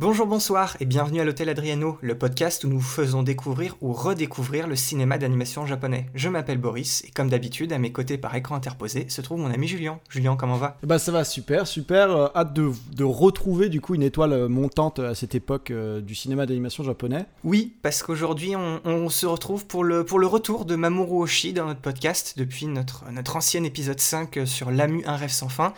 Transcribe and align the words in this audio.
Bonjour, 0.00 0.28
bonsoir 0.28 0.76
et 0.78 0.84
bienvenue 0.84 1.20
à 1.20 1.24
l'Hôtel 1.24 1.48
Adriano, 1.48 1.98
le 2.02 2.16
podcast 2.16 2.62
où 2.62 2.68
nous 2.68 2.80
faisons 2.80 3.24
découvrir 3.24 3.74
ou 3.80 3.92
redécouvrir 3.92 4.68
le 4.68 4.76
cinéma 4.76 5.18
d'animation 5.18 5.66
japonais. 5.66 6.06
Je 6.14 6.28
m'appelle 6.28 6.58
Boris 6.58 7.02
et 7.04 7.10
comme 7.10 7.28
d'habitude, 7.28 7.72
à 7.72 7.78
mes 7.78 7.90
côtés 7.90 8.16
par 8.16 8.32
écran 8.36 8.54
interposé 8.54 9.08
se 9.08 9.20
trouve 9.22 9.40
mon 9.40 9.50
ami 9.50 9.66
Julien. 9.66 9.98
Julien, 10.08 10.36
comment 10.36 10.54
va? 10.54 10.78
Bah 10.84 11.00
ça 11.00 11.10
va 11.10 11.24
super, 11.24 11.66
super. 11.66 12.12
Euh, 12.12 12.28
hâte 12.36 12.52
de, 12.52 12.70
de 12.94 13.02
retrouver 13.02 13.68
du 13.68 13.80
coup 13.80 13.96
une 13.96 14.04
étoile 14.04 14.34
euh, 14.34 14.48
montante 14.48 15.00
à 15.00 15.16
cette 15.16 15.34
époque 15.34 15.72
euh, 15.72 16.00
du 16.00 16.14
cinéma 16.14 16.46
d'animation 16.46 16.84
japonais. 16.84 17.26
Oui, 17.42 17.74
parce 17.82 18.04
qu'aujourd'hui 18.04 18.54
on, 18.54 18.80
on 18.84 19.08
se 19.08 19.26
retrouve 19.26 19.66
pour 19.66 19.82
le, 19.82 20.04
pour 20.04 20.20
le 20.20 20.28
retour 20.28 20.64
de 20.64 20.76
Mamoru 20.76 21.24
Oshii 21.24 21.54
dans 21.54 21.66
notre 21.66 21.80
podcast 21.80 22.34
depuis 22.36 22.66
notre, 22.66 23.10
notre 23.10 23.34
ancien 23.34 23.64
épisode 23.64 23.98
5 23.98 24.42
sur 24.44 24.70
L'Amu, 24.70 25.02
un 25.06 25.16
rêve 25.16 25.32
sans 25.32 25.48
fin. 25.48 25.74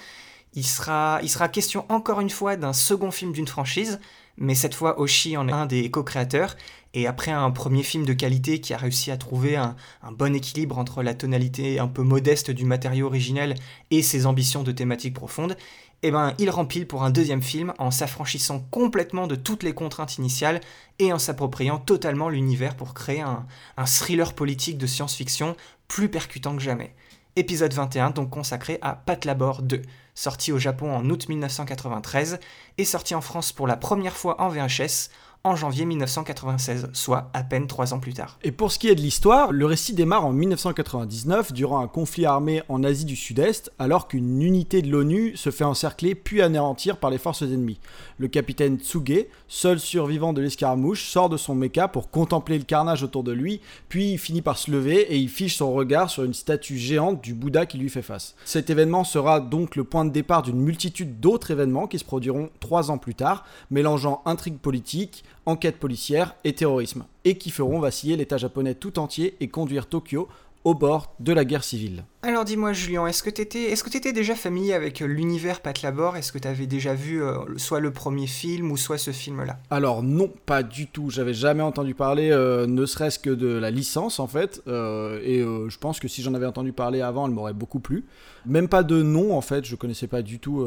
Il 0.54 0.66
sera, 0.66 1.20
question 1.52 1.84
encore 1.88 2.20
une 2.20 2.30
fois 2.30 2.56
d'un 2.56 2.72
second 2.72 3.10
film 3.10 3.32
d'une 3.32 3.46
franchise, 3.46 4.00
mais 4.36 4.54
cette 4.54 4.74
fois 4.74 4.98
Oshii 5.00 5.36
en 5.36 5.46
est 5.48 5.52
un 5.52 5.66
des 5.66 5.90
co-créateurs, 5.90 6.56
et 6.92 7.06
après 7.06 7.30
un 7.30 7.52
premier 7.52 7.84
film 7.84 8.04
de 8.04 8.12
qualité 8.12 8.60
qui 8.60 8.74
a 8.74 8.76
réussi 8.76 9.12
à 9.12 9.16
trouver 9.16 9.54
un, 9.56 9.76
bon 10.12 10.34
équilibre 10.34 10.78
entre 10.78 11.04
la 11.04 11.14
tonalité 11.14 11.78
un 11.78 11.86
peu 11.86 12.02
modeste 12.02 12.50
du 12.50 12.64
matériau 12.64 13.06
originel 13.06 13.54
et 13.92 14.02
ses 14.02 14.26
ambitions 14.26 14.64
de 14.64 14.72
thématiques 14.72 15.14
profondes, 15.14 15.56
eh 16.02 16.10
ben, 16.10 16.34
il 16.38 16.50
rempile 16.50 16.88
pour 16.88 17.04
un 17.04 17.10
deuxième 17.10 17.42
film 17.42 17.74
en 17.78 17.90
s'affranchissant 17.90 18.66
complètement 18.70 19.26
de 19.26 19.36
toutes 19.36 19.62
les 19.62 19.74
contraintes 19.74 20.16
initiales 20.18 20.60
et 20.98 21.12
en 21.12 21.18
s'appropriant 21.18 21.78
totalement 21.78 22.28
l'univers 22.28 22.74
pour 22.74 22.94
créer 22.94 23.20
un, 23.20 23.46
thriller 23.84 24.32
politique 24.32 24.78
de 24.78 24.86
science-fiction 24.86 25.56
plus 25.86 26.08
percutant 26.08 26.56
que 26.56 26.62
jamais. 26.62 26.94
Épisode 27.36 27.74
21, 27.74 28.10
donc 28.10 28.30
consacré 28.30 28.78
à 28.82 28.94
Patlabor 28.94 29.62
2, 29.62 29.82
sorti 30.20 30.52
au 30.52 30.58
Japon 30.58 30.94
en 30.94 31.08
août 31.08 31.30
1993 31.30 32.40
et 32.76 32.84
sorti 32.84 33.14
en 33.14 33.22
France 33.22 33.52
pour 33.52 33.66
la 33.66 33.78
première 33.78 34.18
fois 34.18 34.38
en 34.42 34.50
VHS 34.50 35.08
en 35.42 35.56
janvier 35.56 35.86
1996, 35.86 36.90
soit 36.92 37.30
à 37.32 37.42
peine 37.42 37.66
trois 37.66 37.94
ans 37.94 37.98
plus 37.98 38.12
tard. 38.12 38.38
Et 38.42 38.52
pour 38.52 38.70
ce 38.70 38.78
qui 38.78 38.88
est 38.88 38.94
de 38.94 39.00
l'histoire, 39.00 39.52
le 39.52 39.64
récit 39.64 39.94
démarre 39.94 40.26
en 40.26 40.32
1999 40.32 41.54
durant 41.54 41.80
un 41.80 41.88
conflit 41.88 42.26
armé 42.26 42.62
en 42.68 42.84
Asie 42.84 43.06
du 43.06 43.16
Sud-Est, 43.16 43.72
alors 43.78 44.06
qu'une 44.06 44.42
unité 44.42 44.82
de 44.82 44.90
l'ONU 44.90 45.34
se 45.36 45.50
fait 45.50 45.64
encercler 45.64 46.14
puis 46.14 46.42
anéantir 46.42 46.98
par 46.98 47.08
les 47.08 47.16
forces 47.16 47.40
ennemies. 47.40 47.80
Le 48.18 48.28
capitaine 48.28 48.78
Tsuge, 48.78 49.26
seul 49.48 49.80
survivant 49.80 50.34
de 50.34 50.42
l'escarmouche, 50.42 51.08
sort 51.08 51.30
de 51.30 51.38
son 51.38 51.54
mecha 51.54 51.88
pour 51.88 52.10
contempler 52.10 52.58
le 52.58 52.64
carnage 52.64 53.02
autour 53.02 53.24
de 53.24 53.32
lui, 53.32 53.62
puis 53.88 54.12
il 54.12 54.18
finit 54.18 54.42
par 54.42 54.58
se 54.58 54.70
lever 54.70 55.00
et 55.10 55.16
il 55.16 55.30
fiche 55.30 55.56
son 55.56 55.72
regard 55.72 56.10
sur 56.10 56.24
une 56.24 56.34
statue 56.34 56.76
géante 56.76 57.22
du 57.22 57.32
Bouddha 57.32 57.64
qui 57.64 57.78
lui 57.78 57.88
fait 57.88 58.02
face. 58.02 58.34
Cet 58.44 58.68
événement 58.68 59.04
sera 59.04 59.40
donc 59.40 59.74
le 59.74 59.84
point 59.84 60.04
de 60.04 60.10
départ 60.10 60.42
d'une 60.42 60.60
multitude 60.60 61.18
d'autres 61.18 61.50
événements 61.50 61.86
qui 61.86 61.98
se 61.98 62.04
produiront 62.04 62.50
trois 62.60 62.90
ans 62.90 62.98
plus 62.98 63.14
tard, 63.14 63.46
mélangeant 63.70 64.20
intrigue 64.26 64.58
politique, 64.58 65.24
enquête 65.50 65.78
policière 65.78 66.34
et 66.44 66.54
terrorisme, 66.54 67.04
et 67.24 67.36
qui 67.36 67.50
feront 67.50 67.80
vaciller 67.80 68.16
l'État 68.16 68.38
japonais 68.38 68.74
tout 68.74 68.98
entier 68.98 69.36
et 69.40 69.48
conduire 69.48 69.88
Tokyo 69.88 70.28
au 70.64 70.74
bord 70.74 71.14
de 71.20 71.32
la 71.32 71.44
guerre 71.46 71.64
civile. 71.64 72.04
Alors 72.22 72.44
dis-moi 72.44 72.74
Julien, 72.74 73.06
est-ce 73.06 73.22
que 73.22 73.30
t'étais 73.30 73.70
est-ce 73.70 73.82
que 73.82 73.88
t'étais 73.88 74.12
déjà 74.12 74.34
familier 74.34 74.74
avec 74.74 75.00
euh, 75.00 75.06
l'univers 75.06 75.62
Patlabor 75.62 76.18
Est-ce 76.18 76.32
que 76.32 76.38
t'avais 76.38 76.66
déjà 76.66 76.92
vu 76.92 77.22
euh, 77.22 77.38
soit 77.56 77.80
le 77.80 77.90
premier 77.92 78.26
film 78.26 78.70
ou 78.70 78.76
soit 78.76 78.98
ce 78.98 79.10
film-là? 79.10 79.58
Alors 79.70 80.02
non, 80.02 80.30
pas 80.44 80.62
du 80.62 80.86
tout. 80.86 81.08
J'avais 81.08 81.32
jamais 81.32 81.62
entendu 81.62 81.94
parler, 81.94 82.30
euh, 82.30 82.66
ne 82.66 82.84
serait-ce 82.84 83.18
que 83.18 83.30
de 83.30 83.46
la 83.48 83.70
licence 83.70 84.20
en 84.20 84.26
fait, 84.26 84.60
euh, 84.68 85.18
et 85.24 85.38
je 85.40 85.78
pense 85.78 85.98
que 85.98 86.08
si 86.08 86.20
j'en 86.20 86.34
avais 86.34 86.44
entendu 86.44 86.72
parler 86.74 87.00
avant, 87.00 87.26
elle 87.26 87.32
m'aurait 87.32 87.54
beaucoup 87.54 87.80
plu. 87.80 88.04
Même 88.44 88.68
pas 88.68 88.82
de 88.82 89.02
nom 89.02 89.34
en 89.34 89.40
fait, 89.40 89.64
je 89.64 89.76
connaissais 89.76 90.08
pas 90.08 90.20
du 90.20 90.40
tout, 90.40 90.62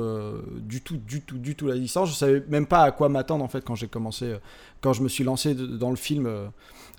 du 0.59 0.81
tout, 0.81 0.97
du 0.97 1.21
tout, 1.21 1.37
du 1.37 1.55
tout 1.55 1.67
la 1.67 1.75
licence. 1.75 2.09
Je 2.09 2.15
savais 2.15 2.43
même 2.49 2.65
pas 2.65 2.81
à 2.81 2.91
quoi 2.91 3.09
m'attendre 3.09 3.43
en 3.43 3.47
fait 3.47 3.63
quand 3.63 3.75
j'ai 3.75 3.87
commencé, 3.87 4.33
quand 4.81 4.93
je 4.93 5.03
me 5.03 5.07
suis 5.07 5.23
lancé 5.23 5.53
de- 5.53 5.67
dans 5.67 5.91
le 5.91 5.95
film. 5.97 6.27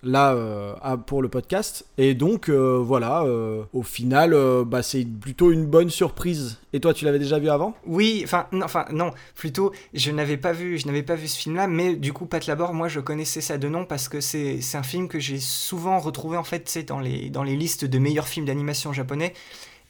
Là 0.04 0.34
euh, 0.34 0.74
pour 1.06 1.22
le 1.22 1.28
podcast. 1.28 1.86
Et 1.98 2.14
donc 2.14 2.48
euh, 2.48 2.78
voilà 2.78 3.22
euh, 3.22 3.62
au 3.72 3.82
final 3.82 4.36
bah, 4.66 4.82
c'est 4.82 5.04
plutôt 5.04 5.50
une 5.50 5.66
bonne 5.66 5.90
surprise. 5.90 6.58
Et 6.72 6.80
toi 6.80 6.94
tu 6.94 7.04
l'avais 7.04 7.18
déjà 7.18 7.38
vu 7.38 7.48
avant? 7.48 7.74
Oui, 7.86 8.22
enfin 8.24 8.46
non, 8.52 8.66
non, 8.90 9.10
plutôt 9.34 9.72
je 9.92 10.10
n'avais 10.10 10.36
pas 10.36 10.52
vu, 10.52 10.78
je 10.78 10.86
n'avais 10.86 11.02
pas 11.02 11.14
vu 11.14 11.28
ce 11.28 11.38
film-là, 11.38 11.66
mais 11.66 11.96
du 11.96 12.12
coup 12.12 12.26
Patlabor, 12.26 12.74
moi 12.74 12.88
je 12.88 13.00
connaissais 13.00 13.40
ça 13.40 13.58
de 13.58 13.68
nom 13.68 13.84
parce 13.84 14.08
que 14.08 14.20
c'est 14.20 14.60
c'est 14.60 14.78
un 14.78 14.82
film 14.82 15.08
que 15.08 15.18
j'ai 15.18 15.38
souvent 15.38 15.98
retrouvé 15.98 16.36
en 16.36 16.44
fait, 16.44 16.68
c'est 16.68 16.84
dans 16.84 17.00
les 17.00 17.30
dans 17.30 17.42
les 17.42 17.56
listes 17.56 17.84
de 17.84 17.98
meilleurs 17.98 18.28
films 18.28 18.46
d'animation 18.46 18.92
japonais. 18.92 19.32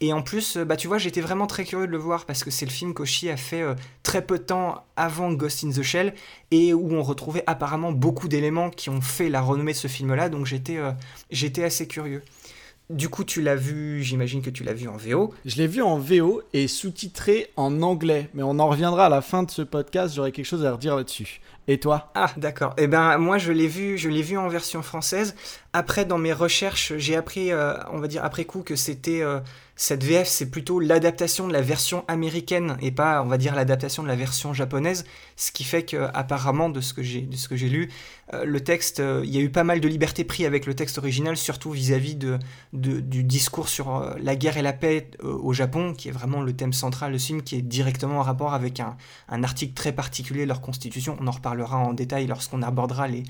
Et 0.07 0.13
en 0.13 0.21
plus, 0.21 0.59
euh, 0.59 0.67
bah 0.67 0.77
tu 0.77 0.87
vois, 0.87 0.99
j'étais 0.99 1.23
vraiment 1.23 1.47
très 1.47 1.65
curieux 1.65 1.87
de 1.87 1.93
le 1.93 1.97
voir 1.97 2.27
parce 2.27 2.45
que 2.45 2.51
c'est 2.51 2.67
le 2.67 2.71
film 2.71 2.93
qu'Oshi 2.93 3.31
a 3.31 3.39
fait 3.39 3.63
euh, 3.63 3.75
très 4.03 4.21
peu 4.21 4.37
de 4.37 4.43
temps 4.43 4.85
avant 4.97 5.33
Ghost 5.33 5.65
in 5.65 5.71
the 5.71 5.81
Shell 5.81 6.13
et 6.51 6.75
où 6.75 6.93
on 6.93 7.03
retrouvait 7.03 7.43
apparemment 7.47 7.91
beaucoup 7.91 8.29
d'éléments 8.29 8.69
qui 8.69 8.91
ont 8.91 9.01
fait 9.01 9.31
la 9.31 9.41
renommée 9.41 9.73
de 9.73 9.79
ce 9.79 9.89
film-là, 9.89 10.29
donc 10.29 10.45
j'étais 10.45 10.77
euh, 10.77 10.93
j'étais 11.31 11.65
assez 11.65 11.89
curieux. 11.89 12.23
Du 12.91 13.09
coup, 13.09 13.25
tu 13.25 13.41
l'as 13.41 13.57
vu, 13.57 14.03
j'imagine 14.03 14.43
que 14.43 14.51
tu 14.51 14.63
l'as 14.63 14.75
vu 14.75 14.89
en 14.89 14.99
VO. 14.99 15.33
je 15.47 15.57
l'ai 15.57 15.67
vu 15.67 15.81
en 15.81 15.97
VO 15.97 16.43
et 16.53 16.69
sous-titré 16.69 17.51
en 17.57 17.81
anglais 17.81 18.29
mais 18.35 18.43
on 18.43 18.59
en 18.59 18.69
reviendra 18.69 19.07
à 19.07 19.09
la 19.09 19.23
fin 19.23 19.43
de 19.43 19.51
ce 19.51 19.63
podcast 19.63 20.15
j'aurai 20.15 20.33
quelque 20.33 20.45
chose 20.45 20.67
à 20.67 20.73
redire 20.73 20.97
là-dessus 20.97 21.41
et 21.67 21.81
toi? 21.81 22.11
Ah, 22.15 22.31
d'accord. 22.37 22.75
Eh 22.77 22.87
ben, 22.87 23.17
moi, 23.19 23.39
je 23.39 23.53
l'ai 23.53 23.69
vu, 23.69 23.97
je 23.97 24.09
l'ai 24.09 24.23
vu 24.23 24.37
en 24.37 24.49
version 24.49 24.83
française. 24.83 25.35
Après, 25.73 26.05
dans 26.05 26.19
mes 26.19 26.33
recherches, 26.33 26.93
j'ai 26.99 27.17
appris, 27.17 27.53
euh, 27.53 27.75
on 27.91 27.99
va 27.99 28.07
dire 28.07 28.25
après 28.25 28.45
coup, 28.45 28.63
que 28.63 28.77
c'était 28.77 29.23
euh, 29.23 29.41
cette 29.77 30.05
VF, 30.05 30.29
c'est 30.29 30.51
plutôt 30.51 30.79
l'adaptation 30.79 31.49
de 31.49 31.53
la 31.53 31.61
version 31.61 32.05
américaine 32.07 32.77
et 32.81 32.93
pas, 32.93 33.23
on 33.23 33.27
va 33.27 33.39
dire, 33.39 33.57
l'adaptation 33.57 34.05
de 34.05 34.09
la 34.09 34.15
version 34.15 34.55
japonaise. 34.55 35.05
Ce 35.37 35.51
qui 35.51 35.65
fait 35.65 35.85
que, 35.85 36.09
apparemment, 36.15 36.69
de 36.69 36.81
ce 36.81 36.95
que 36.95 37.03
j'ai, 37.03 37.69
lu, 37.69 37.91
euh, 38.33 38.45
le 38.45 38.61
texte, 38.61 39.01
euh, 39.01 39.23
il 39.25 39.35
y 39.35 39.39
a 39.39 39.41
eu 39.41 39.51
pas 39.51 39.65
mal 39.65 39.81
de 39.81 39.89
liberté 39.89 40.23
pris 40.23 40.47
avec 40.47 40.67
le 40.67 40.75
texte 40.75 40.99
original, 40.99 41.37
surtout 41.37 41.73
vis-à-vis 41.73 42.17
du 42.73 43.25
discours 43.25 43.69
sur 43.69 43.97
euh, 43.97 44.15
la 44.21 44.37
guerre 44.37 44.59
et 44.59 44.63
la 44.63 44.73
paix 44.73 45.11
au 45.23 45.53
Japon, 45.53 45.93
qui 45.93 46.09
est 46.09 46.13
vraiment 46.13 46.41
le 46.41 46.53
thème 46.53 46.73
central 46.73 47.13
de 47.13 47.19
ce 47.19 47.27
film, 47.27 47.43
qui 47.43 47.57
est 47.57 47.63
directement 47.63 48.21
en 48.21 48.23
rapport 48.23 48.55
avec 48.55 48.79
un, 48.79 48.97
un 49.29 49.43
article 49.43 49.75
très 49.75 49.93
particulier 49.93 50.43
de 50.43 50.49
leur 50.49 50.61
constitution. 50.61 51.17
On 51.21 51.27
en 51.27 51.33
reparlera 51.33 51.79
en 51.79 51.95
détail 51.95 52.29
lorsqu'on 52.29 52.63
abordera 52.63 53.09
les, 53.09 53.25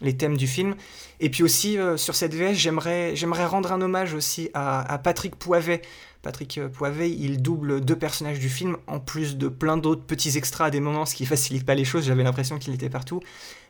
les 0.00 0.16
thèmes 0.16 0.36
du 0.36 0.46
film. 0.46 0.74
Et 1.20 1.30
puis 1.30 1.42
aussi, 1.42 1.78
euh, 1.78 1.96
sur 1.96 2.14
cette 2.14 2.34
VS, 2.34 2.54
j'aimerais, 2.54 3.14
j'aimerais 3.16 3.46
rendre 3.46 3.72
un 3.72 3.80
hommage 3.80 4.14
aussi 4.14 4.50
à, 4.54 4.80
à 4.92 4.98
Patrick 4.98 5.36
Poivet. 5.36 5.82
Patrick 6.22 6.58
euh, 6.58 6.68
Poivet, 6.68 7.10
il 7.10 7.40
double 7.42 7.80
deux 7.80 7.96
personnages 7.96 8.38
du 8.38 8.48
film, 8.48 8.76
en 8.86 9.00
plus 9.00 9.36
de 9.36 9.48
plein 9.48 9.76
d'autres 9.76 10.04
petits 10.04 10.36
extras 10.36 10.66
à 10.66 10.70
des 10.70 10.80
moments, 10.80 11.06
ce 11.06 11.14
qui 11.14 11.26
facilite 11.26 11.64
pas 11.64 11.74
les 11.74 11.84
choses, 11.84 12.06
j'avais 12.06 12.22
l'impression 12.22 12.58
qu'il 12.58 12.74
était 12.74 12.90
partout. 12.90 13.20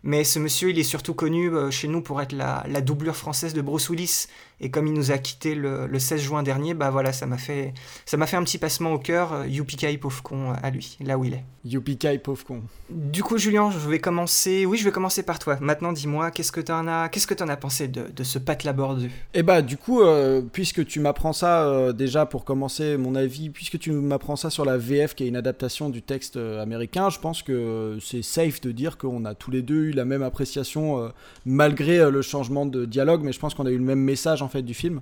Mais 0.02 0.24
ce 0.24 0.38
monsieur, 0.38 0.70
il 0.70 0.78
est 0.78 0.82
surtout 0.84 1.12
connu 1.14 1.50
euh, 1.50 1.70
chez 1.70 1.86
nous 1.86 2.00
pour 2.00 2.22
être 2.22 2.32
la, 2.32 2.64
la 2.68 2.80
doublure 2.80 3.16
française 3.16 3.52
de 3.52 3.60
Bruce 3.60 3.90
Willis. 3.90 4.26
Et 4.62 4.70
comme 4.70 4.86
il 4.86 4.92
nous 4.92 5.10
a 5.10 5.16
quitté 5.18 5.54
le, 5.54 5.86
le 5.86 5.98
16 5.98 6.20
juin 6.20 6.42
dernier, 6.42 6.74
bah 6.74 6.90
voilà, 6.90 7.12
ça 7.12 7.24
m'a 7.26 7.38
fait, 7.38 7.72
ça 8.04 8.18
m'a 8.18 8.26
fait 8.26 8.36
un 8.36 8.42
petit 8.44 8.58
passement 8.58 8.92
au 8.92 8.98
cœur. 8.98 9.32
euh, 9.32 9.46
Youpi 9.46 9.76
pauvre 9.98 10.22
con, 10.22 10.50
euh, 10.50 10.54
à 10.62 10.70
lui, 10.70 10.98
là 11.00 11.16
où 11.18 11.24
il 11.24 11.32
est. 11.34 11.44
Youpi 11.64 11.98
pauvre 12.22 12.44
con 12.44 12.62
Du 12.90 13.22
coup, 13.22 13.38
Julien, 13.38 13.70
je 13.70 13.78
vais 13.88 13.98
commencer. 13.98 14.66
Oui, 14.66 14.76
je 14.78 14.84
vais 14.84 14.90
commencer 14.90 15.22
par 15.22 15.38
toi. 15.38 15.56
Maintenant, 15.60 15.92
dis-moi, 15.92 16.30
qu'est-ce 16.30 16.52
que 16.52 16.60
t'en 16.60 16.86
as, 16.88 17.08
qu'est-ce 17.08 17.26
que 17.26 17.34
t'en 17.34 17.48
as 17.48 17.56
pensé 17.56 17.88
de, 17.88 18.06
de 18.14 18.22
ce 18.22 18.38
Patlabor 18.38 18.96
2 18.96 19.08
Et 19.34 19.42
bah 19.42 19.62
du 19.62 19.76
coup, 19.78 20.02
euh, 20.02 20.42
puisque 20.42 20.86
tu 20.86 21.00
m'apprends 21.00 21.32
ça 21.32 21.92
déjà 21.92 22.26
pour 22.26 22.44
commencer 22.44 22.96
mon 22.98 23.14
avis, 23.14 23.50
puisque 23.50 23.78
tu 23.78 23.92
m'apprends 23.92 24.36
ça 24.36 24.50
sur 24.50 24.64
la 24.64 24.76
VF 24.78 25.14
qui 25.14 25.24
est 25.24 25.28
une 25.28 25.36
adaptation 25.36 25.88
du 25.90 26.02
texte 26.02 26.36
américain, 26.36 27.08
je 27.10 27.18
pense 27.18 27.42
que 27.42 27.98
c'est 28.02 28.22
safe 28.22 28.60
de 28.60 28.72
dire 28.72 28.96
qu'on 28.98 29.24
a 29.24 29.34
tous 29.34 29.50
les 29.50 29.62
deux 29.62 29.89
la 29.92 30.04
même 30.04 30.22
appréciation 30.22 30.98
euh, 30.98 31.08
malgré 31.44 32.00
euh, 32.00 32.10
le 32.10 32.22
changement 32.22 32.66
de 32.66 32.84
dialogue, 32.84 33.22
mais 33.22 33.32
je 33.32 33.38
pense 33.38 33.54
qu'on 33.54 33.66
a 33.66 33.70
eu 33.70 33.78
le 33.78 33.84
même 33.84 34.00
message 34.00 34.42
en 34.42 34.48
fait 34.48 34.62
du 34.62 34.74
film. 34.74 35.00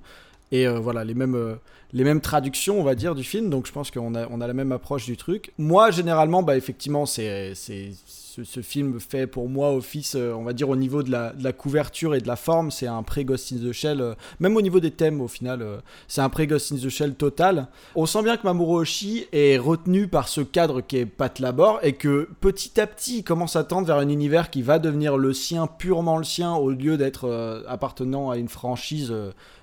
Et 0.50 0.66
euh, 0.66 0.78
voilà 0.78 1.04
les 1.04 1.14
mêmes 1.14 1.58
les 1.92 2.04
mêmes 2.04 2.20
traductions, 2.20 2.78
on 2.78 2.84
va 2.84 2.94
dire, 2.94 3.14
du 3.14 3.24
film. 3.24 3.50
Donc 3.50 3.66
je 3.66 3.72
pense 3.72 3.90
qu'on 3.90 4.14
a, 4.14 4.26
on 4.30 4.40
a 4.40 4.46
la 4.46 4.54
même 4.54 4.72
approche 4.72 5.06
du 5.06 5.16
truc. 5.16 5.52
Moi, 5.58 5.90
généralement, 5.90 6.42
bah, 6.42 6.56
effectivement, 6.56 7.06
c'est, 7.06 7.54
ce, 7.54 8.60
film 8.60 9.00
fait 9.00 9.26
pour 9.26 9.48
moi 9.48 9.72
office, 9.72 10.14
euh, 10.14 10.32
on 10.32 10.44
va 10.44 10.52
dire, 10.52 10.68
au 10.68 10.76
niveau 10.76 11.02
de 11.02 11.10
la, 11.10 11.32
de 11.32 11.42
la 11.42 11.52
couverture 11.52 12.14
et 12.14 12.20
de 12.20 12.28
la 12.28 12.36
forme. 12.36 12.70
C'est 12.70 12.86
un 12.86 13.02
pré-Ghost 13.02 13.52
in 13.52 13.56
the 13.56 13.72
Shell. 13.72 14.00
euh, 14.00 14.14
même 14.38 14.56
au 14.56 14.62
niveau 14.62 14.80
des 14.80 14.90
thèmes, 14.90 15.20
au 15.20 15.28
final, 15.28 15.62
euh, 15.62 15.78
c'est 16.08 16.20
un 16.20 16.28
pré-Ghost 16.28 16.72
in 16.72 16.76
the 16.76 16.88
Shell 16.88 17.14
total. 17.14 17.68
On 17.94 18.06
sent 18.06 18.22
bien 18.22 18.36
que 18.36 18.44
Mamoru 18.44 18.80
Oshii 18.80 19.26
est 19.32 19.58
retenu 19.58 20.08
par 20.08 20.28
ce 20.28 20.40
cadre 20.42 20.82
qui 20.82 20.98
est 20.98 21.06
Pat 21.06 21.38
Labor 21.38 21.80
et 21.82 21.94
que 21.94 22.28
petit 22.40 22.80
à 22.80 22.86
petit, 22.86 23.18
il 23.18 23.24
commence 23.24 23.56
à 23.56 23.64
tendre 23.64 23.86
vers 23.86 23.96
un 23.96 24.08
univers 24.08 24.50
qui 24.50 24.62
va 24.62 24.78
devenir 24.78 25.16
le 25.16 25.32
sien, 25.32 25.66
purement 25.66 26.18
le 26.18 26.24
sien, 26.24 26.54
au 26.54 26.70
lieu 26.70 26.96
d'être 26.96 27.64
appartenant 27.66 28.30
à 28.30 28.36
une 28.36 28.48
franchise 28.48 29.12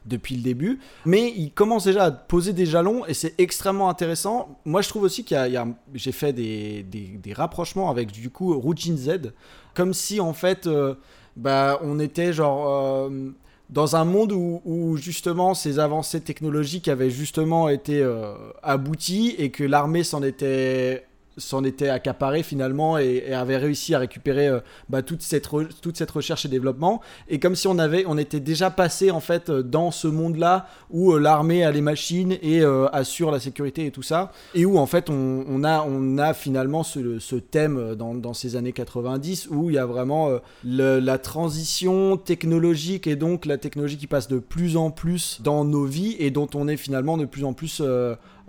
depuis 0.06 0.36
le 0.36 0.42
début. 0.42 0.80
Mais 1.06 1.34
il 1.36 1.52
commence 1.52 1.86
déjà 1.86 2.06
à 2.06 2.12
poser 2.16 2.54
des 2.54 2.66
jalons 2.66 3.06
et 3.06 3.14
c'est 3.14 3.40
extrêmement 3.40 3.90
intéressant. 3.90 4.60
Moi, 4.66 4.82
je 4.82 4.90
trouve 4.90 5.04
aussi 5.04 5.24
qu'il 5.24 5.38
y 5.38 5.58
a, 5.58 5.68
j'ai 5.94 6.12
fait 6.12 6.34
des, 6.34 6.84
des- 6.84 7.34
rapprochements 7.34 7.90
avec 7.90 8.12
du 8.12 8.30
coup 8.30 8.58
Rujin 8.60 8.96
Z, 8.96 9.34
comme 9.74 9.94
si 9.94 10.20
en 10.20 10.34
fait, 10.34 10.68
euh, 10.68 10.96
bah, 11.36 11.80
on 11.84 12.00
était 12.00 12.32
genre 12.34 12.70
euh, 12.70 13.30
dans 13.70 13.96
un 13.96 14.06
monde 14.06 14.32
où, 14.32 14.62
où, 14.64 14.96
justement 14.98 15.54
ces 15.54 15.80
avancées 15.80 16.22
technologiques 16.22 16.88
avaient 16.88 17.10
justement 17.10 17.68
été 17.68 18.02
euh, 18.02 18.34
abouties 18.64 19.36
et 19.38 19.52
que 19.52 19.64
l'armée 19.64 20.04
s'en 20.04 20.24
était 20.24 21.06
s'en 21.38 21.64
était 21.64 21.90
accaparé 21.90 22.44
finalement 22.44 22.98
et, 22.98 23.34
avait 23.34 23.58
réussi 23.58 23.94
à 23.94 24.00
récupérer 24.00 24.48
euh, 24.48 24.60
bah, 24.90 25.02
toute, 25.02 25.22
cette 25.22 25.50
toute 25.82 25.98
cette 25.98 26.12
recherche 26.12 26.46
et 26.46 26.48
développement. 26.48 27.02
Et 27.28 27.40
comme 27.40 27.56
si 27.56 27.68
on 27.68 27.78
avait 27.78 28.06
on 28.08 28.18
était 28.18 28.40
déjà 28.40 28.70
passé 28.70 29.12
en 29.12 29.20
fait 29.20 29.50
euh, 29.50 29.62
dans 29.62 29.92
ce 29.92 30.08
monde 30.08 30.38
là 30.38 30.68
où 30.90 31.14
euh, 31.14 31.20
l'armée 31.20 31.64
a 31.64 31.72
les 31.72 31.82
machines 31.82 32.38
et 32.42 32.64
assure 32.92 33.32
la 33.32 33.40
sécurité 33.40 33.86
et 33.86 33.92
tout 33.92 34.02
ça 34.02 34.32
et 34.54 34.66
où 34.66 34.78
en 34.78 34.86
fait 34.86 35.10
on, 35.10 35.64
a 35.64 35.86
on 35.88 36.18
a 36.18 36.34
finalement 36.34 36.84
ce, 36.84 37.36
thème 37.36 37.96
dans, 37.96 38.34
ces 38.34 38.56
années 38.56 38.72
90 38.72 39.48
où 39.50 39.70
il 39.70 39.76
y 39.76 39.78
a 39.78 39.86
vraiment 39.86 40.40
la 40.64 41.18
transition 41.18 42.18
technologique 42.18 43.08
et 43.08 43.16
donc 43.16 43.46
la 43.46 43.58
technologie 43.58 43.98
qui 43.98 44.08
passe 44.08 44.28
de 44.28 44.40
plus 44.40 44.78
en 44.78 44.92
plus 44.92 45.42
dans 45.42 45.64
nos 45.66 45.86
vies 45.86 46.16
et 46.20 46.32
dont 46.32 46.50
on 46.54 46.68
est 46.68 46.78
finalement 46.78 47.18
de 47.18 47.26
plus 47.26 47.44
en 47.44 47.54
plus 47.54 47.82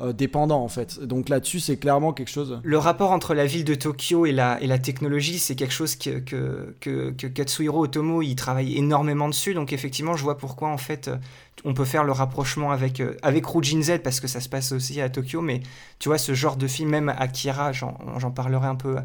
euh, 0.00 0.06
euh, 0.06 0.12
dépendant 0.12 0.62
en 0.62 0.69
fait 0.69 1.00
donc 1.00 1.28
là-dessus 1.28 1.60
c'est 1.60 1.76
clairement 1.76 2.12
quelque 2.12 2.31
chose 2.31 2.60
Le 2.62 2.78
rapport 2.78 3.12
entre 3.12 3.34
la 3.34 3.46
ville 3.46 3.64
de 3.64 3.75
Tokyo 3.75 4.26
et 4.26 4.32
la, 4.32 4.60
et 4.60 4.66
la 4.66 4.78
technologie, 4.78 5.38
c'est 5.38 5.54
quelque 5.54 5.72
chose 5.72 5.96
que, 5.96 6.19
que, 6.19 6.75
que, 6.81 7.26
Katsuhiro 7.26 7.84
Otomo 7.84 8.22
il 8.22 8.37
travaille 8.37 8.76
énormément 8.76 9.28
dessus. 9.28 9.54
Donc 9.54 9.72
effectivement, 9.72 10.16
je 10.16 10.22
vois 10.22 10.38
pourquoi 10.38 10.69
en 10.69 10.78
fait 10.78 11.08
euh, 11.08 11.16
on 11.64 11.75
peut 11.75 11.84
faire 11.84 12.04
le 12.04 12.12
rapprochement 12.12 12.70
avec, 12.70 13.00
euh, 13.00 13.16
avec 13.22 13.46
Rujin 13.46 13.82
Z 13.82 13.98
parce 14.02 14.20
que 14.20 14.28
ça 14.28 14.40
se 14.40 14.48
passe 14.48 14.72
aussi 14.72 15.00
à 15.00 15.08
Tokyo. 15.08 15.40
Mais 15.40 15.60
tu 15.99 16.08
vois, 16.08 16.19
ce 16.19 16.34
genre 16.34 16.56
de 16.56 16.66
film, 16.66 16.90
même 16.90 17.08
Akira, 17.08 17.72
j'en 17.72 18.31
parlerai 18.34 18.66
un 18.66 18.76
peu 18.76 18.96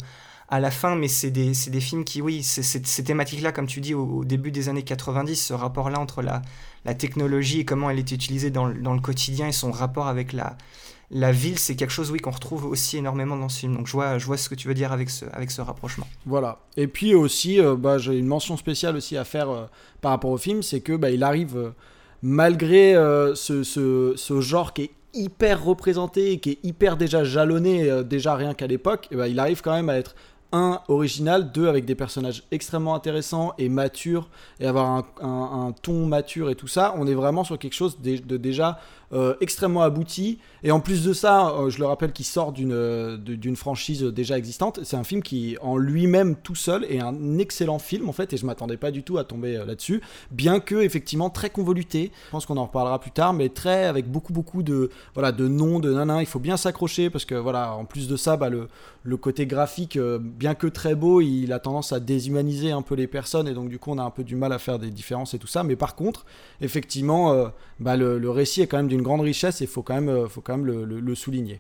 à 0.51 0.59
la 0.59 0.69
fin, 0.69 0.95
mais 0.95 1.07
c'est 1.07 1.31
des, 1.31 1.53
des 1.67 1.79
films 1.81 2.03
qui, 2.03 2.21
oui, 2.21 2.43
ces 2.43 3.03
thématiques-là, 3.03 3.51
comme 3.53 3.67
tu 3.67 3.79
dis, 3.81 3.93
au, 3.93 4.23
début 4.25 4.51
des 4.51 4.67
années 4.69 4.83
90, 4.83 5.35
ce 5.35 5.53
rapport-là 5.53 5.97
entre 5.99 6.21
la, 6.21 6.41
la 6.85 6.93
technologie 6.93 7.61
et 7.61 7.65
comment 7.65 7.89
elle 7.89 7.99
est 7.99 8.11
utilisée 8.11 8.51
dans, 8.51 8.69
dans 8.69 8.93
le 8.93 8.99
quotidien 8.99 9.47
et 9.47 9.51
son 9.53 9.71
rapport 9.71 10.07
avec 10.07 10.33
la, 10.33 10.57
la 11.09 11.31
ville, 11.31 11.57
c'est 11.57 11.75
quelque 11.75 11.91
chose, 11.91 12.11
oui, 12.11 12.19
qu'on 12.19 12.31
retrouve 12.31 12.65
aussi 12.65 12.97
énormément 12.97 13.37
dans 13.37 13.47
ce 13.49 13.59
film. 13.59 13.75
Donc 13.77 13.87
je 13.87 13.93
vois, 13.93 14.17
je 14.17 14.25
vois 14.25 14.35
ce 14.37 14.49
que 14.49 14.55
tu 14.55 14.67
veux 14.67 14.73
dire 14.73 14.91
avec 14.91 15.09
ce, 15.09 15.25
avec 15.33 15.51
ce 15.51 15.61
rapprochement. 15.61 16.07
Voilà. 16.25 16.59
Et 16.75 16.87
puis 16.87 17.15
aussi, 17.15 17.59
euh, 17.59 17.75
bah, 17.77 17.97
j'ai 17.97 18.17
une 18.17 18.27
mention 18.27 18.57
spéciale 18.57 18.95
aussi 18.97 19.15
à 19.17 19.23
faire 19.23 19.49
euh, 19.49 19.65
par 20.01 20.11
rapport 20.11 20.31
au 20.31 20.37
film, 20.37 20.61
c'est 20.63 20.81
que 20.81 20.93
bah, 20.97 21.11
il 21.11 21.23
arrive, 21.23 21.55
euh, 21.57 21.69
malgré 22.21 22.93
ce, 23.35 23.63
ce- 23.63 24.13
ce 24.15 24.41
genre 24.41 24.73
qui 24.73 24.83
est 24.83 24.91
hyper 25.13 25.63
représenté, 25.63 26.39
qui 26.39 26.51
est 26.51 26.59
hyper 26.63 26.95
déjà 26.97 27.23
jalonné, 27.23 27.89
déjà 28.05 28.35
rien 28.35 28.53
qu'à 28.53 28.67
l'époque, 28.67 29.07
ben, 29.11 29.25
il 29.27 29.39
arrive 29.39 29.61
quand 29.61 29.73
même 29.73 29.89
à 29.89 29.97
être 29.97 30.15
un 30.51 30.81
original, 30.87 31.51
deux 31.51 31.67
avec 31.67 31.85
des 31.85 31.95
personnages 31.95 32.43
extrêmement 32.51 32.95
intéressants 32.95 33.53
et 33.57 33.69
matures 33.69 34.29
et 34.59 34.67
avoir 34.67 35.05
un, 35.21 35.73
ton 35.81 36.05
mature 36.05 36.49
et 36.49 36.55
tout 36.55 36.67
ça. 36.67 36.93
On 36.97 37.07
est 37.07 37.13
vraiment 37.13 37.43
sur 37.43 37.57
quelque 37.57 37.73
chose 37.73 37.99
de 38.01 38.37
déjà 38.37 38.79
euh, 39.13 39.35
extrêmement 39.41 39.81
abouti. 39.81 40.39
Et 40.63 40.71
en 40.71 40.79
plus 40.79 41.03
de 41.03 41.11
ça, 41.11 41.49
euh, 41.49 41.69
je 41.69 41.79
le 41.79 41.85
rappelle 41.85 42.13
qu'il 42.13 42.25
sort 42.25 42.53
d'une 42.53 42.71
euh, 42.71 43.17
d'une 43.17 43.57
franchise 43.57 44.03
déjà 44.03 44.37
existante. 44.37 44.79
C'est 44.83 44.95
un 44.95 45.03
film 45.03 45.21
qui, 45.21 45.57
en 45.61 45.75
lui-même 45.75 46.37
tout 46.37 46.55
seul, 46.55 46.85
est 46.85 47.01
un 47.01 47.37
excellent 47.37 47.79
film 47.79 48.07
en 48.07 48.13
fait. 48.13 48.31
Et 48.31 48.37
je 48.37 48.45
m'attendais 48.45 48.77
pas 48.77 48.89
du 48.89 49.03
tout 49.03 49.17
à 49.17 49.25
tomber 49.25 49.61
là-dessus, 49.65 50.01
bien 50.31 50.61
que 50.61 50.75
effectivement 50.75 51.29
très 51.29 51.49
convoluté. 51.49 52.11
Je 52.27 52.31
pense 52.31 52.45
qu'on 52.45 52.55
en 52.55 52.65
reparlera 52.65 52.99
plus 52.99 53.11
tard, 53.11 53.33
mais 53.33 53.49
très 53.49 53.83
avec 53.83 54.09
beaucoup 54.09 54.31
beaucoup 54.31 54.63
de 54.63 54.89
voilà 55.13 55.33
de 55.33 55.47
noms, 55.49 55.79
de 55.79 55.91
nanan. 55.93 56.21
Il 56.21 56.25
faut 56.25 56.39
bien 56.39 56.55
s'accrocher 56.55 57.09
parce 57.09 57.25
que 57.25 57.35
voilà, 57.35 57.73
en 57.75 57.83
plus 57.83 58.07
de 58.07 58.15
ça, 58.15 58.37
bah, 58.37 58.49
le 58.49 58.69
le 59.03 59.17
côté 59.17 59.47
graphique, 59.47 59.97
bien 59.97 60.53
que 60.53 60.67
très 60.67 60.93
beau, 60.93 61.21
il 61.21 61.51
a 61.53 61.59
tendance 61.59 61.91
à 61.91 61.99
déshumaniser 61.99 62.71
un 62.71 62.83
peu 62.83 62.93
les 62.93 63.07
personnes 63.07 63.47
et 63.47 63.53
donc 63.55 63.67
du 63.67 63.79
coup 63.79 63.89
on 63.91 63.97
a 63.97 64.03
un 64.03 64.11
peu 64.11 64.23
du 64.23 64.35
mal 64.35 64.53
à 64.53 64.59
faire 64.59 64.77
des 64.77 64.91
différences 64.91 65.33
et 65.33 65.39
tout 65.39 65.47
ça. 65.47 65.63
Mais 65.63 65.75
par 65.75 65.95
contre, 65.95 66.23
effectivement, 66.61 67.51
bah, 67.79 67.97
le, 67.97 68.19
le 68.19 68.29
récit 68.29 68.61
est 68.61 68.67
quand 68.67 68.77
même 68.77 68.87
d'une 68.87 69.00
grande 69.01 69.21
richesse 69.21 69.61
et 69.61 69.65
il 69.65 69.69
faut 69.69 69.81
quand 69.81 69.95
même, 69.95 70.09
euh, 70.09 71.01
le, 71.01 71.15
souligner. 71.15 71.59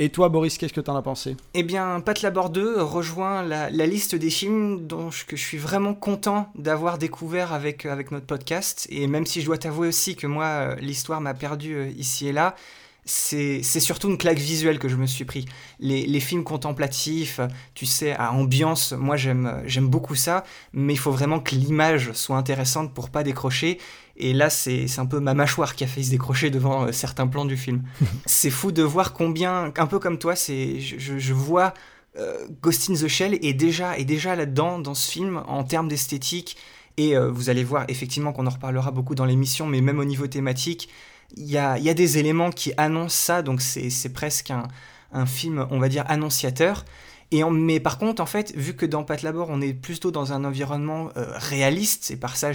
Et 0.00 0.08
toi, 0.08 0.28
Boris, 0.28 0.58
qu'est-ce 0.58 0.72
que 0.72 0.80
t'en 0.80 0.96
as 0.96 1.02
pensé? 1.02 1.36
Eh 1.54 1.62
bien, 1.62 2.00
Pat 2.00 2.20
Labor 2.20 2.50
2 2.50 2.82
rejoint 2.82 3.42
la, 3.44 3.68
liste 3.70 4.16
des 4.16 4.30
films 4.30 4.86
dont 4.86 5.10
je, 5.10 5.24
que 5.24 5.36
je 5.36 5.42
suis 5.42 5.58
vraiment 5.58 5.94
content 5.94 6.50
d'avoir 6.56 6.98
découvert 6.98 7.52
avec, 7.52 7.86
avec 7.86 8.10
notre 8.10 8.26
podcast. 8.26 8.88
Et 8.90 9.06
même 9.06 9.24
si 9.24 9.40
je 9.40 9.46
dois 9.46 9.58
t'avouer 9.58 9.86
aussi 9.86 10.16
que 10.16 10.26
moi, 10.26 10.46
euh, 10.46 10.74
l'histoire 10.76 11.20
m'a 11.20 11.34
perdu 11.34 11.74
euh, 11.74 11.88
ici 11.96 12.26
et 12.26 12.32
là, 12.32 12.56
c'est 13.04 13.62
surtout 13.62 14.08
une 14.08 14.16
claque 14.18 14.38
visuelle 14.38 14.78
que 14.78 14.88
je 14.88 14.96
me 14.96 15.06
suis 15.06 15.24
pris. 15.24 15.44
Les, 15.78 16.06
les 16.06 16.20
films 16.20 16.44
contemplatifs, 16.44 17.40
tu 17.74 17.86
sais, 17.86 18.12
à 18.12 18.32
ambiance, 18.32 18.92
moi 18.92 19.16
j'aime 19.16 19.88
beaucoup 19.88 20.14
ça, 20.14 20.44
mais 20.72 20.94
il 20.94 20.98
faut 20.98 21.12
vraiment 21.12 21.40
que 21.40 21.54
l'image 21.54 22.12
soit 22.12 22.36
intéressante 22.36 22.94
pour 22.94 23.10
pas 23.10 23.22
décrocher. 23.22 23.78
Et 24.16 24.32
là, 24.32 24.48
c'est 24.48 24.86
un 24.98 25.06
peu 25.06 25.18
ma 25.20 25.34
mâchoire 25.34 25.74
qui 25.74 25.82
a 25.84 25.86
failli 25.88 26.06
se 26.06 26.10
décrocher 26.12 26.50
devant 26.50 26.84
euh, 26.86 26.92
certains 26.92 27.26
plans 27.26 27.44
du 27.44 27.56
film. 27.56 27.82
c'est 28.26 28.50
fou 28.50 28.70
de 28.70 28.82
voir 28.82 29.12
combien, 29.12 29.72
un 29.76 29.86
peu 29.86 29.98
comme 29.98 30.18
toi, 30.18 30.36
c'est 30.36 30.78
je, 30.80 30.98
je- 30.98 31.18
je 31.18 31.32
vois 31.34 31.74
euh, 32.16 32.46
Ghost 32.62 32.88
in 32.90 32.94
the 32.94 33.08
Shell 33.08 33.36
est 33.44 33.54
déjà, 33.54 33.98
est 33.98 34.04
déjà 34.04 34.36
là-dedans 34.36 34.78
dans 34.78 34.94
ce 34.94 35.10
film 35.10 35.42
en 35.48 35.64
termes 35.64 35.88
d'esthétique. 35.88 36.56
Et 36.96 37.16
euh, 37.16 37.28
vous 37.28 37.50
allez 37.50 37.64
voir 37.64 37.86
effectivement 37.88 38.32
qu'on 38.32 38.46
en 38.46 38.50
reparlera 38.50 38.92
beaucoup 38.92 39.16
dans 39.16 39.24
l'émission, 39.24 39.66
mais 39.66 39.80
même 39.80 39.98
au 39.98 40.04
niveau 40.04 40.28
thématique, 40.28 40.88
il 41.36 41.44
y 41.50 41.58
a, 41.58 41.78
y 41.78 41.88
a 41.90 41.94
des 41.94 42.18
éléments 42.18 42.50
qui 42.50 42.72
annoncent 42.76 43.16
ça, 43.16 43.42
donc 43.42 43.60
c'est 43.60 44.12
presque 44.12 44.50
un, 44.50 44.68
un 45.12 45.26
film, 45.26 45.66
on 45.70 45.78
va 45.78 45.88
dire, 45.88 46.04
annonciateur. 46.08 46.84
Et 47.30 47.42
en- 47.42 47.50
mais 47.50 47.80
par 47.80 47.98
contre, 47.98 48.22
en 48.22 48.26
fait, 48.26 48.54
vu 48.54 48.74
que 48.74 48.86
dans 48.86 49.02
Pat 49.02 49.20
Labor, 49.22 49.48
on 49.50 49.60
est 49.60 49.72
plutôt 49.72 50.10
dans 50.10 50.32
un 50.32 50.44
environnement 50.44 51.08
euh, 51.16 51.26
réaliste, 51.36 52.04
c'est 52.04 52.16
par 52.16 52.36
ça, 52.36 52.50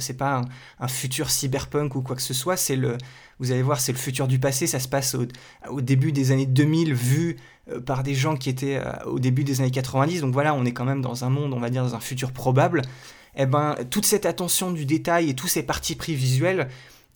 c'est 0.00 0.16
pas 0.16 0.42
un, 0.80 0.88
futur 0.88 1.30
cyberpunk 1.30 1.94
ou 1.94 2.02
quoi 2.02 2.16
que 2.16 2.22
ce 2.22 2.34
soit, 2.34 2.56
c'est 2.56 2.74
le, 2.76 2.96
vous 3.38 3.52
allez 3.52 3.62
voir, 3.62 3.78
c'est 3.80 3.92
le 3.92 3.98
futur 3.98 4.26
du 4.26 4.38
passé, 4.38 4.66
ça 4.66 4.80
se 4.80 4.88
passe 4.88 5.14
au, 5.14 5.26
au 5.68 5.80
début 5.80 6.10
des 6.10 6.32
années 6.32 6.46
2000, 6.46 6.94
vu 6.94 7.36
euh, 7.70 7.80
par 7.80 8.02
des 8.02 8.14
gens 8.14 8.36
qui 8.36 8.48
étaient 8.50 8.76
euh, 8.78 8.92
au 9.06 9.18
début 9.20 9.44
des 9.44 9.60
années 9.60 9.70
90, 9.70 10.22
donc 10.22 10.32
voilà, 10.32 10.54
on 10.54 10.64
est 10.64 10.72
quand 10.72 10.84
même 10.86 11.02
dans 11.02 11.24
un 11.24 11.30
monde, 11.30 11.52
on 11.54 11.60
va 11.60 11.70
dire, 11.70 11.84
dans 11.84 11.94
un 11.94 12.00
futur 12.00 12.32
probable. 12.32 12.82
Eh 13.36 13.46
ben, 13.46 13.76
toute 13.90 14.06
cette 14.06 14.26
attention 14.26 14.70
du 14.72 14.84
détail 14.86 15.28
et 15.30 15.34
tous 15.34 15.48
ces 15.48 15.62
partis 15.64 15.96
pris 15.96 16.14
visuels, 16.14 16.68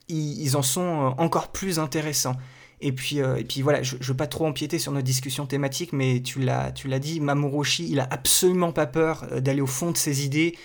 ils, 0.09 0.57
en 0.57 0.63
sont 0.63 0.81
euh, 0.81 1.11
encore 1.19 1.49
plus 1.49 1.79
intéressants. 1.79 2.37
Et 2.81 2.93
puis, 2.93 3.21
euh, 3.21 3.37
et 3.37 3.45
puis 3.45 3.63
voilà, 3.63 3.83
je 3.83 3.97
ne 3.97 4.03
veux 4.03 4.17
pas 4.17 4.29
trop 4.29 4.47
empiéter 4.47 4.79
sur 4.79 4.93
notre 4.93 5.05
discussion 5.05 5.47
thématique, 5.47 5.93
mais 5.93 6.21
tu 6.23 6.41
l'as, 6.41 6.71
tu 6.71 6.87
l'as 6.89 7.01
dit, 7.01 7.21
Mamoru 7.21 7.61
Oshii, 7.61 7.91
il 7.91 8.01
a 8.01 8.07
absolument 8.11 8.73
pas 8.73 8.87
peur 8.87 9.27
euh, 9.33 9.41
d'aller 9.41 9.61
au 9.61 9.67
fond 9.67 9.91
de 9.91 9.97
ses 9.97 10.25
idées. 10.25 10.57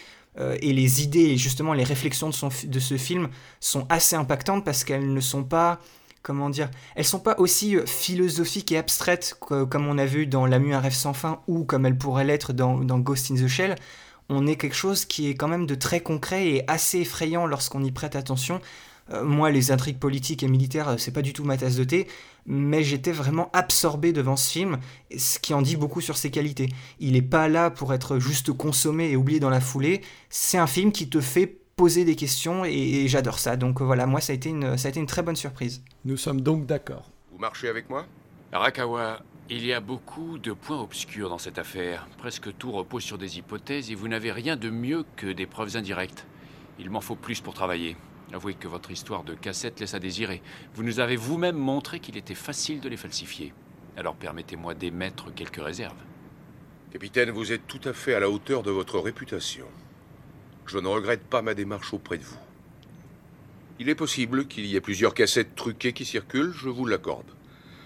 et 0.61 0.73
les 0.73 1.03
idées 1.03 1.29
et 1.33 1.37
justement 1.37 1.73
les 1.73 1.83
réflexions 1.83 2.27
de, 2.27 2.33
son, 2.33 2.49
de 2.65 2.79
ce 2.79 2.97
film 2.97 3.29
sont 3.59 3.85
assez 3.89 4.15
impactantes 4.15 4.65
parce 4.65 4.83
qu'elles 4.83 5.13
ne 5.13 5.19
sont 5.19 5.43
pas, 5.43 5.79
comment 6.23 6.49
dire, 6.49 6.71
elles 6.95 7.05
sont 7.05 7.19
pas 7.19 7.35
aussi 7.37 7.77
philosophiques 7.85 8.71
et 8.71 8.79
abstraites 8.79 9.37
comme 9.39 9.87
on 9.87 9.99
a 9.99 10.07
vu 10.07 10.25
dans 10.25 10.47
La 10.47 10.57
Mue 10.57 10.73
un 10.73 10.79
rêve 10.79 10.95
sans 10.95 11.13
fin 11.13 11.41
ou 11.45 11.65
comme 11.65 11.85
elles 11.85 11.99
pourraient 11.99 12.25
l'être 12.25 12.51
dans 12.51 12.99
Ghost 12.99 13.29
in 13.29 13.35
the 13.35 13.47
Shell. 13.47 13.75
On 14.29 14.47
est 14.47 14.55
quelque 14.55 14.75
chose 14.75 15.05
qui 15.05 15.29
est 15.29 15.35
quand 15.35 15.47
même 15.47 15.65
de 15.65 15.75
très 15.75 15.99
concret 15.99 16.47
et 16.47 16.63
assez 16.69 16.99
effrayant 16.99 17.45
lorsqu'on 17.45 17.83
y 17.83 17.91
prête 17.91 18.15
attention. 18.15 18.61
Euh, 19.11 19.23
moi, 19.23 19.51
les 19.51 19.71
intrigues 19.71 19.99
politiques 19.99 20.43
et 20.43 20.47
militaires, 20.47 20.89
euh, 20.89 20.97
c'est 20.97 21.11
pas 21.11 21.21
du 21.21 21.33
tout 21.33 21.43
ma 21.43 21.57
tasse 21.57 21.75
de 21.75 21.83
thé, 21.83 22.07
mais 22.45 22.83
j'étais 22.83 23.11
vraiment 23.11 23.49
absorbé 23.51 24.13
devant 24.13 24.37
ce 24.37 24.49
film, 24.49 24.79
ce 25.17 25.39
qui 25.39 25.53
en 25.53 25.61
dit 25.61 25.75
beaucoup 25.75 25.99
sur 26.01 26.17
ses 26.17 26.31
qualités. 26.31 26.69
Il 26.99 27.15
est 27.15 27.21
pas 27.21 27.49
là 27.49 27.69
pour 27.69 27.93
être 27.93 28.19
juste 28.19 28.53
consommé 28.53 29.09
et 29.09 29.17
oublié 29.17 29.39
dans 29.39 29.49
la 29.49 29.59
foulée. 29.59 30.01
C'est 30.29 30.57
un 30.57 30.67
film 30.67 30.91
qui 30.91 31.09
te 31.09 31.19
fait 31.19 31.47
poser 31.75 32.05
des 32.05 32.15
questions 32.15 32.63
et, 32.63 32.71
et 32.71 33.07
j'adore 33.07 33.39
ça. 33.39 33.57
Donc 33.57 33.81
euh, 33.81 33.83
voilà, 33.83 34.05
moi, 34.05 34.21
ça 34.21 34.31
a 34.31 34.35
été 34.35 34.49
une, 34.49 34.77
ça 34.77 34.87
a 34.87 34.89
été 34.89 34.99
une 34.99 35.05
très 35.05 35.21
bonne 35.21 35.35
surprise. 35.35 35.83
Nous 36.05 36.17
sommes 36.17 36.39
donc 36.39 36.65
d'accord. 36.65 37.11
Vous 37.31 37.39
marchez 37.39 37.67
avec 37.67 37.89
moi? 37.89 38.05
Arakawa, 38.53 39.19
il 39.49 39.65
y 39.65 39.73
a 39.73 39.81
beaucoup 39.81 40.37
de 40.37 40.53
points 40.53 40.79
obscurs 40.79 41.29
dans 41.29 41.39
cette 41.39 41.57
affaire. 41.57 42.07
Presque 42.17 42.55
tout 42.57 42.71
repose 42.71 43.03
sur 43.03 43.17
des 43.17 43.37
hypothèses 43.37 43.91
et 43.91 43.95
vous 43.95 44.07
n'avez 44.07 44.31
rien 44.31 44.55
de 44.55 44.69
mieux 44.69 45.03
que 45.17 45.27
des 45.27 45.47
preuves 45.47 45.75
indirectes. 45.75 46.25
Il 46.79 46.89
m'en 46.89 47.01
faut 47.01 47.15
plus 47.15 47.41
pour 47.41 47.53
travailler. 47.53 47.97
Avouez 48.33 48.55
que 48.55 48.67
votre 48.67 48.89
histoire 48.89 49.23
de 49.23 49.35
cassette 49.35 49.79
laisse 49.79 49.93
à 49.93 49.99
désirer. 49.99 50.41
Vous 50.73 50.81
nous 50.81 50.99
avez 50.99 51.15
vous-même 51.15 51.55
montré 51.55 51.99
qu'il 51.99 52.17
était 52.17 52.33
facile 52.33 52.79
de 52.79 52.89
les 52.89 52.97
falsifier. 52.97 53.53
Alors 53.95 54.15
permettez-moi 54.15 54.73
d'émettre 54.73 55.31
quelques 55.33 55.61
réserves. 55.61 56.01
Capitaine, 56.91 57.29
vous 57.29 57.51
êtes 57.51 57.67
tout 57.67 57.81
à 57.83 57.93
fait 57.93 58.15
à 58.15 58.19
la 58.19 58.31
hauteur 58.31 58.63
de 58.63 58.71
votre 58.71 58.97
réputation. 58.97 59.67
Je 60.65 60.79
ne 60.79 60.87
regrette 60.87 61.23
pas 61.23 61.43
ma 61.43 61.53
démarche 61.53 61.93
auprès 61.93 62.17
de 62.17 62.23
vous. 62.23 62.39
Il 63.79 63.87
est 63.87 63.95
possible 63.95 64.47
qu'il 64.47 64.65
y 64.65 64.75
ait 64.75 64.81
plusieurs 64.81 65.13
cassettes 65.13 65.53
truquées 65.53 65.93
qui 65.93 66.05
circulent, 66.05 66.53
je 66.53 66.69
vous 66.69 66.87
l'accorde. 66.87 67.31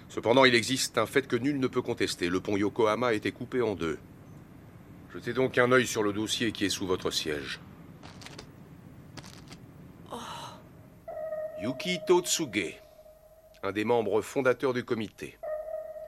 Cependant, 0.07 0.45
il 0.45 0.55
existe 0.55 0.97
un 0.97 1.05
fait 1.05 1.27
que 1.27 1.35
nul 1.35 1.59
ne 1.59 1.67
peut 1.67 1.81
contester. 1.81 2.29
Le 2.29 2.39
pont 2.39 2.55
Yokohama 2.55 3.07
a 3.07 3.13
été 3.13 3.33
coupé 3.33 3.61
en 3.61 3.75
deux. 3.75 3.99
Jetez 5.13 5.33
donc 5.33 5.57
un 5.57 5.73
œil 5.73 5.87
sur 5.87 6.03
le 6.03 6.13
dossier 6.13 6.53
qui 6.53 6.63
est 6.63 6.69
sous 6.69 6.87
votre 6.87 7.11
siège. 7.11 7.59
Yuki 11.59 11.99
Totsuge, 12.05 12.79
un 13.63 13.71
des 13.71 13.83
membres 13.83 14.21
fondateurs 14.21 14.73
du 14.73 14.85
comité. 14.85 15.39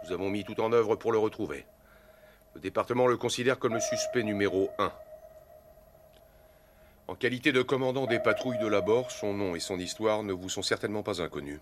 Nous 0.03 0.11
avons 0.11 0.29
mis 0.29 0.43
tout 0.43 0.61
en 0.61 0.71
œuvre 0.71 0.95
pour 0.95 1.11
le 1.11 1.17
retrouver. 1.17 1.65
Le 2.53 2.61
département 2.61 3.07
le 3.07 3.17
considère 3.17 3.57
comme 3.57 3.73
le 3.73 3.79
suspect 3.79 4.21
numéro 4.21 4.69
1. 4.77 4.93
En 7.07 7.15
qualité 7.15 7.51
de 7.51 7.63
commandant 7.63 8.05
des 8.05 8.19
patrouilles 8.19 8.59
de 8.59 8.67
l'abord, 8.67 9.09
son 9.09 9.33
nom 9.33 9.55
et 9.55 9.59
son 9.59 9.79
histoire 9.79 10.21
ne 10.21 10.33
vous 10.33 10.49
sont 10.49 10.61
certainement 10.61 11.01
pas 11.01 11.19
inconnus. 11.19 11.61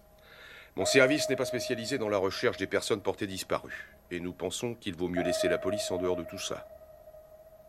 Mon 0.75 0.85
service 0.85 1.29
n'est 1.29 1.37
pas 1.37 1.45
spécialisé 1.45 1.97
dans 1.97 2.09
la 2.09 2.17
recherche 2.17 2.57
des 2.57 2.67
personnes 2.67 3.01
portées 3.01 3.25
disparues, 3.25 3.87
et 4.11 4.19
nous 4.19 4.33
pensons 4.33 4.75
qu'il 4.75 4.97
vaut 4.97 5.07
mieux 5.07 5.23
laisser 5.23 5.47
la 5.47 5.57
police 5.57 5.89
en 5.91 5.97
dehors 5.97 6.17
de 6.17 6.25
tout 6.25 6.39
ça. 6.39 6.67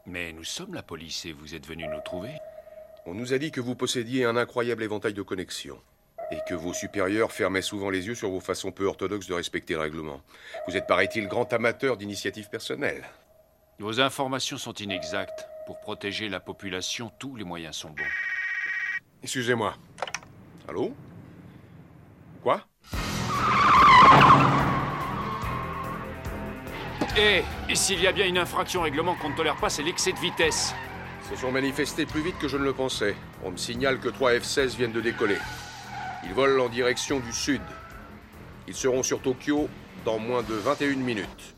Mais 0.04 0.32
nous 0.32 0.42
sommes 0.42 0.74
la 0.74 0.82
police 0.82 1.26
et 1.26 1.32
vous 1.32 1.54
êtes 1.54 1.66
venu 1.66 1.86
nous 1.86 2.00
trouver. 2.00 2.32
On 3.06 3.14
nous 3.14 3.34
a 3.34 3.38
dit 3.38 3.52
que 3.52 3.60
vous 3.60 3.76
possédiez 3.76 4.24
un 4.24 4.36
incroyable 4.36 4.82
éventail 4.82 5.14
de 5.14 5.22
connexions 5.22 5.80
et 6.30 6.38
que 6.46 6.54
vos 6.54 6.72
supérieurs 6.72 7.32
fermaient 7.32 7.62
souvent 7.62 7.90
les 7.90 8.06
yeux 8.06 8.14
sur 8.14 8.30
vos 8.30 8.40
façons 8.40 8.70
peu 8.70 8.84
orthodoxes 8.84 9.26
de 9.26 9.34
respecter 9.34 9.74
le 9.74 9.80
règlement. 9.80 10.20
Vous 10.66 10.76
êtes, 10.76 10.86
paraît-il, 10.86 11.28
grand 11.28 11.52
amateur 11.52 11.96
d'initiatives 11.96 12.48
personnelles. 12.48 13.04
Vos 13.78 14.00
informations 14.00 14.58
sont 14.58 14.74
inexactes. 14.74 15.48
Pour 15.66 15.80
protéger 15.80 16.28
la 16.28 16.40
population, 16.40 17.10
tous 17.18 17.36
les 17.36 17.44
moyens 17.44 17.76
sont 17.76 17.90
bons. 17.90 18.02
Excusez-moi. 19.22 19.74
Allô? 20.68 20.94
Quoi? 22.42 22.62
Eh, 27.16 27.42
et 27.68 27.74
s'il 27.74 28.00
y 28.00 28.06
a 28.06 28.12
bien 28.12 28.26
une 28.26 28.38
infraction 28.38 28.80
au 28.80 28.84
règlement 28.84 29.16
qu'on 29.16 29.30
ne 29.30 29.36
tolère 29.36 29.56
pas, 29.56 29.70
c'est 29.70 29.82
l'excès 29.82 30.12
de 30.12 30.18
vitesse. 30.18 30.74
Se 31.28 31.36
sont 31.36 31.50
manifestés 31.50 32.06
plus 32.06 32.22
vite 32.22 32.38
que 32.38 32.48
je 32.48 32.56
ne 32.56 32.64
le 32.64 32.72
pensais. 32.72 33.14
On 33.44 33.50
me 33.50 33.56
signale 33.56 33.98
que 33.98 34.08
trois 34.08 34.32
F-16 34.32 34.76
viennent 34.76 34.92
de 34.92 35.00
décoller. 35.00 35.36
Ils 36.24 36.34
volent 36.34 36.64
en 36.64 36.68
direction 36.68 37.20
du 37.20 37.32
sud. 37.32 37.60
Ils 38.66 38.74
seront 38.74 39.02
sur 39.02 39.20
Tokyo 39.20 39.68
dans 40.04 40.18
moins 40.18 40.42
de 40.42 40.54
21 40.54 40.96
minutes. 40.96 41.54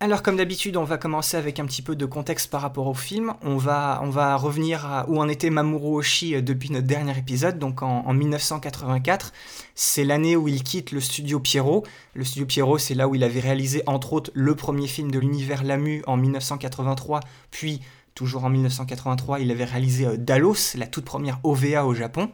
Alors 0.00 0.22
comme 0.22 0.36
d'habitude, 0.36 0.76
on 0.76 0.84
va 0.84 0.96
commencer 0.96 1.36
avec 1.36 1.58
un 1.58 1.66
petit 1.66 1.82
peu 1.82 1.96
de 1.96 2.06
contexte 2.06 2.50
par 2.50 2.60
rapport 2.60 2.86
au 2.86 2.94
film. 2.94 3.34
On 3.42 3.56
va, 3.56 4.36
revenir 4.36 4.86
à 4.86 5.08
où 5.08 5.18
en 5.18 5.28
était 5.28 5.50
Mamoru 5.50 5.96
Oshii 5.96 6.36
euh, 6.36 6.40
depuis 6.40 6.70
notre 6.70 6.86
dernier 6.86 7.18
épisode, 7.18 7.58
donc 7.58 7.82
en, 7.82 8.06
en 8.06 8.14
1984. 8.14 9.32
C'est 9.74 10.04
l'année 10.04 10.36
où 10.36 10.46
il 10.46 10.62
quitte 10.62 10.92
le 10.92 11.00
studio 11.00 11.40
Pierrot. 11.40 11.84
Le 12.14 12.24
studio 12.24 12.46
Pierrot, 12.46 12.78
c'est 12.78 12.94
là 12.94 13.08
où 13.08 13.16
il 13.16 13.24
avait 13.24 13.40
réalisé 13.40 13.82
entre 13.86 14.12
autres 14.12 14.30
le 14.34 14.54
premier 14.54 14.86
film 14.86 15.10
de 15.10 15.18
l'univers 15.18 15.64
Lamu 15.64 16.02
en 16.06 16.16
1983, 16.16 17.20
puis 17.50 17.80
toujours 18.14 18.44
en 18.44 18.50
1983, 18.50 19.40
il 19.40 19.50
avait 19.50 19.64
réalisé 19.64 20.06
euh, 20.06 20.16
Dalos, 20.16 20.76
la 20.76 20.86
toute 20.86 21.04
première 21.04 21.40
OVA 21.42 21.84
au 21.84 21.94
Japon 21.94 22.30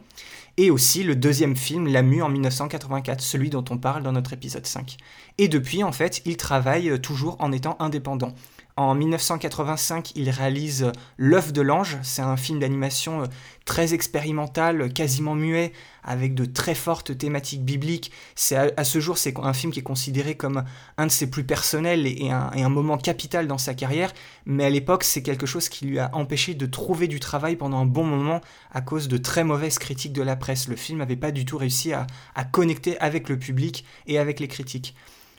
et 0.57 0.71
aussi 0.71 1.03
le 1.03 1.15
deuxième 1.15 1.55
film, 1.55 1.87
Lamu, 1.87 2.21
en 2.21 2.29
1984, 2.29 3.21
celui 3.21 3.49
dont 3.49 3.65
on 3.69 3.77
parle 3.77 4.03
dans 4.03 4.11
notre 4.11 4.33
épisode 4.33 4.65
5. 4.65 4.97
Et 5.37 5.47
depuis, 5.47 5.83
en 5.83 5.91
fait, 5.91 6.21
il 6.25 6.37
travaille 6.37 6.89
euh, 6.89 6.97
toujours 6.97 7.35
en 7.39 7.51
étant 7.51 7.75
indépendant. 7.79 8.33
En 8.77 8.93
1985, 8.93 10.11
il 10.15 10.29
réalise 10.29 10.91
L'œuf 11.17 11.53
de 11.53 11.61
l'ange. 11.61 11.97
C'est 12.03 12.21
un 12.21 12.35
film 12.35 12.59
d'animation 12.59 13.21
euh, 13.21 13.25
très 13.63 13.93
expérimental, 13.93 14.91
quasiment 14.91 15.33
muet, 15.33 15.71
avec 16.03 16.35
de 16.35 16.43
très 16.43 16.75
fortes 16.75 17.17
thématiques 17.17 17.63
bibliques. 17.63 18.11
C'est 18.35 18.73
à, 18.75 18.83
ce 18.83 18.99
jour, 18.99 19.17
c'est 19.17 19.33
un 19.39 19.53
film 19.53 19.71
qui 19.71 19.79
est 19.79 19.83
considéré 19.83 20.35
comme 20.35 20.65
un 20.97 21.05
de 21.05 21.11
ses 21.11 21.29
plus 21.29 21.45
personnels 21.45 22.05
et, 22.05 22.29
un, 22.31 22.69
moment 22.69 22.97
capital 22.97 23.47
dans 23.47 23.57
sa 23.57 23.75
carrière. 23.75 24.11
Mais 24.45 24.65
à 24.65 24.69
l'époque, 24.69 25.05
c'est 25.05 25.23
quelque 25.23 25.45
chose 25.45 25.69
qui 25.69 25.85
lui 25.85 25.97
a 25.97 26.09
empêché 26.13 26.53
de 26.53 26.65
trouver 26.65 27.07
du 27.07 27.21
travail 27.21 27.55
pendant 27.55 27.77
un 27.77 27.85
bon 27.85 28.03
moment 28.03 28.41
à 28.73 28.81
cause 28.81 29.07
de 29.07 29.15
très 29.15 29.45
mauvaises 29.45 29.79
critiques 29.79 30.11
de 30.11 30.21
la 30.21 30.35
presse. 30.35 30.67
Le 30.67 30.75
film 30.75 30.99
n'avait 30.99 31.15
pas 31.15 31.31
du 31.31 31.45
tout 31.45 31.57
réussi 31.57 31.93
à 31.93 32.05
connecter 32.51 32.99
avec 32.99 33.29
le 33.29 33.39
public 33.39 33.85
et 34.05 34.19
avec 34.19 34.41
les 34.41 34.49
critiques. 34.49 34.95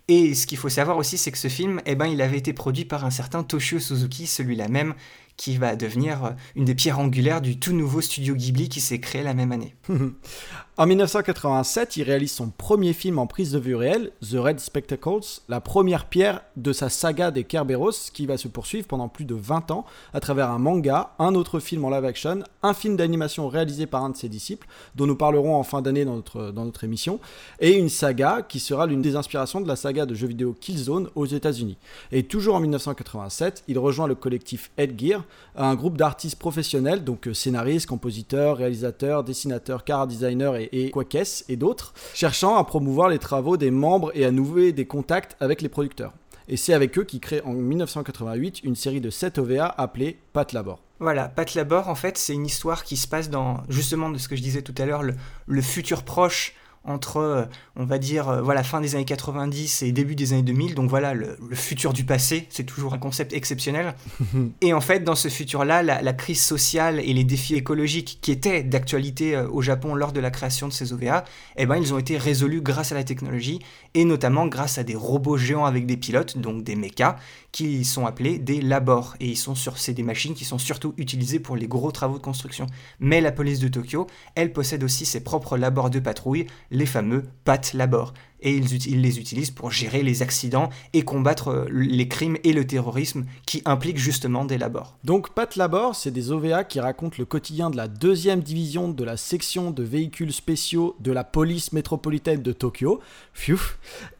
Et 0.08 0.34
ce 0.34 0.46
qu'il 0.46 0.58
faut 0.58 0.68
savoir 0.68 0.96
aussi, 0.98 1.18
c'est 1.18 1.32
que 1.32 1.38
ce 1.38 1.48
film, 1.48 1.80
eh 1.84 1.96
ben, 1.96 2.06
il 2.06 2.22
avait 2.22 2.38
été 2.38 2.52
produit 2.52 2.84
par 2.84 3.04
un 3.04 3.10
certain 3.10 3.42
Toshio 3.42 3.80
Suzuki, 3.80 4.26
celui-là 4.26 4.68
même, 4.68 4.94
qui 5.36 5.56
va 5.56 5.74
devenir 5.74 6.36
une 6.54 6.64
des 6.64 6.74
pierres 6.74 7.00
angulaires 7.00 7.40
du 7.40 7.58
tout 7.58 7.72
nouveau 7.72 8.00
studio 8.00 8.34
Ghibli 8.34 8.68
qui 8.68 8.80
s'est 8.80 9.00
créé 9.00 9.22
la 9.22 9.34
même 9.34 9.52
année. 9.52 9.74
En 10.78 10.84
1987, 10.84 11.96
il 11.96 12.02
réalise 12.02 12.32
son 12.32 12.50
premier 12.50 12.92
film 12.92 13.18
en 13.18 13.26
prise 13.26 13.50
de 13.52 13.58
vue 13.58 13.74
réelle, 13.74 14.10
The 14.20 14.34
Red 14.34 14.60
Spectacles, 14.60 15.40
la 15.48 15.62
première 15.62 16.04
pierre 16.04 16.42
de 16.58 16.74
sa 16.74 16.90
saga 16.90 17.30
des 17.30 17.44
Kerberos, 17.44 18.10
qui 18.12 18.26
va 18.26 18.36
se 18.36 18.46
poursuivre 18.46 18.86
pendant 18.86 19.08
plus 19.08 19.24
de 19.24 19.34
20 19.34 19.70
ans 19.70 19.86
à 20.12 20.20
travers 20.20 20.50
un 20.50 20.58
manga, 20.58 21.14
un 21.18 21.34
autre 21.34 21.60
film 21.60 21.86
en 21.86 21.88
live 21.88 22.04
action, 22.04 22.40
un 22.62 22.74
film 22.74 22.94
d'animation 22.94 23.48
réalisé 23.48 23.86
par 23.86 24.04
un 24.04 24.10
de 24.10 24.18
ses 24.18 24.28
disciples, 24.28 24.68
dont 24.94 25.06
nous 25.06 25.16
parlerons 25.16 25.56
en 25.56 25.62
fin 25.62 25.80
d'année 25.80 26.04
dans 26.04 26.16
notre, 26.16 26.50
dans 26.50 26.66
notre 26.66 26.84
émission, 26.84 27.20
et 27.58 27.72
une 27.72 27.88
saga 27.88 28.42
qui 28.46 28.60
sera 28.60 28.84
l'une 28.84 29.00
des 29.00 29.16
inspirations 29.16 29.62
de 29.62 29.68
la 29.68 29.76
saga 29.76 30.04
de 30.04 30.14
jeux 30.14 30.26
vidéo 30.26 30.54
Killzone 30.60 31.08
aux 31.14 31.24
États-Unis. 31.24 31.78
Et 32.12 32.24
toujours 32.24 32.54
en 32.54 32.60
1987, 32.60 33.64
il 33.68 33.78
rejoint 33.78 34.08
le 34.08 34.14
collectif 34.14 34.70
Headgear, 34.76 35.24
un 35.56 35.74
groupe 35.74 35.96
d'artistes 35.96 36.38
professionnels, 36.38 37.02
donc 37.02 37.30
scénaristes, 37.32 37.86
compositeurs, 37.86 38.58
réalisateurs, 38.58 39.24
dessinateurs, 39.24 39.82
car 39.82 40.06
designers 40.06 40.64
et 40.64 40.65
et 40.72 40.90
Quakes 40.90 41.44
et 41.48 41.56
d'autres, 41.56 41.94
cherchant 42.14 42.56
à 42.56 42.64
promouvoir 42.64 43.08
les 43.08 43.18
travaux 43.18 43.56
des 43.56 43.70
membres 43.70 44.10
et 44.14 44.24
à 44.24 44.30
nouer 44.30 44.72
des 44.72 44.86
contacts 44.86 45.36
avec 45.40 45.62
les 45.62 45.68
producteurs. 45.68 46.12
Et 46.48 46.56
c'est 46.56 46.72
avec 46.72 46.96
eux 46.98 47.04
qu'il 47.04 47.20
crée 47.20 47.42
en 47.42 47.52
1988 47.52 48.62
une 48.62 48.76
série 48.76 49.00
de 49.00 49.10
7 49.10 49.38
OVA 49.38 49.66
appelée 49.66 50.18
Pat 50.32 50.52
Labor. 50.52 50.80
Voilà, 51.00 51.28
Pat 51.28 51.54
Labor, 51.54 51.88
en 51.88 51.94
fait, 51.94 52.16
c'est 52.16 52.32
une 52.32 52.46
histoire 52.46 52.84
qui 52.84 52.96
se 52.96 53.08
passe 53.08 53.28
dans, 53.28 53.62
justement, 53.68 54.08
de 54.10 54.18
ce 54.18 54.28
que 54.28 54.36
je 54.36 54.42
disais 54.42 54.62
tout 54.62 54.74
à 54.78 54.86
l'heure, 54.86 55.02
le, 55.02 55.14
le 55.46 55.62
futur 55.62 56.04
proche 56.04 56.54
entre, 56.86 57.18
euh, 57.18 57.44
on 57.74 57.84
va 57.84 57.98
dire, 57.98 58.28
euh, 58.28 58.40
voilà, 58.40 58.62
fin 58.62 58.80
des 58.80 58.94
années 58.94 59.04
90 59.04 59.82
et 59.82 59.92
début 59.92 60.14
des 60.14 60.32
années 60.32 60.42
2000. 60.42 60.74
Donc 60.74 60.88
voilà, 60.88 61.14
le, 61.14 61.36
le 61.48 61.56
futur 61.56 61.92
du 61.92 62.04
passé, 62.04 62.46
c'est 62.48 62.64
toujours 62.64 62.94
un 62.94 62.98
concept 62.98 63.32
exceptionnel. 63.32 63.94
et 64.60 64.72
en 64.72 64.80
fait, 64.80 65.00
dans 65.00 65.14
ce 65.14 65.28
futur-là, 65.28 65.82
la, 65.82 66.00
la, 66.00 66.12
crise 66.12 66.42
sociale 66.42 67.00
et 67.00 67.12
les 67.12 67.24
défis 67.24 67.54
écologiques 67.54 68.18
qui 68.22 68.32
étaient 68.32 68.62
d'actualité 68.62 69.36
euh, 69.36 69.48
au 69.48 69.62
Japon 69.62 69.94
lors 69.94 70.12
de 70.12 70.20
la 70.20 70.30
création 70.30 70.68
de 70.68 70.72
ces 70.72 70.92
OVA, 70.92 71.24
eh 71.56 71.66
ben, 71.66 71.76
ils 71.76 71.92
ont 71.92 71.98
été 71.98 72.16
résolus 72.16 72.62
grâce 72.62 72.92
à 72.92 72.94
la 72.94 73.04
technologie 73.04 73.60
et 73.96 74.04
notamment 74.04 74.46
grâce 74.46 74.76
à 74.76 74.84
des 74.84 74.94
robots 74.94 75.38
géants 75.38 75.64
avec 75.64 75.86
des 75.86 75.96
pilotes, 75.96 76.36
donc 76.36 76.62
des 76.62 76.76
mechas, 76.76 77.16
qui 77.50 77.82
sont 77.82 78.04
appelés 78.04 78.38
des 78.38 78.60
labors. 78.60 79.16
Et 79.20 79.34
sont 79.34 79.54
sur 79.54 79.78
ces 79.78 79.94
des 79.94 80.02
machines 80.02 80.34
qui 80.34 80.44
sont 80.44 80.58
surtout 80.58 80.92
utilisées 80.98 81.40
pour 81.40 81.56
les 81.56 81.66
gros 81.66 81.90
travaux 81.90 82.18
de 82.18 82.22
construction. 82.22 82.66
Mais 83.00 83.22
la 83.22 83.32
police 83.32 83.58
de 83.58 83.68
Tokyo, 83.68 84.06
elle 84.34 84.52
possède 84.52 84.84
aussi 84.84 85.06
ses 85.06 85.24
propres 85.24 85.56
labors 85.56 85.88
de 85.88 85.98
patrouille, 85.98 86.46
les 86.70 86.84
fameux 86.84 87.24
PAT 87.44 87.72
Labor. 87.72 88.12
Et 88.40 88.54
ils, 88.56 89.00
les 89.00 89.18
utilisent 89.18 89.50
pour 89.50 89.70
gérer 89.70 90.02
les 90.02 90.22
accidents 90.22 90.68
et 90.92 91.02
combattre 91.02 91.66
les 91.70 92.08
crimes 92.08 92.36
et 92.44 92.52
le 92.52 92.66
terrorisme 92.66 93.24
qui 93.46 93.62
impliquent 93.64 93.98
justement 93.98 94.44
des 94.44 94.58
labors. 94.58 94.98
Donc 95.04 95.34
PAT 95.34 95.50
Labor, 95.56 95.96
c'est 95.96 96.10
des 96.10 96.30
OVA 96.30 96.64
qui 96.64 96.80
racontent 96.80 97.16
le 97.18 97.24
quotidien 97.24 97.70
de 97.70 97.76
la 97.76 97.88
deuxième 97.88 98.40
division 98.40 98.88
de 98.88 99.04
la 99.04 99.16
section 99.16 99.70
de 99.70 99.82
véhicules 99.82 100.32
spéciaux 100.32 100.96
de 101.00 101.12
la 101.12 101.24
police 101.24 101.72
métropolitaine 101.72 102.42
de 102.42 102.52
Tokyo, 102.52 103.00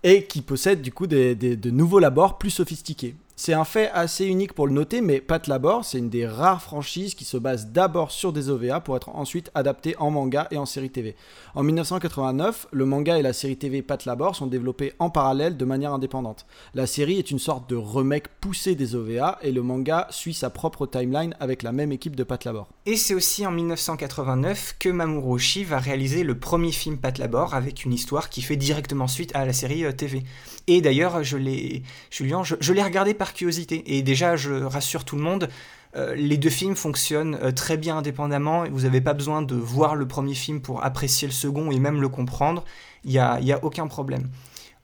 et 0.03 0.25
qui 0.25 0.43
possèdent 0.43 0.83
du 0.83 0.93
coup 0.93 1.07
de 1.07 1.71
nouveaux 1.71 1.99
labors 1.99 2.39
plus 2.39 2.51
sophistiqués. 2.51 3.15
C'est 3.39 3.53
un 3.53 3.67
fait 3.67 3.91
assez 3.91 4.25
unique 4.25 4.55
pour 4.55 4.67
le 4.67 4.73
noter, 4.73 5.03
mais 5.03 5.21
Pat 5.21 5.47
Labor, 5.47 5.85
c'est 5.85 5.99
une 5.99 6.09
des 6.09 6.27
rares 6.27 6.63
franchises 6.63 7.15
qui 7.15 7.27
se 7.27 7.37
base 7.37 7.67
d'abord 7.67 8.11
sur 8.11 8.33
des 8.33 8.49
OVA 8.49 8.81
pour 8.81 8.97
être 8.97 9.11
ensuite 9.11 9.51
adaptées 9.55 9.95
en 9.99 10.11
manga 10.11 10.49
et 10.51 10.57
en 10.57 10.65
série 10.65 10.89
TV. 10.89 11.15
En 11.55 11.63
1989, 11.63 12.69
le 12.73 12.87
manga 12.87 13.19
et 13.19 13.23
la 13.23 13.35
série 13.35 13.59
TV 13.59 13.83
Pat 13.83 14.07
Labor 14.07 14.35
sont 14.35 14.47
développés 14.47 14.95
en 15.01 15.11
parallèle 15.11 15.59
de 15.59 15.65
manière 15.67 15.93
indépendante. 15.93 16.47
La 16.75 16.87
série 16.87 17.19
est 17.19 17.31
une 17.31 17.39
sorte 17.39 17.69
de 17.69 17.77
remake 17.77 18.29
poussé 18.41 18.75
des 18.75 18.95
OVA 18.95 19.39
et 19.43 19.53
le 19.53 19.61
manga 19.61 20.07
suit 20.09 20.33
sa 20.33 20.49
propre 20.49 20.87
timeline 20.87 21.37
avec 21.39 21.63
la 21.63 21.73
même 21.73 21.93
équipe 21.93 22.17
de 22.17 22.25
Pat 22.25 22.43
Labor. 22.43 22.71
Et 22.87 22.97
c'est 22.97 23.13
aussi 23.13 23.47
en 23.47 23.51
1989 23.51 24.77
que 24.79 24.89
Mamoru 24.89 25.35
Oshii 25.35 25.65
va 25.65 25.79
réaliser 25.79 26.23
le 26.23 26.39
premier 26.39 26.73
film 26.73 26.97
Pat 26.97 27.19
Labor 27.19 27.55
avec 27.55 27.85
une 27.85 27.93
histoire 27.93 28.31
qui 28.31 28.41
fait 28.41 28.57
directement 28.57 29.09
suite 29.09 29.37
à 29.37 29.45
la 29.45 29.53
série 29.53 29.85
TV. 29.95 30.23
Et 30.69 30.81
d'ailleurs, 30.81 31.23
je 31.23 31.37
l'ai, 31.37 31.83
l'ai 32.19 32.83
regardé 32.83 33.13
par 33.13 33.26
curiosité. 33.33 33.97
Et 33.97 34.03
déjà, 34.03 34.37
je 34.37 34.53
rassure 34.53 35.05
tout 35.05 35.17
le 35.17 35.23
monde, 35.23 35.49
Euh, 35.97 36.15
les 36.15 36.37
deux 36.37 36.51
films 36.51 36.77
fonctionnent 36.77 37.39
euh, 37.43 37.53
très 37.53 37.77
bien 37.77 37.97
indépendamment. 37.99 38.65
Vous 38.71 38.83
n'avez 38.83 39.01
pas 39.01 39.15
besoin 39.15 39.43
de 39.43 39.55
voir 39.55 39.95
le 39.95 40.07
premier 40.07 40.35
film 40.35 40.61
pour 40.61 40.85
apprécier 40.85 41.27
le 41.27 41.33
second 41.33 41.71
et 41.71 41.79
même 41.79 42.01
le 42.01 42.09
comprendre. 42.09 42.65
Il 43.05 43.13
n'y 43.13 43.19
a, 43.19 43.41
y 43.41 43.53
a 43.53 43.65
aucun 43.65 43.87
problème. 43.87 44.29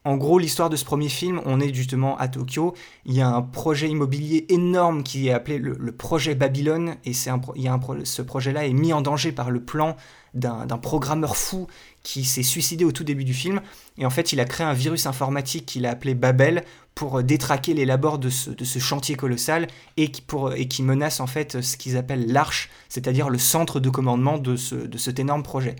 En 0.05 0.17
gros, 0.17 0.39
l'histoire 0.41 0.69
de 0.69 0.75
ce 0.75 0.85
premier 0.85 1.09
film, 1.09 1.41
on 1.45 1.61
est 1.61 1.73
justement 1.73 2.17
à 2.19 2.27
Tokyo. 2.27 2.75
Il 3.05 3.15
y 3.15 3.21
a 3.21 3.29
un 3.29 3.43
projet 3.43 3.89
immobilier 3.89 4.47
énorme 4.49 5.05
qui 5.05 5.29
est 5.29 5.33
appelé 5.33 5.59
le, 5.59 5.93
projet 5.93 6.35
Babylone, 6.35 6.97
et 7.05 7.13
c'est 7.13 7.31
il 7.55 7.63
y 7.63 7.69
a 7.69 7.79
ce 8.03 8.23
projet-là 8.23 8.67
est 8.67 8.73
mis 8.73 8.93
en 8.93 9.01
danger 9.01 9.31
par 9.31 9.53
le 9.53 9.63
plan 9.63 9.97
d'un 10.35 10.67
programmeur 10.79 11.37
fou 11.37 11.69
qui 12.02 12.25
s'est 12.25 12.42
suicidé 12.42 12.85
au 12.85 12.92
tout 12.92 13.04
début 13.04 13.25
du 13.25 13.35
film. 13.35 13.61
Et 13.99 14.06
en 14.06 14.11
fait, 14.11 14.32
il 14.32 14.40
a 14.40 14.44
créé 14.44 14.66
un 14.66 14.73
virus 14.73 15.06
informatique 15.06 15.66
qu'il 15.66 15.87
a 15.87 15.90
appelé 15.90 16.14
Babel 16.14 16.64
pour 16.94 17.23
détraquer 17.23 17.75
les 17.75 17.85
labors 17.85 18.18
de 18.18 18.28
ce, 18.28 18.78
chantier 18.78 19.14
colossal 19.14 19.66
et 19.97 20.11
qui, 20.11 20.21
pour, 20.21 20.52
et 20.52 20.66
qui 20.66 20.82
menace 20.82 21.21
en 21.21 21.26
fait 21.26 21.61
ce 21.61 21.76
qu'ils 21.76 21.97
appellent 21.97 22.30
l'arche, 22.30 22.71
c'est-à-dire 22.88 23.30
le 23.30 23.38
centre 23.38 23.80
de 23.80 23.88
commandement 23.88 24.38
de, 24.38 24.56
ce, 24.56 24.75
de 24.75 24.99
cet 24.99 25.18
énorme 25.18 25.42
projet. 25.42 25.76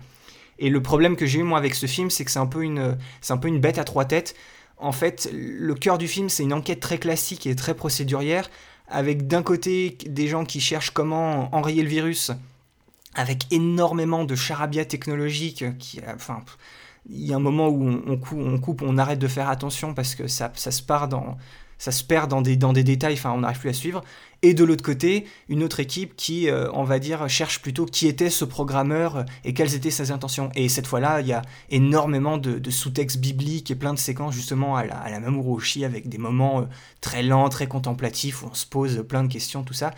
Et 0.59 0.69
le 0.69 0.81
problème 0.81 1.15
que 1.15 1.25
j'ai 1.25 1.39
eu 1.39 1.43
moi 1.43 1.57
avec 1.57 1.75
ce 1.75 1.85
film, 1.85 2.09
c'est 2.09 2.25
que 2.25 2.31
c'est 2.31 2.39
un, 2.39 2.45
peu 2.45 2.63
une, 2.63 2.97
c'est 3.21 3.33
un 3.33 3.37
peu 3.37 3.47
une 3.47 3.59
bête 3.59 3.77
à 3.77 3.83
trois 3.83 4.05
têtes. 4.05 4.35
En 4.77 4.91
fait, 4.91 5.29
le 5.33 5.73
cœur 5.75 5.97
du 5.97 6.07
film, 6.07 6.29
c'est 6.29 6.43
une 6.43 6.53
enquête 6.53 6.79
très 6.79 6.97
classique 6.97 7.47
et 7.47 7.55
très 7.55 7.73
procédurière, 7.73 8.49
avec 8.87 9.27
d'un 9.27 9.43
côté 9.43 9.97
des 10.07 10.27
gens 10.27 10.45
qui 10.45 10.59
cherchent 10.59 10.91
comment 10.91 11.53
enrayer 11.55 11.83
le 11.83 11.89
virus, 11.89 12.31
avec 13.15 13.45
énormément 13.51 14.23
de 14.23 14.35
charabia 14.35 14.85
technologiques, 14.85 15.65
qui, 15.77 16.01
enfin, 16.13 16.43
il 17.09 17.25
y 17.25 17.33
a 17.33 17.35
un 17.35 17.39
moment 17.39 17.67
où 17.67 18.01
on, 18.07 18.17
coupe, 18.17 18.81
on, 18.81 18.97
arrête 18.97 19.19
de 19.19 19.27
faire 19.27 19.49
attention 19.49 19.93
parce 19.93 20.15
que 20.15 20.27
ça, 20.27 20.51
se 20.55 21.07
dans, 21.07 21.37
ça 21.77 21.91
se 21.91 22.03
perd 22.03 22.29
dans 22.29 22.41
des, 22.41 22.55
dans 22.55 22.73
des 22.73 22.83
détails, 22.83 23.15
enfin 23.15 23.31
on 23.31 23.39
n'arrive 23.39 23.59
plus 23.59 23.69
à 23.69 23.73
suivre. 23.73 24.03
Et 24.45 24.53
de 24.53 24.65
l'autre 24.65 24.83
côté, 24.83 25.25
une 25.47 25.63
autre 25.63 25.79
équipe 25.79 26.17
qui, 26.17 26.49
euh, 26.49 26.69
on 26.73 26.83
va 26.83 26.99
dire, 26.99 27.29
cherche 27.29 27.61
plutôt 27.61 27.85
qui 27.85 28.07
était 28.07 28.29
ce 28.29 28.43
programmeur 28.43 29.17
euh, 29.17 29.23
et 29.45 29.53
quelles 29.53 29.73
étaient 29.73 29.89
ses 29.89 30.11
intentions. 30.11 30.49
Et 30.53 30.67
cette 30.67 30.85
fois-là, 30.85 31.21
il 31.21 31.27
y 31.27 31.33
a 31.33 31.41
énormément 31.69 32.37
de, 32.37 32.69
sous-textes 32.69 33.19
bibliques 33.19 33.71
et 33.71 33.75
plein 33.75 33.93
de 33.93 33.99
séquences 33.99 34.35
justement 34.35 34.75
à 34.75 34.85
la, 34.85 34.95
à 34.97 35.09
la 35.09 35.17
avec 35.85 36.09
des 36.09 36.17
moments 36.17 36.59
euh, 36.59 36.63
très 36.99 37.23
lents, 37.23 37.47
très 37.47 37.67
contemplatifs 37.67 38.43
où 38.43 38.49
on 38.51 38.53
se 38.53 38.65
pose 38.65 39.05
plein 39.07 39.23
de 39.23 39.31
questions, 39.31 39.63
tout 39.63 39.73
ça. 39.73 39.91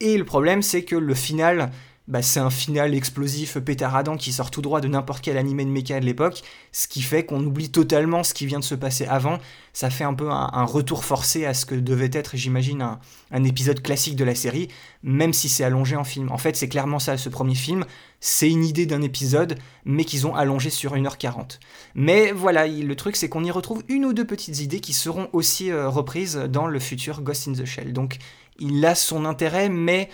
Et 0.00 0.18
le 0.18 0.24
problème, 0.24 0.60
c'est 0.60 0.84
que 0.84 0.96
le 0.96 1.14
final 1.14 1.70
bah, 2.08 2.22
c'est 2.22 2.40
un 2.40 2.50
final 2.50 2.94
explosif 2.94 3.58
pétaradant 3.58 4.16
qui 4.16 4.32
sort 4.32 4.50
tout 4.50 4.62
droit 4.62 4.80
de 4.80 4.88
n'importe 4.88 5.22
quel 5.22 5.36
animé 5.36 5.64
de 5.64 5.70
méca 5.70 5.98
de 5.98 6.04
l'époque, 6.04 6.42
ce 6.70 6.86
qui 6.86 7.02
fait 7.02 7.24
qu'on 7.24 7.44
oublie 7.44 7.70
totalement 7.70 8.22
ce 8.22 8.32
qui 8.32 8.46
vient 8.46 8.60
de 8.60 8.64
se 8.64 8.76
passer 8.76 9.06
avant. 9.06 9.38
Ça 9.72 9.90
fait 9.90 10.04
un 10.04 10.14
peu 10.14 10.30
un, 10.30 10.64
retour 10.64 11.04
forcé 11.04 11.44
à 11.44 11.52
ce 11.52 11.66
que 11.66 11.74
devait 11.74 12.10
être, 12.12 12.36
j'imagine, 12.36 12.80
un, 12.80 13.00
un, 13.30 13.44
épisode 13.44 13.82
classique 13.82 14.16
de 14.16 14.24
la 14.24 14.34
série, 14.34 14.68
même 15.02 15.32
si 15.32 15.48
c'est 15.48 15.64
allongé 15.64 15.96
en 15.96 16.04
film. 16.04 16.30
En 16.30 16.38
fait, 16.38 16.56
c'est 16.56 16.68
clairement 16.68 16.98
ça, 16.98 17.16
ce 17.16 17.28
premier 17.28 17.54
film. 17.54 17.84
C'est 18.20 18.48
une 18.48 18.64
idée 18.64 18.86
d'un 18.86 19.02
épisode, 19.02 19.58
mais 19.84 20.04
qu'ils 20.04 20.26
ont 20.26 20.34
allongé 20.34 20.70
sur 20.70 20.94
1h40. 20.94 21.58
Mais 21.94 22.32
voilà, 22.32 22.66
le 22.66 22.96
truc, 22.96 23.16
c'est 23.16 23.28
qu'on 23.28 23.44
y 23.44 23.50
retrouve 23.50 23.82
une 23.88 24.04
ou 24.06 24.12
deux 24.12 24.24
petites 24.24 24.60
idées 24.60 24.80
qui 24.80 24.92
seront 24.94 25.28
aussi 25.32 25.70
euh, 25.70 25.88
reprises 25.88 26.36
dans 26.36 26.66
le 26.66 26.78
futur 26.78 27.20
Ghost 27.20 27.48
in 27.48 27.52
the 27.52 27.64
Shell. 27.64 27.92
Donc, 27.92 28.18
il 28.58 28.84
a 28.84 28.94
son 28.94 29.24
intérêt, 29.24 29.68
mais 29.68 30.08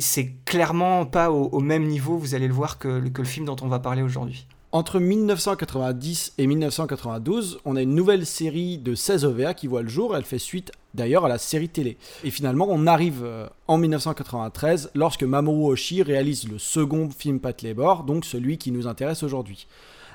c'est 0.00 0.32
clairement 0.44 1.06
pas 1.06 1.30
au, 1.30 1.60
même 1.60 1.86
niveau, 1.86 2.16
vous 2.16 2.34
allez 2.34 2.48
le 2.48 2.54
voir, 2.54 2.78
que, 2.78 2.88
le 2.88 3.24
film 3.24 3.46
dont 3.46 3.56
on 3.62 3.68
va 3.68 3.78
parler 3.78 4.02
aujourd'hui. 4.02 4.46
Entre 4.72 5.00
1990 5.00 6.34
et 6.38 6.46
1992, 6.46 7.58
on 7.64 7.74
a 7.74 7.82
une 7.82 7.96
nouvelle 7.96 8.24
série 8.24 8.78
de 8.78 8.94
16 8.94 9.24
OVA 9.24 9.52
qui 9.52 9.66
voit 9.66 9.82
le 9.82 9.88
jour. 9.88 10.16
Elle 10.16 10.22
fait 10.22 10.38
suite 10.38 10.70
d'ailleurs 10.94 11.24
à 11.24 11.28
la 11.28 11.38
série 11.38 11.68
télé. 11.68 11.96
Et 12.22 12.30
finalement, 12.30 12.68
on 12.70 12.86
arrive 12.86 13.22
euh, 13.24 13.48
en 13.66 13.78
1993 13.78 14.92
lorsque 14.94 15.24
Mamoru 15.24 15.72
Oshii 15.72 16.04
réalise 16.04 16.48
le 16.48 16.58
second 16.58 17.10
film 17.10 17.40
Pat 17.40 17.60
Labor, 17.62 18.04
donc 18.04 18.24
celui 18.24 18.58
qui 18.58 18.70
nous 18.70 18.86
intéresse 18.86 19.24
aujourd'hui. 19.24 19.66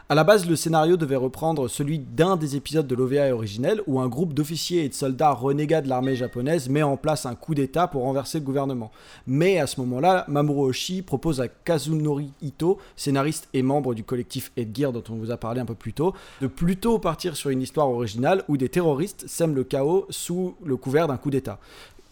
À 0.07 0.13
la 0.13 0.23
base, 0.23 0.47
le 0.47 0.55
scénario 0.55 0.97
devait 0.97 1.15
reprendre 1.15 1.67
celui 1.67 1.97
d'un 1.97 2.37
des 2.37 2.55
épisodes 2.55 2.85
de 2.85 2.93
l'OVA 2.93 3.33
originel 3.33 3.81
où 3.87 3.99
un 3.99 4.07
groupe 4.07 4.35
d'officiers 4.35 4.83
et 4.83 4.89
de 4.89 4.93
soldats 4.93 5.31
renégats 5.31 5.81
de 5.81 5.89
l'armée 5.89 6.15
japonaise 6.15 6.69
met 6.69 6.83
en 6.83 6.95
place 6.95 7.25
un 7.25 7.33
coup 7.33 7.55
d'État 7.55 7.87
pour 7.87 8.03
renverser 8.03 8.37
le 8.37 8.45
gouvernement. 8.45 8.91
Mais 9.25 9.57
à 9.57 9.65
ce 9.65 9.79
moment-là, 9.81 10.23
Mamoru 10.27 10.69
Oshii 10.69 11.01
propose 11.01 11.41
à 11.41 11.47
Kazunori 11.47 12.31
Ito, 12.43 12.77
scénariste 12.95 13.49
et 13.55 13.63
membre 13.63 13.95
du 13.95 14.03
collectif 14.03 14.51
Edgear 14.57 14.93
dont 14.93 15.03
on 15.09 15.15
vous 15.15 15.31
a 15.31 15.37
parlé 15.37 15.59
un 15.59 15.65
peu 15.65 15.73
plus 15.73 15.93
tôt, 15.93 16.13
de 16.39 16.45
plutôt 16.45 16.99
partir 16.99 17.35
sur 17.35 17.49
une 17.49 17.63
histoire 17.63 17.89
originale 17.89 18.43
où 18.47 18.57
des 18.57 18.69
terroristes 18.69 19.27
sèment 19.27 19.55
le 19.55 19.63
chaos 19.63 20.05
sous 20.11 20.53
le 20.63 20.77
couvert 20.77 21.07
d'un 21.07 21.17
coup 21.17 21.31
d'État. 21.31 21.57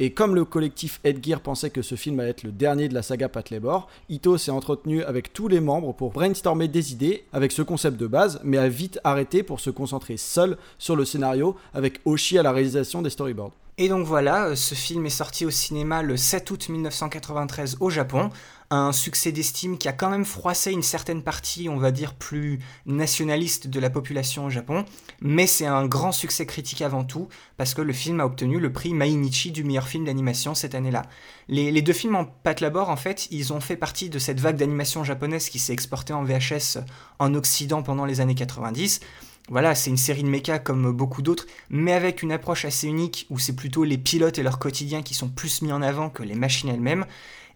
Et 0.03 0.11
comme 0.11 0.35
le 0.35 0.43
collectif 0.43 0.99
Edgear 1.05 1.39
pensait 1.39 1.69
que 1.69 1.81
ce 1.81 1.95
film 1.95 2.19
allait 2.19 2.31
être 2.31 2.43
le 2.43 2.51
dernier 2.51 2.89
de 2.89 2.93
la 2.93 3.03
saga 3.03 3.29
Pat 3.29 3.49
Labor, 3.49 3.87
Ito 4.09 4.37
s'est 4.37 4.51
entretenu 4.51 5.01
avec 5.01 5.31
tous 5.31 5.47
les 5.47 5.61
membres 5.61 5.93
pour 5.93 6.11
brainstormer 6.11 6.67
des 6.67 6.91
idées 6.91 7.23
avec 7.31 7.53
ce 7.53 7.61
concept 7.61 7.95
de 7.95 8.07
base, 8.07 8.41
mais 8.43 8.57
a 8.57 8.67
vite 8.67 8.99
arrêté 9.05 9.43
pour 9.43 9.61
se 9.61 9.69
concentrer 9.69 10.17
seul 10.17 10.57
sur 10.77 10.97
le 10.97 11.05
scénario 11.05 11.55
avec 11.73 12.01
Oshi 12.03 12.37
à 12.37 12.43
la 12.43 12.51
réalisation 12.51 13.01
des 13.01 13.11
storyboards. 13.11 13.53
Et 13.77 13.89
donc 13.89 14.05
voilà, 14.05 14.49
euh, 14.49 14.55
ce 14.55 14.75
film 14.75 15.05
est 15.07 15.09
sorti 15.09 15.45
au 15.45 15.49
cinéma 15.49 16.03
le 16.03 16.15
7 16.15 16.51
août 16.51 16.69
1993 16.69 17.77
au 17.79 17.89
Japon, 17.89 18.29
un 18.69 18.91
succès 18.91 19.31
d'estime 19.31 19.79
qui 19.79 19.87
a 19.87 19.93
quand 19.93 20.11
même 20.11 20.25
froissé 20.25 20.71
une 20.71 20.83
certaine 20.83 21.23
partie, 21.23 21.69
on 21.69 21.77
va 21.77 21.91
dire, 21.91 22.13
plus 22.13 22.59
nationaliste 22.85 23.67
de 23.67 23.79
la 23.79 23.89
population 23.89 24.45
au 24.45 24.49
Japon, 24.51 24.85
mais 25.21 25.47
c'est 25.47 25.65
un 25.65 25.87
grand 25.87 26.11
succès 26.11 26.45
critique 26.45 26.83
avant 26.83 27.03
tout, 27.03 27.29
parce 27.57 27.73
que 27.73 27.81
le 27.81 27.93
film 27.93 28.19
a 28.19 28.25
obtenu 28.25 28.59
le 28.59 28.71
prix 28.71 28.93
Mainichi 28.93 29.51
du 29.51 29.63
meilleur 29.63 29.87
film 29.87 30.05
d'animation 30.05 30.53
cette 30.53 30.75
année-là. 30.75 31.03
Les, 31.47 31.81
deux 31.81 31.93
films 31.93 32.15
en 32.15 32.25
pâte 32.25 32.61
labor, 32.61 32.89
en 32.89 32.95
fait, 32.95 33.27
ils 33.31 33.53
ont 33.53 33.59
fait 33.59 33.75
partie 33.75 34.09
de 34.09 34.19
cette 34.19 34.39
vague 34.39 34.55
d'animation 34.55 35.03
japonaise 35.03 35.49
qui 35.49 35.59
s'est 35.59 35.73
exportée 35.73 36.13
en 36.13 36.23
VHS 36.23 36.79
en 37.19 37.33
Occident 37.33 37.81
pendant 37.81 38.05
les 38.05 38.21
années 38.21 38.35
90, 38.35 39.01
voilà, 39.49 39.75
c'est 39.75 39.89
une 39.89 39.97
série 39.97 40.23
de 40.23 40.29
méca 40.29 40.57
comme 40.57 40.91
beaucoup 40.91 41.21
d'autres, 41.21 41.45
mais 41.69 41.93
avec 41.93 42.23
une 42.23 42.31
approche 42.31 42.63
assez 42.65 42.87
unique 42.87 43.27
où 43.29 43.39
c'est 43.39 43.55
plutôt 43.55 43.83
les 43.83 43.97
pilotes 43.97 44.39
et 44.39 44.43
leur 44.43 44.57
quotidien 44.57 45.01
qui 45.01 45.13
sont 45.13 45.27
plus 45.27 45.61
mis 45.61 45.73
en 45.73 45.81
avant 45.81 46.09
que 46.09 46.23
les 46.23 46.35
machines 46.35 46.69
elles-mêmes. 46.69 47.05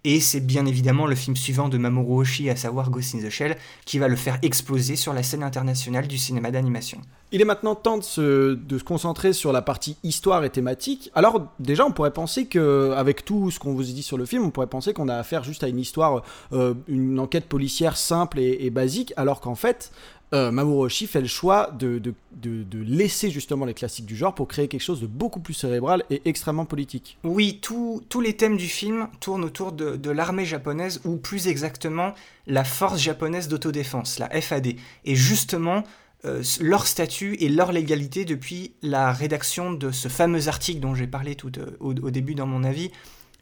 Et 0.04 0.20
c'est 0.20 0.40
bien 0.40 0.66
évidemment 0.66 1.06
le 1.06 1.16
film 1.16 1.36
suivant 1.36 1.70
de 1.70 1.78
Mamoru 1.78 2.22
Oshii, 2.22 2.50
à 2.50 2.56
savoir 2.56 2.90
Ghost 2.92 3.16
in 3.16 3.20
the 3.20 3.30
Shell, 3.30 3.58
qui 3.84 4.00
va 4.00 4.08
le 4.08 4.16
faire 4.16 4.38
exploser 4.42 4.96
sur 4.96 5.12
la 5.12 5.24
scène 5.24 5.44
internationale 5.44 6.08
du 6.08 6.18
cinéma 6.18 6.52
d'animation. 6.52 7.02
Il 7.34 7.42
est 7.42 7.46
maintenant 7.46 7.76
temps 7.76 7.98
de 7.98 8.04
se, 8.04 8.84
concentrer 8.84 9.34
sur 9.34 9.52
la 9.52 9.62
partie 9.62 9.98
histoire 10.04 10.46
et 10.46 10.50
thématique. 10.50 11.12
Alors 11.14 11.52
déjà, 11.60 11.86
on 11.86 11.92
pourrait 11.92 12.14
penser 12.14 12.46
que, 12.46 12.94
avec 12.96 13.26
tout 13.26 13.52
ce 13.52 13.60
qu'on 13.60 13.74
vous 13.74 13.90
a 13.90 13.92
dit 13.92 14.04
sur 14.04 14.18
le 14.18 14.26
film, 14.26 14.46
on 14.46 14.50
pourrait 14.50 14.68
penser 14.68 14.94
qu'on 14.94 15.10
a 15.10 15.16
affaire 15.16 15.44
juste 15.44 15.64
à 15.64 15.68
une 15.68 15.80
histoire, 15.80 16.24
euh, 16.54 16.74
une 16.88 17.20
enquête 17.20 17.48
policière 17.48 17.98
simple 17.98 18.40
et 18.40 18.70
basique, 18.70 19.14
alors 19.18 19.42
qu'en 19.42 19.56
fait, 19.56 19.92
euh, 20.34 20.52
Mamoru 20.52 20.90
fait 20.90 21.22
le 21.22 21.28
choix 21.28 21.72
de, 21.72 22.00
de, 22.00 22.80
laisser 22.80 23.30
justement 23.30 23.66
les 23.66 23.74
classiques 23.74 24.06
du 24.06 24.16
genre 24.16 24.36
pour 24.36 24.48
créer 24.48 24.68
quelque 24.68 24.82
chose 24.82 25.02
de 25.02 25.08
beaucoup 25.08 25.40
plus 25.40 25.54
cérébral 25.54 26.04
et 26.10 26.22
extrêmement 26.26 26.66
politique. 26.66 27.18
Oui, 27.24 27.60
tous 27.62 28.22
les 28.22 28.36
thèmes 28.36 28.58
du 28.58 28.68
film 28.68 29.08
tournent 29.20 29.46
autour 29.46 29.72
de, 29.72 30.10
l'armée 30.10 30.46
japonaise, 30.46 31.02
ou 31.06 31.18
plus 31.18 31.48
exactement 31.48 32.14
la 32.46 32.64
force 32.64 33.00
japonaise 33.00 33.48
d'autodéfense, 33.48 34.20
la 34.20 34.30
FAD. 34.42 34.76
Et 35.06 35.16
justement, 35.16 35.84
euh, 36.26 36.44
leur 36.60 36.88
statut 36.88 37.36
et 37.40 37.48
leur 37.48 37.72
légalité 37.72 38.26
depuis 38.26 38.74
la 38.82 39.14
rédaction 39.14 39.72
de 39.72 39.92
ce 39.92 40.08
fameux 40.08 40.48
article 40.48 40.80
dont 40.80 40.96
j'ai 40.96 41.08
parlé 41.08 41.36
tout 41.36 41.52
euh, 41.58 41.78
au, 41.80 41.94
début 42.12 42.36
dans 42.36 42.48
mon 42.48 42.64
avis, 42.64 42.92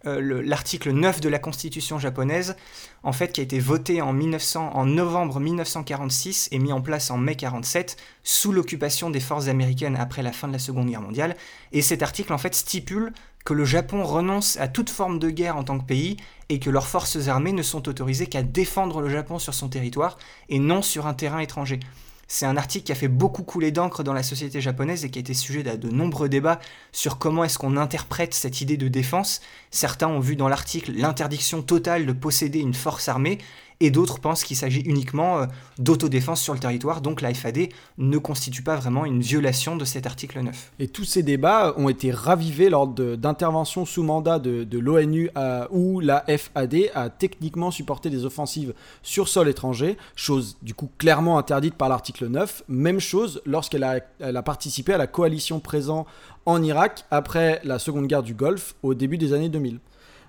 euh, 0.06 0.42
l'article 0.44 0.92
9 0.92 1.22
de 1.22 1.30
la 1.30 1.40
Constitution 1.40 2.00
japonaise, 2.00 2.56
en 3.04 3.12
fait, 3.12 3.32
qui 3.32 3.42
a 3.42 3.44
été 3.44 3.60
voté 3.60 4.02
en, 4.02 4.14
1900, 4.14 4.72
en 4.74 4.86
novembre 4.86 5.40
1946 5.40 6.50
et 6.52 6.60
mis 6.60 6.72
en 6.72 6.82
place 6.82 7.12
en 7.12 7.18
mai 7.18 7.36
47 7.36 7.98
sous 8.24 8.52
l'occupation 8.52 9.10
des 9.10 9.20
forces 9.20 9.48
américaines 9.48 9.96
après 9.96 10.24
la 10.24 10.32
fin 10.32 10.48
de 10.48 10.54
la 10.54 10.60
Seconde 10.60 10.90
Guerre 10.90 11.02
mondiale. 11.02 11.36
Et 11.72 11.82
cet 11.82 12.04
article, 12.04 12.34
en 12.34 12.38
fait, 12.38 12.56
stipule 12.56 13.14
que 13.46 13.54
le 13.54 13.64
Japon 13.66 14.04
renonce 14.04 14.58
à 14.58 14.68
toute 14.68 14.90
forme 14.90 15.20
de 15.20 15.30
guerre 15.30 15.56
en 15.56 15.64
tant 15.64 15.78
que 15.80 15.86
pays 15.86 16.18
et 16.50 16.60
que 16.60 16.70
leurs 16.70 16.88
forces 16.88 17.28
armées 17.28 17.54
ne 17.54 17.62
sont 17.62 17.88
autorisées 17.88 18.28
qu'à 18.28 18.44
défendre 18.44 19.02
le 19.02 19.10
Japon 19.10 19.40
sur 19.40 19.54
son 19.54 19.70
territoire 19.70 20.18
et 20.50 20.60
non 20.60 20.82
sur 20.82 21.06
un 21.08 21.14
terrain 21.14 21.40
étranger. 21.40 21.80
C'est 22.28 22.46
un 22.46 22.58
article 22.58 22.86
qui 22.86 22.92
a 22.92 22.96
fait 22.96 23.08
beaucoup 23.08 23.44
couler 23.44 23.72
d'encre 23.72 24.04
dans 24.04 24.14
la 24.14 24.24
société 24.24 24.60
japonaise 24.62 25.06
et 25.06 25.10
qui 25.10 25.20
a 25.20 25.22
été 25.22 25.34
sujet 25.34 25.64
de, 25.64 25.76
de 25.76 25.90
nombreux 25.90 26.28
débats 26.30 26.60
sur 26.92 27.18
comment 27.20 27.44
est-ce 27.44 27.58
qu'on 27.60 27.78
interprète 27.78 28.34
cette 28.34 28.62
idée 28.62 28.78
de 28.78 28.88
défense. 28.88 29.42
Certains 29.70 30.08
ont 30.08 30.20
vu 30.20 30.36
dans 30.36 30.48
l'article 30.48 30.92
l'interdiction 30.94 31.62
totale 31.62 32.06
de 32.06 32.14
posséder 32.14 32.60
une 32.60 32.74
force 32.74 33.10
armée, 33.10 33.38
et 33.80 33.92
d'autres 33.92 34.20
pensent 34.20 34.44
qu'il 34.44 34.58
s'agit 34.58 34.82
uniquement 34.82 35.40
euh, 35.40 35.46
d'autodéfense 35.80 36.42
sur 36.42 36.54
le 36.54 36.60
territoire, 36.60 37.02
donc 37.02 37.22
la 37.22 37.34
FAD 37.34 37.70
ne 37.98 38.18
constitue 38.18 38.62
pas 38.62 38.76
vraiment 38.76 39.06
une 39.06 39.22
violation 39.22 39.76
de 39.76 39.86
cet 39.86 40.06
article 40.06 40.42
9. 40.42 40.74
Et 40.80 40.88
tous 40.88 41.04
ces 41.04 41.24
débats 41.24 41.74
ont 41.78 41.90
été 41.90 42.12
ravivés 42.12 42.70
lors 42.70 42.88
d'interventions 42.88 43.86
sous 43.86 44.04
mandat 44.04 44.40
de, 44.40 44.80
l'ONU 44.80 45.30
où 45.72 46.00
la 46.00 46.24
FAD 46.28 46.92
a 46.94 47.10
techniquement 47.10 47.72
supporté 47.72 48.10
des 48.10 48.26
offensives 48.26 48.74
sur 49.02 49.28
sol 49.28 49.50
étranger, 49.50 49.98
chose 50.16 50.58
du 50.62 50.74
coup 50.74 50.90
clairement 50.98 51.38
interdite 51.38 51.76
par 51.76 51.90
l'article 51.90 52.28
9, 52.28 52.64
même 52.68 53.00
chose 53.00 53.42
lorsqu'elle 53.46 53.84
a, 53.84 54.00
a 54.22 54.42
participé 54.44 54.94
à 54.94 54.98
la 54.98 55.08
coalition 55.08 55.60
présente 55.60 56.08
en 56.46 56.62
Irak 56.62 57.06
après 57.12 57.60
la 57.64 57.80
seconde 57.80 58.08
guerre 58.08 58.24
du 58.24 58.34
Golfe 58.34 58.76
au 58.84 58.94
début 58.94 59.18
des 59.18 59.34
années 59.34 59.50
2000. 59.50 59.80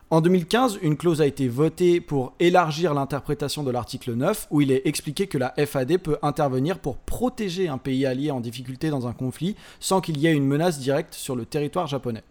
En 0.09 0.21
2015, 0.21 0.79
une 0.83 0.97
clause 0.97 1.21
a 1.21 1.27
été 1.27 1.49
votée 1.49 2.01
pour 2.01 2.33
élargir 2.39 2.95
l'interprétation 2.95 3.65
de 3.65 3.73
l'article 3.73 4.15
9, 4.15 4.47
où 4.53 4.61
il 4.61 4.71
est 4.71 4.87
expliqué 4.87 5.27
que 5.27 5.37
la 5.37 5.53
FAD 5.67 5.99
peut 5.99 6.17
intervenir 6.23 6.79
pour 6.79 6.97
protéger 6.97 7.67
un 7.67 7.77
pays 7.77 8.07
allié 8.07 8.31
en 8.31 8.39
difficulté 8.39 8.89
dans 8.89 9.09
un 9.09 9.13
conflit 9.13 9.57
sans 9.81 10.01
qu'il 10.01 10.19
y 10.19 10.29
ait 10.29 10.33
une 10.33 10.47
menace 10.47 10.79
directe 10.79 11.15
sur 11.15 11.35
le 11.35 11.45
territoire 11.45 11.89
japonais. 11.89 12.23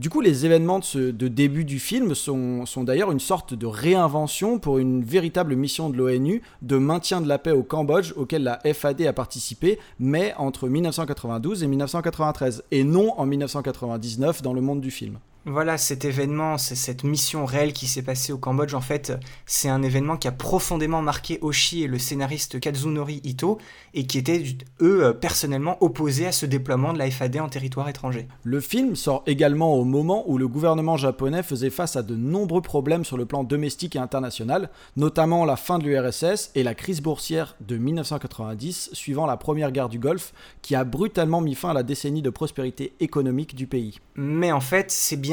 Du 0.00 0.10
coup, 0.10 0.20
les 0.20 0.46
événements 0.46 0.80
de, 0.80 1.28
début 1.28 1.64
du 1.64 1.78
film 1.78 2.16
sont, 2.16 2.66
sont 2.66 2.82
d'ailleurs 2.82 3.12
une 3.12 3.20
sorte 3.20 3.54
de 3.54 3.66
réinvention 3.66 4.58
pour 4.58 4.78
une 4.78 5.04
véritable 5.04 5.54
mission 5.54 5.90
de 5.90 5.96
l'ONU 5.96 6.42
de 6.62 6.76
maintien 6.76 7.20
de 7.20 7.28
la 7.28 7.38
paix 7.38 7.52
au 7.52 7.62
Cambodge 7.62 8.14
auquel 8.16 8.42
la 8.42 8.58
FAD 8.64 9.02
a 9.02 9.12
participé, 9.12 9.78
mais 10.00 10.34
entre 10.38 10.68
1992 10.68 11.62
et 11.62 11.68
1993, 11.68 12.64
et 12.72 12.82
non 12.82 13.14
en 13.16 13.26
1999 13.26 14.42
dans 14.42 14.54
le 14.54 14.60
monde 14.60 14.80
du 14.80 14.90
film. 14.90 15.20
Voilà, 15.46 15.78
cet 15.78 16.04
événement, 16.04 16.58
c'est 16.58 16.74
cette 16.74 17.02
mission 17.02 17.46
réelle 17.46 17.72
qui 17.72 17.86
s'est 17.86 18.02
passée 18.02 18.30
au 18.30 18.36
Cambodge, 18.36 18.74
en 18.74 18.82
fait, 18.82 19.14
c'est 19.46 19.70
un 19.70 19.82
événement 19.82 20.18
qui 20.18 20.28
a 20.28 20.32
profondément 20.32 21.00
marqué 21.00 21.38
Oshi 21.40 21.82
et 21.82 21.86
le 21.86 21.98
scénariste 21.98 22.60
Kazunori 22.60 23.22
Ito, 23.24 23.56
et 23.94 24.06
qui 24.06 24.18
étaient, 24.18 24.44
eux, 24.82 25.16
personnellement 25.18 25.78
opposés 25.82 26.26
à 26.26 26.32
ce 26.32 26.44
déploiement 26.44 26.92
de 26.92 26.98
la 26.98 27.10
FAD 27.10 27.38
en 27.38 27.48
territoire 27.48 27.88
étranger. 27.88 28.28
Le 28.44 28.60
film 28.60 28.96
sort 28.96 29.22
également 29.26 29.74
au 29.76 29.84
moment 29.84 30.24
où 30.26 30.36
le 30.36 30.46
gouvernement 30.46 30.98
japonais 30.98 31.42
faisait 31.42 31.70
face 31.70 31.96
à 31.96 32.02
de 32.02 32.16
nombreux 32.16 32.60
problèmes 32.60 33.06
sur 33.06 33.16
le 33.16 33.24
plan 33.24 33.42
domestique 33.42 33.96
et 33.96 33.98
international, 33.98 34.68
notamment 34.96 35.46
la 35.46 35.56
fin 35.56 35.78
de 35.78 35.84
l'URSS 35.84 36.50
et 36.54 36.62
la 36.62 36.74
crise 36.74 37.00
boursière 37.00 37.56
de 37.60 37.78
1990, 37.78 38.90
suivant 38.92 39.24
la 39.24 39.38
première 39.38 39.72
guerre 39.72 39.88
du 39.88 39.98
Golfe, 39.98 40.34
qui 40.60 40.74
a 40.74 40.84
brutalement 40.84 41.40
mis 41.40 41.54
fin 41.54 41.70
à 41.70 41.74
la 41.74 41.82
décennie 41.82 42.20
de 42.20 42.30
prospérité 42.30 42.92
économique 43.00 43.54
du 43.54 43.66
pays. 43.66 44.00
Mais 44.16 44.52
en 44.52 44.60
fait, 44.60 44.90
c'est 44.90 45.16
bien 45.16 45.29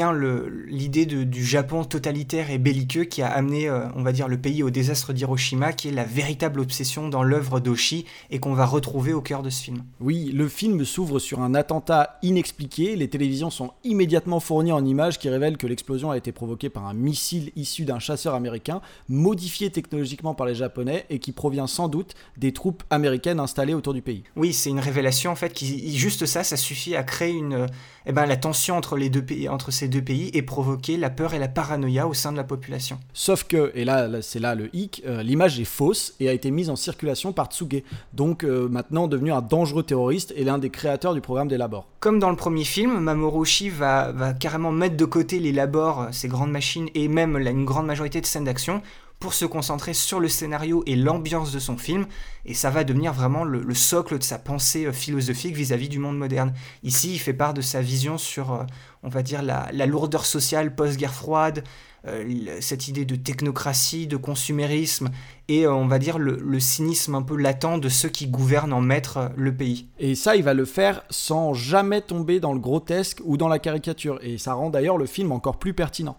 l'idée 0.66 1.06
du 1.06 1.44
Japon 1.44 1.84
totalitaire 1.84 2.50
et 2.50 2.58
belliqueux 2.58 3.04
qui 3.04 3.22
a 3.22 3.28
amené, 3.28 3.68
euh, 3.68 3.86
on 3.94 4.02
va 4.02 4.12
dire, 4.12 4.28
le 4.28 4.38
pays 4.38 4.62
au 4.62 4.70
désastre 4.70 5.12
d'Hiroshima, 5.12 5.72
qui 5.72 5.88
est 5.88 5.92
la 5.92 6.04
véritable 6.04 6.60
obsession 6.60 7.08
dans 7.08 7.22
l'œuvre 7.22 7.60
d'Oshi 7.60 8.04
et 8.30 8.38
qu'on 8.38 8.54
va 8.54 8.66
retrouver 8.66 9.12
au 9.12 9.20
cœur 9.20 9.42
de 9.42 9.50
ce 9.50 9.62
film. 9.62 9.82
Oui, 10.00 10.30
le 10.32 10.48
film 10.48 10.84
s'ouvre 10.84 11.18
sur 11.18 11.40
un 11.40 11.54
attentat 11.54 12.18
inexpliqué. 12.22 12.96
Les 12.96 13.08
télévisions 13.08 13.50
sont 13.50 13.72
immédiatement 13.84 14.40
fournies 14.40 14.72
en 14.72 14.84
images 14.84 15.18
qui 15.18 15.28
révèlent 15.28 15.56
que 15.56 15.66
l'explosion 15.66 16.10
a 16.10 16.16
été 16.16 16.32
provoquée 16.32 16.68
par 16.68 16.86
un 16.86 16.94
missile 16.94 17.50
issu 17.56 17.84
d'un 17.84 17.98
chasseur 17.98 18.34
américain, 18.34 18.80
modifié 19.08 19.70
technologiquement 19.70 20.34
par 20.34 20.46
les 20.46 20.54
Japonais 20.54 21.06
et 21.10 21.18
qui 21.18 21.32
provient 21.32 21.66
sans 21.66 21.88
doute 21.88 22.14
des 22.36 22.52
troupes 22.52 22.82
américaines 22.90 23.40
installées 23.40 23.74
autour 23.74 23.94
du 23.94 24.02
pays. 24.02 24.24
Oui, 24.36 24.52
c'est 24.52 24.70
une 24.70 24.80
révélation 24.80 25.30
en 25.30 25.36
fait 25.36 25.52
qui 25.52 25.96
juste 25.96 26.26
ça, 26.26 26.44
ça 26.44 26.56
suffit 26.56 26.94
à 26.94 27.02
créer 27.02 27.32
une, 27.32 27.66
eh 28.06 28.12
ben, 28.12 28.26
la 28.26 28.36
tension 28.36 28.76
entre 28.76 28.96
les 28.96 29.10
deux 29.10 29.24
pays, 29.24 29.48
entre 29.48 29.70
ces 29.70 29.87
deux 29.88 30.02
pays 30.02 30.30
et 30.34 30.42
provoquer 30.42 30.96
la 30.96 31.10
peur 31.10 31.34
et 31.34 31.38
la 31.38 31.48
paranoïa 31.48 32.06
au 32.06 32.14
sein 32.14 32.32
de 32.32 32.36
la 32.36 32.44
population. 32.44 32.98
Sauf 33.12 33.44
que, 33.44 33.72
et 33.74 33.84
là, 33.84 34.22
c'est 34.22 34.38
là 34.38 34.54
le 34.54 34.74
hic, 34.74 35.02
euh, 35.06 35.22
l'image 35.22 35.58
est 35.60 35.64
fausse 35.64 36.14
et 36.20 36.28
a 36.28 36.32
été 36.32 36.50
mise 36.50 36.70
en 36.70 36.76
circulation 36.76 37.32
par 37.32 37.46
Tsuge, 37.46 37.82
donc 38.12 38.44
euh, 38.44 38.68
maintenant 38.68 39.08
devenu 39.08 39.32
un 39.32 39.42
dangereux 39.42 39.82
terroriste 39.82 40.32
et 40.36 40.44
l'un 40.44 40.58
des 40.58 40.70
créateurs 40.70 41.14
du 41.14 41.20
programme 41.20 41.48
des 41.48 41.58
labors. 41.58 41.86
Comme 42.00 42.18
dans 42.18 42.30
le 42.30 42.36
premier 42.36 42.64
film, 42.64 42.98
Mamoru 42.98 43.40
Oshii 43.40 43.70
va, 43.70 44.12
va 44.12 44.32
carrément 44.32 44.72
mettre 44.72 44.96
de 44.96 45.04
côté 45.04 45.38
les 45.38 45.52
labors, 45.52 46.02
euh, 46.02 46.08
ces 46.12 46.28
grandes 46.28 46.52
machines 46.52 46.88
et 46.94 47.08
même 47.08 47.36
une 47.36 47.64
grande 47.64 47.86
majorité 47.86 48.20
de 48.20 48.26
scènes 48.26 48.44
d'action 48.44 48.82
pour 49.18 49.34
se 49.34 49.44
concentrer 49.44 49.94
sur 49.94 50.20
le 50.20 50.28
scénario 50.28 50.82
et 50.86 50.94
l'ambiance 50.94 51.50
de 51.52 51.58
son 51.58 51.76
film, 51.76 52.06
et 52.44 52.54
ça 52.54 52.70
va 52.70 52.84
devenir 52.84 53.12
vraiment 53.12 53.44
le, 53.44 53.74
socle 53.74 54.18
de 54.18 54.22
sa 54.22 54.38
pensée 54.38 54.86
euh, 54.86 54.92
philosophique 54.92 55.56
vis-à-vis 55.56 55.88
du 55.88 55.98
monde 55.98 56.16
moderne. 56.16 56.52
Ici, 56.82 57.14
il 57.14 57.18
fait 57.18 57.32
part 57.32 57.54
de 57.54 57.60
sa 57.60 57.80
vision 57.80 58.16
sur, 58.16 58.52
euh, 58.52 58.64
on 59.02 59.08
va 59.08 59.22
dire, 59.22 59.42
la, 59.42 59.86
lourdeur 59.86 60.24
sociale 60.24 60.74
post-guerre 60.74 61.14
froide, 61.14 61.64
euh, 62.06 62.58
cette 62.60 62.86
idée 62.86 63.04
de 63.04 63.16
technocratie, 63.16 64.06
de 64.06 64.16
consumérisme, 64.16 65.10
et 65.48 65.66
on 65.66 65.88
va 65.88 65.98
dire 65.98 66.18
le, 66.18 66.60
cynisme 66.60 67.16
un 67.16 67.22
peu 67.22 67.36
latent 67.36 67.78
de 67.78 67.88
ceux 67.88 68.08
qui 68.08 68.28
gouvernent 68.28 68.72
en 68.72 68.80
maître 68.80 69.32
le 69.36 69.54
pays. 69.54 69.88
Et 69.98 70.14
ça, 70.14 70.36
il 70.36 70.44
va 70.44 70.54
le 70.54 70.64
faire 70.64 71.02
sans 71.10 71.54
jamais 71.54 72.02
tomber 72.02 72.38
dans 72.38 72.52
le 72.52 72.60
grotesque 72.60 73.20
ou 73.24 73.36
dans 73.36 73.48
la 73.48 73.58
caricature, 73.58 74.20
et 74.22 74.38
ça 74.38 74.54
rend 74.54 74.70
d'ailleurs 74.70 74.98
le 74.98 75.06
film 75.06 75.32
encore 75.32 75.58
plus 75.58 75.74
pertinent. 75.74 76.16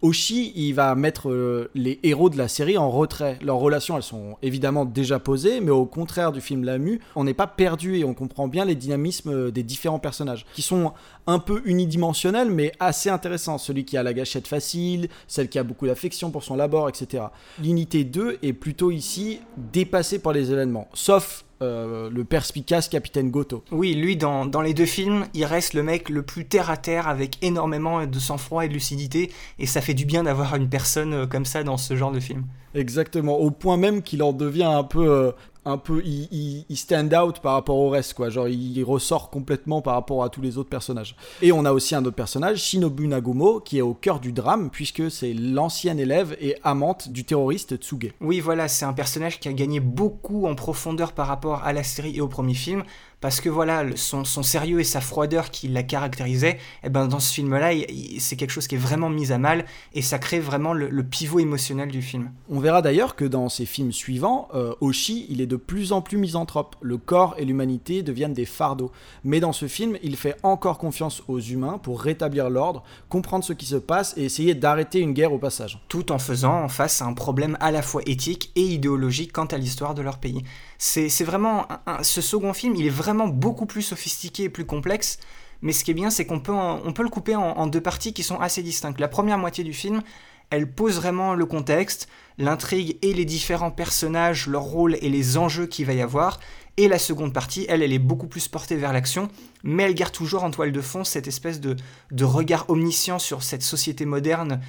Oshi, 0.00 0.52
il 0.54 0.74
va 0.74 0.94
mettre 0.94 1.28
euh, 1.28 1.70
les 1.74 1.98
héros 2.04 2.30
de 2.30 2.38
la 2.38 2.46
série 2.46 2.78
en 2.78 2.88
retrait. 2.88 3.36
Leurs 3.42 3.56
relations, 3.56 3.96
elles 3.96 4.04
sont 4.04 4.36
évidemment 4.42 4.84
déjà 4.84 5.18
posées, 5.18 5.60
mais 5.60 5.72
au 5.72 5.86
contraire 5.86 6.30
du 6.30 6.40
film 6.40 6.62
Lamu, 6.62 7.00
on 7.16 7.24
n'est 7.24 7.34
pas 7.34 7.48
perdu 7.48 7.96
et 7.96 8.04
on 8.04 8.14
comprend 8.14 8.46
bien 8.46 8.64
les 8.64 8.76
dynamismes 8.76 9.30
euh, 9.30 9.50
des 9.50 9.64
différents 9.64 9.98
personnages, 9.98 10.46
qui 10.54 10.62
sont 10.62 10.92
un 11.26 11.40
peu 11.40 11.62
unidimensionnels, 11.64 12.50
mais 12.50 12.70
assez 12.78 13.10
intéressants. 13.10 13.58
Celui 13.58 13.84
qui 13.84 13.96
a 13.96 14.04
la 14.04 14.14
gâchette 14.14 14.46
facile, 14.46 15.08
celle 15.26 15.48
qui 15.48 15.58
a 15.58 15.64
beaucoup 15.64 15.88
d'affection 15.88 16.30
pour 16.30 16.44
son 16.44 16.54
labor, 16.54 16.88
etc. 16.88 17.24
L'unité 17.60 18.04
2 18.04 18.38
est 18.42 18.52
plutôt 18.52 18.92
ici 18.92 19.40
dépassée 19.56 20.20
par 20.20 20.32
les 20.32 20.52
événements, 20.52 20.86
sauf 20.94 21.44
euh, 21.60 22.08
le 22.10 22.24
perspicace 22.24 22.88
capitaine 22.88 23.30
Goto. 23.30 23.64
Oui, 23.72 23.94
lui, 23.94 24.16
dans, 24.16 24.46
dans, 24.46 24.60
les 24.60 24.74
deux 24.74 24.86
films, 24.86 25.26
il 25.34 25.44
reste 25.44 25.74
le 25.74 25.82
mec 25.82 26.08
le 26.08 26.22
plus 26.22 26.44
terre 26.44 26.70
à 26.70 26.76
terre, 26.76 27.08
avec 27.08 27.36
énormément 27.42 28.06
de 28.06 28.18
sang-froid 28.18 28.64
et 28.64 28.68
de 28.68 28.74
lucidité, 28.74 29.32
et 29.58 29.66
ça 29.66 29.80
fait 29.80 29.94
du 29.94 30.04
bien 30.04 30.22
d'avoir 30.22 30.54
une 30.54 30.68
personne 30.68 31.12
euh, 31.12 31.26
comme 31.26 31.44
ça 31.44 31.64
dans 31.64 31.76
ce 31.76 31.96
genre 31.96 32.12
de 32.12 32.20
film. 32.20 32.44
Exactement, 32.74 33.36
au 33.38 33.50
point 33.50 33.76
même 33.76 34.02
qu'il 34.02 34.22
en 34.22 34.32
devient 34.32 34.64
un 34.64 34.84
peu 34.84 35.10
euh, 35.10 35.32
un 35.68 35.76
peu, 35.78 36.02
il, 36.04 36.64
stand 36.76 37.14
out 37.14 37.40
par 37.40 37.52
rapport 37.52 37.76
au 37.76 37.90
reste, 37.90 38.14
quoi. 38.14 38.30
Genre, 38.30 38.48
il 38.48 38.82
ressort 38.82 39.30
complètement 39.30 39.82
par 39.82 39.94
rapport 39.94 40.24
à 40.24 40.30
tous 40.30 40.40
les 40.40 40.56
autres 40.56 40.70
personnages. 40.70 41.14
Et 41.42 41.52
on 41.52 41.64
a 41.64 41.72
aussi 41.72 41.94
un 41.94 42.04
autre 42.04 42.16
personnage, 42.16 42.58
Shinobu 42.58 43.06
Nagumo, 43.06 43.60
qui 43.60 43.78
est 43.78 43.82
au 43.82 43.94
cœur 43.94 44.18
du 44.18 44.32
drame, 44.32 44.70
puisque 44.70 45.10
c'est 45.10 45.34
l'ancienne 45.34 46.00
élève 46.00 46.36
et 46.40 46.56
amante 46.64 47.10
du 47.10 47.24
terroriste 47.24 47.76
Tsuge. 47.76 48.12
Oui, 48.20 48.40
voilà, 48.40 48.66
c'est 48.68 48.86
un 48.86 48.92
personnage 48.92 49.40
qui 49.40 49.48
a 49.48 49.52
gagné 49.52 49.80
beaucoup 49.80 50.46
en 50.46 50.54
profondeur 50.54 51.12
par 51.12 51.26
rapport 51.26 51.62
à 51.64 51.72
la 51.72 51.82
série 51.82 52.16
et 52.16 52.20
au 52.20 52.28
premier 52.28 52.54
film 52.54 52.82
parce 53.20 53.40
que 53.40 53.48
voilà, 53.48 53.84
son, 53.96 54.24
sérieux 54.24 54.80
et 54.80 54.84
sa 54.84 55.00
froideur 55.00 55.50
qui 55.50 55.68
la 55.68 55.82
caractérisait, 55.82 56.58
eh 56.84 56.88
ben 56.88 57.08
dans 57.08 57.18
ce 57.18 57.32
film-là, 57.34 57.70
c'est 58.18 58.36
quelque 58.36 58.50
chose 58.50 58.68
qui 58.68 58.76
est 58.76 58.78
vraiment 58.78 59.10
mis 59.10 59.32
à 59.32 59.38
mal 59.38 59.64
et 59.92 60.02
ça 60.02 60.18
crée 60.18 60.38
vraiment 60.38 60.72
le, 60.72 61.02
pivot 61.02 61.40
émotionnel 61.40 61.90
du 61.90 62.02
film. 62.02 62.30
On 62.48 62.60
verra 62.60 62.82
d'ailleurs 62.82 63.16
que 63.16 63.24
dans 63.24 63.48
ses 63.48 63.66
films 63.66 63.92
suivants, 63.92 64.48
euh, 64.54 64.74
Oshi, 64.80 65.26
il 65.30 65.40
est 65.40 65.46
de 65.46 65.56
plus 65.56 65.92
en 65.92 66.02
plus 66.02 66.18
misanthrope. 66.18 66.76
Le 66.80 66.96
corps 66.96 67.34
et 67.38 67.44
l'humanité 67.44 68.02
deviennent 68.02 68.34
des 68.34 68.44
fardeaux. 68.44 68.92
Mais 69.24 69.40
dans 69.40 69.52
ce 69.52 69.66
film, 69.66 69.96
il 70.02 70.16
fait 70.16 70.36
encore 70.42 70.78
confiance 70.78 71.22
aux 71.28 71.40
humains 71.40 71.78
pour 71.78 72.00
rétablir 72.00 72.50
l'ordre, 72.50 72.84
comprendre 73.08 73.44
ce 73.44 73.52
qui 73.52 73.66
se 73.66 73.76
passe 73.76 74.14
et 74.16 74.24
essayer 74.24 74.54
d'arrêter 74.54 75.00
une 75.00 75.12
guerre 75.12 75.32
au 75.32 75.38
passage. 75.38 75.82
Tout 75.88 76.12
en 76.12 76.18
faisant 76.18 76.68
face 76.68 77.02
à 77.02 77.06
un 77.06 77.14
problème 77.14 77.56
à 77.60 77.70
la 77.70 77.82
fois 77.82 78.02
éthique 78.06 78.52
et 78.54 78.62
idéologique 78.62 79.32
quant 79.32 79.46
à 79.46 79.56
l'histoire 79.56 79.94
de 79.94 80.02
leur 80.02 80.18
pays. 80.18 80.44
C'est 80.78 81.24
vraiment 81.24 81.66
ce 82.02 82.20
second 82.20 82.52
film, 82.52 82.76
il 82.76 82.86
est 82.86 82.90
vraiment 82.90 83.26
beaucoup 83.26 83.66
plus 83.66 83.82
sophistiqué 83.82 84.44
et 84.44 84.48
plus 84.48 84.64
complexe. 84.64 85.18
Mais 85.60 85.72
ce 85.72 85.82
qui 85.82 85.90
est 85.90 85.94
bien, 85.94 86.10
c'est 86.10 86.24
qu'on 86.24 86.38
peut, 86.38 86.52
on 86.52 86.92
peut 86.92 87.02
le 87.02 87.08
couper 87.08 87.34
en, 87.34 87.66
deux 87.66 87.80
parties 87.80 88.12
qui 88.12 88.22
sont 88.22 88.38
assez 88.38 88.62
distinctes. 88.62 89.00
La 89.00 89.08
première 89.08 89.38
moitié 89.38 89.64
du 89.64 89.72
film, 89.72 90.02
elle 90.50 90.70
pose 90.70 90.96
vraiment 90.96 91.34
le 91.34 91.46
contexte, 91.46 92.08
l'intrigue 92.38 92.96
et 93.02 93.12
les 93.12 93.24
différents 93.24 93.72
personnages, 93.72 94.46
leur 94.46 94.62
rôle 94.62 94.96
et 95.00 95.08
les 95.08 95.36
enjeux 95.36 95.66
qu'il 95.66 95.84
va 95.86 95.94
y 95.94 96.00
avoir. 96.00 96.38
Et 96.76 96.86
la 96.86 97.00
seconde 97.00 97.32
partie, 97.32 97.66
elle, 97.68 97.82
elle 97.82 97.92
est 97.92 97.98
beaucoup 97.98 98.28
plus 98.28 98.46
portée 98.46 98.76
vers 98.76 98.92
l'action, 98.92 99.28
mais 99.64 99.82
elle 99.82 99.94
garde 99.94 100.12
toujours 100.12 100.44
en 100.44 100.52
toile 100.52 100.70
de 100.70 100.80
fond 100.80 101.02
cette 101.02 101.26
espèce 101.26 101.60
de, 101.60 101.74
de 102.12 102.24
regard 102.24 102.70
omniscient 102.70 103.18
sur 103.18 103.42
cette 103.42 103.64
société 103.64 104.06
moderne 104.06 104.60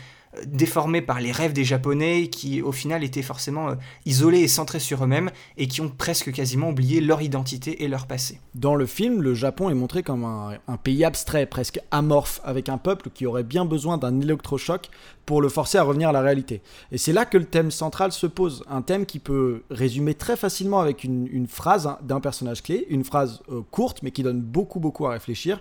déformés 0.45 1.01
par 1.01 1.19
les 1.19 1.31
rêves 1.31 1.53
des 1.53 1.63
Japonais 1.63 2.27
qui 2.27 2.61
au 2.61 2.71
final 2.71 3.03
étaient 3.03 3.23
forcément 3.23 3.69
euh, 3.69 3.75
isolés 4.05 4.41
et 4.41 4.47
centrés 4.47 4.79
sur 4.79 5.03
eux-mêmes 5.03 5.31
et 5.57 5.67
qui 5.67 5.81
ont 5.81 5.89
presque 5.89 6.31
quasiment 6.31 6.69
oublié 6.69 7.01
leur 7.01 7.21
identité 7.21 7.83
et 7.83 7.87
leur 7.87 8.05
passé. 8.05 8.39
Dans 8.53 8.75
le 8.75 8.85
film, 8.85 9.21
le 9.21 9.33
Japon 9.33 9.69
est 9.69 9.75
montré 9.75 10.03
comme 10.03 10.23
un, 10.23 10.77
pays 10.77 11.03
abstrait, 11.03 11.45
presque 11.45 11.79
amorphe, 11.91 12.41
avec 12.43 12.69
un 12.69 12.77
peuple 12.77 13.09
qui 13.09 13.25
aurait 13.25 13.43
bien 13.43 13.65
besoin 13.65 13.97
d'un 13.97 14.21
électrochoc 14.21 14.89
pour 15.25 15.41
le 15.41 15.49
forcer 15.49 15.77
à 15.77 15.83
revenir 15.83 16.09
à 16.09 16.11
la 16.11 16.21
réalité. 16.21 16.61
Et 16.91 16.97
c'est 16.97 17.13
là 17.13 17.25
que 17.25 17.37
le 17.37 17.45
thème 17.45 17.71
central 17.71 18.11
se 18.11 18.27
pose, 18.27 18.63
un 18.69 18.81
thème 18.81 19.05
qui 19.05 19.19
peut 19.19 19.63
résumer 19.71 20.13
très 20.13 20.35
facilement 20.35 20.79
avec 20.79 21.03
une, 21.03 21.47
phrase 21.47 21.89
d'un 22.01 22.19
personnage 22.19 22.61
clé, 22.61 22.85
une 22.89 23.03
phrase 23.03 23.41
euh, 23.51 23.61
courte 23.71 24.03
mais 24.03 24.11
qui 24.11 24.23
donne 24.23 24.41
beaucoup 24.41 24.79
beaucoup 24.79 25.07
à 25.07 25.11
réfléchir. 25.11 25.59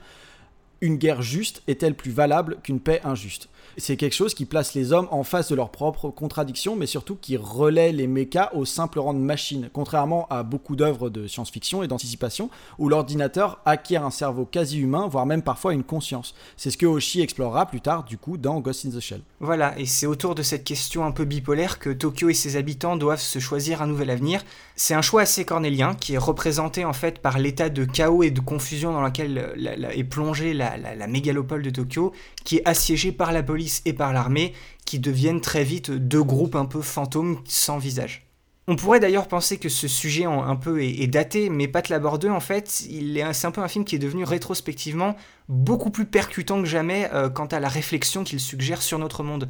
Une 0.81 0.97
guerre 0.97 1.23
juste 1.23 1.63
est-elle 1.67 1.95
plus 1.95 2.13
valable 2.13 2.59
qu'une 2.63 2.81
paix 2.81 3.01
injuste? 3.03 3.49
C'est 3.77 3.97
quelque 3.97 4.15
chose 4.15 4.35
qui 4.35 4.45
place 4.45 4.75
les 4.75 4.93
hommes 4.93 5.09
en 5.11 5.23
face 5.23 5.49
de 5.51 5.55
leurs 5.55 5.71
propres 5.71 6.11
contradictions, 6.11 6.77
mais 6.77 6.87
surtout 6.87 7.17
qui 7.21 7.37
relaie 7.37 7.93
les 7.93 8.07
mechas 8.07 8.51
au 8.55 8.65
simple 8.65 8.99
rang 8.99 9.15
de 9.15 9.19
machine, 9.19 9.71
contrairement 9.73 10.27
à 10.31 10.43
beaucoup 10.43 10.77
d'œuvres 10.77 11.11
de 11.11 11.27
science-fiction 11.27 11.83
et 11.83 11.89
d'anticipation, 11.89 12.51
où 12.79 12.89
l'ordinateur 12.89 13.61
acquiert 13.65 14.05
un 14.05 14.11
cerveau 14.11 14.45
quasi 14.45 14.79
humain, 14.79 15.09
voire 15.09 15.27
même 15.27 15.43
parfois 15.43 15.75
une 15.75 15.85
conscience. 15.85 16.35
C'est 16.57 16.71
ce 16.71 16.77
que 16.77 16.87
Oshi 16.87 17.21
explorera 17.21 17.67
plus 17.67 17.81
tard, 17.81 18.05
du 18.05 18.19
coup, 18.19 18.37
dans 18.37 18.61
Ghost 18.61 18.87
in 18.87 18.91
the 18.91 19.01
Shell. 19.01 19.21
Voilà, 19.41 19.79
et 19.79 19.87
c'est 19.87 20.07
autour 20.07 20.35
de 20.35 20.43
cette 20.43 20.65
question 20.65 21.05
un 21.05 21.13
peu 21.13 21.25
bipolaire 21.25 21.79
que 21.79 21.91
Tokyo 21.91 22.29
et 22.29 22.35
ses 22.35 22.57
habitants 22.57 22.97
doivent 22.97 23.21
se 23.21 23.39
choisir 23.39 23.83
un 23.83 23.87
nouvel 23.87 24.11
avenir. 24.11 24.45
C'est 24.77 24.95
un 24.95 25.03
choix 25.03 25.23
assez 25.23 25.45
cornélien, 25.45 25.95
qui 25.95 26.15
est 26.15 26.19
représenté 26.19 26.85
en 26.85 26.93
fait 26.93 27.19
par 27.19 27.39
l'état 27.39 27.69
de 27.69 27.85
chaos 27.85 28.23
et 28.23 28.31
de 28.31 28.41
confusion 28.41 28.93
dans 28.93 29.03
lequel 29.03 29.57
est 29.93 30.05
plongée 30.05 30.55
la, 30.55 30.77
la 30.77 31.07
mégalopole 31.07 31.63
de 31.63 31.71
Tokyo, 31.71 32.13
qui 32.45 32.57
est 32.57 32.69
assiégée 32.69 33.13
par 33.13 33.33
la 33.33 33.43
police 33.43 33.58
et 33.85 33.93
par 33.93 34.13
l'armée, 34.13 34.53
qui 34.85 34.99
deviennent 34.99 35.41
très 35.41 35.65
vite 35.65 35.91
deux 35.91 36.23
groupes 36.23 36.55
un 36.55 36.67
peu 36.67 36.81
fantômes 36.81 37.39
sans 37.45 37.79
visage. 37.79 38.29
On 38.71 38.77
pourrait 38.77 39.01
d'ailleurs 39.01 39.29
penser 39.29 39.57
que 39.57 39.71
ce 39.71 39.89
sujet 39.89 40.27
un 40.27 40.57
peu 40.57 40.83
est, 40.83 41.07
daté, 41.07 41.49
mais 41.49 41.69
Pat 41.69 41.89
Labor 41.89 42.19
2, 42.19 42.29
en 42.29 42.39
fait, 42.39 42.69
c'est 42.69 43.47
un 43.47 43.51
peu 43.51 43.63
un 43.63 43.69
film 43.69 43.87
qui 43.87 43.97
est 43.97 43.99
devenu 43.99 44.25
rétrospectivement 44.25 45.17
beaucoup 45.49 45.91
plus 45.91 46.05
percutant 46.05 46.61
que 46.61 46.69
jamais 46.69 47.09
euh, 47.15 47.31
quant 47.31 47.47
à 47.47 47.61
la 47.61 47.69
réflexion 47.69 48.25
qu'il 48.25 48.41
suggère 48.41 48.83
sur 48.83 48.99
notre 48.99 49.23
monde. 49.23 49.49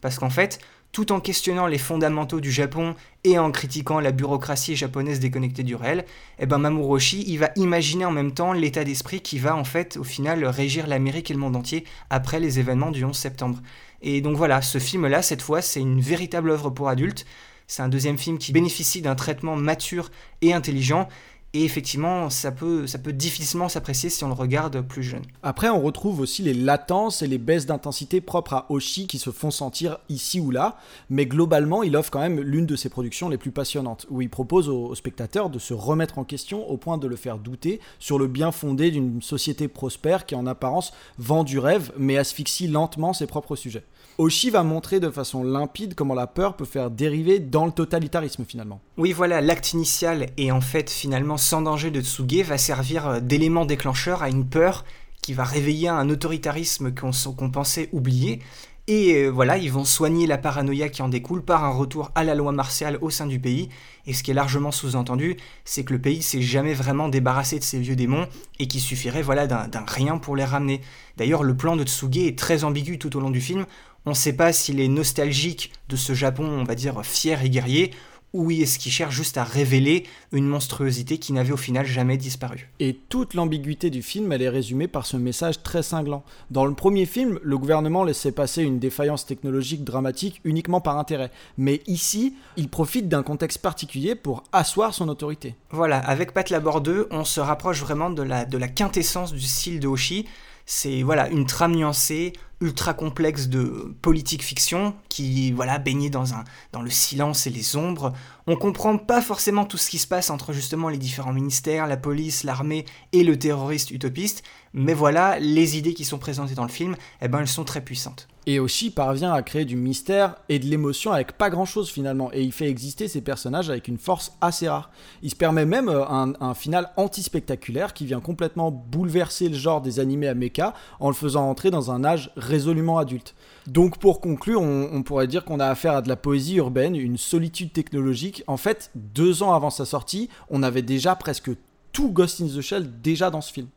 Parce 0.00 0.20
qu'en 0.20 0.30
fait, 0.30 0.60
tout 0.92 1.12
en 1.12 1.20
questionnant 1.20 1.66
les 1.66 1.78
fondamentaux 1.78 2.40
du 2.40 2.50
Japon 2.50 2.94
et 3.24 3.38
en 3.38 3.50
critiquant 3.50 4.00
la 4.00 4.12
bureaucratie 4.12 4.76
japonaise 4.76 5.20
déconnectée 5.20 5.62
du 5.62 5.74
réel, 5.74 6.04
eh 6.38 6.46
ben 6.46 6.58
Mamoru 6.58 7.00
il 7.00 7.38
va 7.38 7.50
imaginer 7.56 8.04
en 8.04 8.10
même 8.10 8.32
temps 8.32 8.52
l'état 8.52 8.84
d'esprit 8.84 9.20
qui 9.20 9.38
va 9.38 9.54
en 9.54 9.64
fait 9.64 9.96
au 9.96 10.04
final 10.04 10.44
régir 10.46 10.86
l'Amérique 10.86 11.30
et 11.30 11.34
le 11.34 11.40
monde 11.40 11.56
entier 11.56 11.84
après 12.08 12.40
les 12.40 12.58
événements 12.58 12.90
du 12.90 13.04
11 13.04 13.16
septembre. 13.16 13.58
Et 14.02 14.20
donc 14.20 14.36
voilà, 14.36 14.62
ce 14.62 14.78
film-là, 14.78 15.22
cette 15.22 15.42
fois, 15.42 15.62
c'est 15.62 15.80
une 15.80 16.00
véritable 16.00 16.50
œuvre 16.50 16.70
pour 16.70 16.88
adultes. 16.88 17.26
C'est 17.66 17.82
un 17.82 17.88
deuxième 17.88 18.18
film 18.18 18.38
qui 18.38 18.52
bénéficie 18.52 19.00
d'un 19.00 19.14
traitement 19.14 19.54
mature 19.54 20.10
et 20.42 20.52
intelligent. 20.52 21.08
Et 21.52 21.64
effectivement, 21.64 22.30
ça 22.30 22.52
peut, 22.52 22.86
ça 22.86 22.98
peut 22.98 23.12
difficilement 23.12 23.68
s'apprécier 23.68 24.08
si 24.08 24.22
on 24.22 24.28
le 24.28 24.34
regarde 24.34 24.80
plus 24.82 25.02
jeune. 25.02 25.22
Après, 25.42 25.68
on 25.68 25.80
retrouve 25.80 26.20
aussi 26.20 26.42
les 26.42 26.54
latences 26.54 27.22
et 27.22 27.26
les 27.26 27.38
baisses 27.38 27.66
d'intensité 27.66 28.20
propres 28.20 28.54
à 28.54 28.66
Oshi 28.68 29.08
qui 29.08 29.18
se 29.18 29.30
font 29.30 29.50
sentir 29.50 29.98
ici 30.08 30.38
ou 30.38 30.52
là, 30.52 30.76
mais 31.08 31.26
globalement, 31.26 31.82
il 31.82 31.96
offre 31.96 32.12
quand 32.12 32.20
même 32.20 32.38
l'une 32.38 32.66
de 32.66 32.76
ses 32.76 32.88
productions 32.88 33.28
les 33.28 33.36
plus 33.36 33.50
passionnantes, 33.50 34.06
où 34.10 34.22
il 34.22 34.30
propose 34.30 34.68
aux, 34.68 34.94
spectateurs 34.94 35.50
de 35.50 35.58
se 35.58 35.74
remettre 35.74 36.18
en 36.18 36.24
question 36.24 36.68
au 36.70 36.76
point 36.76 36.98
de 36.98 37.08
le 37.08 37.16
faire 37.16 37.38
douter 37.38 37.80
sur 37.98 38.18
le 38.18 38.28
bien 38.28 38.52
fondé 38.52 38.92
d'une 38.92 39.20
société 39.20 39.66
prospère 39.66 40.26
qui 40.26 40.36
en 40.36 40.46
apparence 40.46 40.92
vend 41.18 41.42
du 41.42 41.58
rêve, 41.58 41.92
mais 41.98 42.16
asphyxie 42.16 42.68
lentement 42.68 43.12
ses 43.12 43.26
propres 43.26 43.56
sujets. 43.56 43.84
Oshi 44.18 44.50
va 44.50 44.62
montrer 44.62 45.00
de 45.00 45.08
façon 45.08 45.42
limpide 45.42 45.94
comment 45.94 46.14
la 46.14 46.26
peur 46.26 46.54
peut 46.54 46.66
faire 46.66 46.90
dériver 46.90 47.38
dans 47.38 47.64
le 47.64 47.72
totalitarisme 47.72 48.44
finalement. 48.44 48.80
Oui, 48.98 49.12
voilà, 49.12 49.40
l'acte 49.40 49.72
initial 49.72 50.26
et 50.36 50.52
en 50.52 50.60
fait 50.60 50.90
finalement 50.90 51.38
sans 51.40 51.62
danger 51.62 51.90
de 51.90 52.00
Tsuge 52.00 52.42
va 52.42 52.58
servir 52.58 53.06
euh, 53.06 53.20
d'élément 53.20 53.64
déclencheur 53.64 54.22
à 54.22 54.28
une 54.28 54.46
peur 54.46 54.84
qui 55.22 55.34
va 55.34 55.44
réveiller 55.44 55.88
un 55.88 56.08
autoritarisme 56.08 56.92
qu'on 56.92 57.50
pensait 57.50 57.88
oublié. 57.92 58.40
Et 58.86 59.14
euh, 59.14 59.28
voilà, 59.28 59.56
ils 59.56 59.70
vont 59.70 59.84
soigner 59.84 60.26
la 60.26 60.38
paranoïa 60.38 60.88
qui 60.88 61.02
en 61.02 61.08
découle 61.08 61.44
par 61.44 61.64
un 61.64 61.70
retour 61.70 62.10
à 62.14 62.24
la 62.24 62.34
loi 62.34 62.52
martiale 62.52 62.98
au 63.02 63.10
sein 63.10 63.26
du 63.26 63.38
pays. 63.38 63.68
Et 64.06 64.12
ce 64.12 64.22
qui 64.22 64.30
est 64.30 64.34
largement 64.34 64.72
sous-entendu, 64.72 65.36
c'est 65.64 65.84
que 65.84 65.92
le 65.92 66.00
pays 66.00 66.22
s'est 66.22 66.42
jamais 66.42 66.74
vraiment 66.74 67.08
débarrassé 67.08 67.58
de 67.58 67.64
ces 67.64 67.78
vieux 67.78 67.96
démons 67.96 68.26
et 68.58 68.66
qu'il 68.66 68.80
suffirait 68.80 69.22
voilà 69.22 69.46
d'un 69.46 69.84
rien 69.86 70.18
pour 70.18 70.34
les 70.34 70.44
ramener. 70.44 70.80
D'ailleurs, 71.18 71.42
le 71.42 71.56
plan 71.56 71.76
de 71.76 71.84
Tsuge 71.84 72.18
est 72.18 72.38
très 72.38 72.64
ambigu 72.64 72.98
tout 72.98 73.16
au 73.16 73.20
long 73.20 73.30
du 73.30 73.40
film. 73.40 73.66
On 74.06 74.10
ne 74.10 74.14
sait 74.14 74.32
pas 74.32 74.52
s'il 74.52 74.80
est 74.80 74.88
nostalgique 74.88 75.72
de 75.88 75.96
ce 75.96 76.14
Japon, 76.14 76.44
on 76.44 76.64
va 76.64 76.74
dire, 76.74 77.04
fier 77.04 77.44
et 77.44 77.50
guerrier, 77.50 77.92
ou 78.32 78.50
est-ce 78.50 78.78
qu'il 78.78 78.92
cherche 78.92 79.14
juste 79.14 79.38
à 79.38 79.44
révéler 79.44 80.04
une 80.32 80.46
monstruosité 80.46 81.18
qui 81.18 81.32
n'avait 81.32 81.52
au 81.52 81.56
final 81.56 81.84
jamais 81.86 82.16
disparu 82.16 82.70
Et 82.78 82.94
toute 83.08 83.34
l'ambiguïté 83.34 83.90
du 83.90 84.02
film, 84.02 84.32
elle 84.32 84.42
est 84.42 84.48
résumée 84.48 84.88
par 84.88 85.06
ce 85.06 85.16
message 85.16 85.62
très 85.62 85.82
cinglant. 85.82 86.24
Dans 86.50 86.66
le 86.66 86.74
premier 86.74 87.06
film, 87.06 87.38
le 87.42 87.58
gouvernement 87.58 88.04
laissait 88.04 88.32
passer 88.32 88.62
une 88.62 88.78
défaillance 88.78 89.26
technologique 89.26 89.84
dramatique 89.84 90.40
uniquement 90.44 90.80
par 90.80 90.98
intérêt. 90.98 91.30
Mais 91.58 91.82
ici, 91.86 92.34
il 92.56 92.68
profite 92.68 93.08
d'un 93.08 93.22
contexte 93.22 93.58
particulier 93.58 94.14
pour 94.14 94.44
asseoir 94.52 94.94
son 94.94 95.08
autorité. 95.08 95.54
Voilà, 95.70 95.98
avec 95.98 96.32
Pat 96.32 96.48
Labor 96.50 96.80
2, 96.80 97.08
on 97.10 97.24
se 97.24 97.40
rapproche 97.40 97.80
vraiment 97.80 98.10
de 98.10 98.22
la, 98.22 98.44
de 98.44 98.58
la 98.58 98.68
quintessence 98.68 99.32
du 99.32 99.40
style 99.40 99.80
de 99.80 99.88
Hoshi. 99.88 100.26
C'est 100.66 101.02
voilà, 101.02 101.28
une 101.30 101.46
trame 101.46 101.74
nuancée, 101.74 102.32
ultra 102.60 102.92
complexe 102.92 103.48
de 103.48 103.94
politique 104.02 104.42
fiction 104.42 104.94
qui 105.08 105.52
voilà 105.52 105.78
baigné 105.78 106.10
dans 106.10 106.34
un 106.34 106.44
dans 106.72 106.82
le 106.82 106.90
silence 106.90 107.46
et 107.46 107.50
les 107.50 107.76
ombres. 107.76 108.12
On 108.46 108.56
comprend 108.56 108.98
pas 108.98 109.22
forcément 109.22 109.64
tout 109.64 109.76
ce 109.76 109.88
qui 109.88 109.98
se 109.98 110.06
passe 110.06 110.30
entre 110.30 110.52
justement 110.52 110.88
les 110.88 110.98
différents 110.98 111.32
ministères, 111.32 111.86
la 111.86 111.96
police, 111.96 112.44
l'armée 112.44 112.84
et 113.12 113.24
le 113.24 113.38
terroriste 113.38 113.90
utopiste, 113.90 114.42
mais 114.72 114.94
voilà, 114.94 115.38
les 115.38 115.78
idées 115.78 115.94
qui 115.94 116.04
sont 116.04 116.18
présentées 116.18 116.54
dans 116.54 116.64
le 116.64 116.70
film, 116.70 116.96
eh 117.22 117.28
ben 117.28 117.40
elles 117.40 117.48
sont 117.48 117.64
très 117.64 117.80
puissantes. 117.80 118.28
Et 118.46 118.58
Oshi 118.58 118.90
parvient 118.90 119.32
à 119.32 119.42
créer 119.42 119.64
du 119.64 119.76
mystère 119.76 120.36
et 120.48 120.58
de 120.58 120.66
l'émotion 120.66 121.12
avec 121.12 121.32
pas 121.32 121.50
grand 121.50 121.66
chose 121.66 121.90
finalement, 121.90 122.30
et 122.32 122.42
il 122.42 122.52
fait 122.52 122.68
exister 122.68 123.06
ses 123.06 123.20
personnages 123.20 123.68
avec 123.68 123.86
une 123.86 123.98
force 123.98 124.32
assez 124.40 124.68
rare. 124.68 124.90
Il 125.22 125.30
se 125.30 125.36
permet 125.36 125.66
même 125.66 125.88
euh, 125.88 126.06
un, 126.06 126.32
un 126.40 126.54
final 126.54 126.90
anti-spectaculaire 126.96 127.92
qui 127.92 128.06
vient 128.06 128.20
complètement 128.20 128.70
bouleverser 128.70 129.48
le 129.48 129.56
genre 129.56 129.82
des 129.82 130.00
animés 130.00 130.28
à 130.28 130.34
mecha 130.34 130.74
en 131.00 131.08
le 131.08 131.14
faisant 131.14 131.48
entrer 131.48 131.70
dans 131.70 131.90
un 131.90 132.02
âge 132.02 132.32
résolument 132.50 132.98
adulte. 132.98 133.34
Donc 133.66 133.98
pour 133.98 134.20
conclure, 134.20 134.60
on, 134.60 135.02
pourrait 135.02 135.26
dire 135.26 135.44
qu'on 135.44 135.60
a 135.60 135.66
affaire 135.66 135.94
à 135.94 136.02
de 136.02 136.08
la 136.08 136.16
poésie 136.16 136.56
urbaine, 136.56 136.96
une 136.96 137.16
solitude 137.16 137.72
technologique. 137.72 138.42
En 138.46 138.56
fait, 138.56 138.90
deux 138.94 139.42
ans 139.42 139.54
avant 139.54 139.70
sa 139.70 139.84
sortie, 139.84 140.28
on 140.50 140.62
avait 140.62 140.82
déjà 140.82 141.14
presque 141.16 141.50
tout 141.92 142.10
Ghost 142.10 142.40
in 142.40 142.46
the 142.46 142.60
Shell 142.60 143.00
déjà 143.00 143.30
dans 143.30 143.40
ce 143.40 143.52
film. 143.52 143.68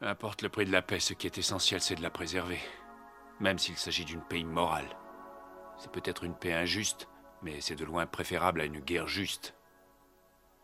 Peu 0.00 0.06
importe 0.06 0.42
le 0.42 0.48
prix 0.48 0.64
de 0.64 0.72
la 0.72 0.82
paix, 0.82 1.00
ce 1.00 1.14
qui 1.14 1.26
est 1.26 1.38
essentiel, 1.38 1.80
c'est 1.80 1.94
de 1.94 2.02
la 2.02 2.10
préserver. 2.10 2.58
Même 3.40 3.58
s'il 3.58 3.76
s'agit 3.76 4.04
d'une 4.04 4.20
paix 4.20 4.40
immorale. 4.40 4.96
C'est 5.78 5.90
peut-être 5.90 6.24
une 6.24 6.34
paix 6.34 6.52
injuste, 6.52 7.08
mais 7.42 7.60
c'est 7.60 7.74
de 7.74 7.84
loin 7.84 8.06
préférable 8.06 8.60
à 8.60 8.64
une 8.64 8.80
guerre 8.80 9.08
juste. 9.08 9.54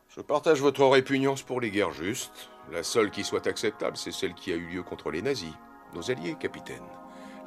Je 0.08 0.20
partage 0.20 0.60
votre 0.60 0.84
répugnance 0.86 1.42
pour 1.42 1.60
les 1.60 1.70
guerres 1.70 1.92
justes. 1.92 2.50
La 2.72 2.82
seule 2.82 3.10
qui 3.10 3.22
soit 3.22 3.46
acceptable, 3.46 3.96
c'est 3.96 4.12
celle 4.12 4.34
qui 4.34 4.52
a 4.52 4.56
eu 4.56 4.66
lieu 4.66 4.82
contre 4.82 5.10
les 5.10 5.22
nazis. 5.22 5.54
Nos 5.94 6.10
alliés, 6.10 6.36
capitaine. 6.38 6.82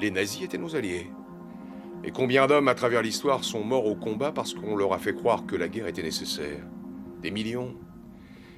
Les 0.04 0.12
nazis 0.12 0.44
étaient 0.44 0.58
nos 0.58 0.76
alliés. 0.76 1.10
Et 2.04 2.12
combien 2.12 2.46
d'hommes 2.46 2.68
à 2.68 2.76
travers 2.76 3.02
l'histoire 3.02 3.46
sont 3.46 3.64
morts 3.64 3.86
au 3.86 3.96
combat 3.96 4.34
parce 4.34 4.54
qu'on 4.54 4.76
leur 4.76 4.92
a 4.92 5.00
fait 5.00 5.16
croire 5.16 5.46
que 5.46 5.56
la 5.56 5.70
guerre 5.70 5.88
était 5.88 6.04
nécessaire? 6.04 6.60
Des 7.22 7.32
millions. 7.32 7.74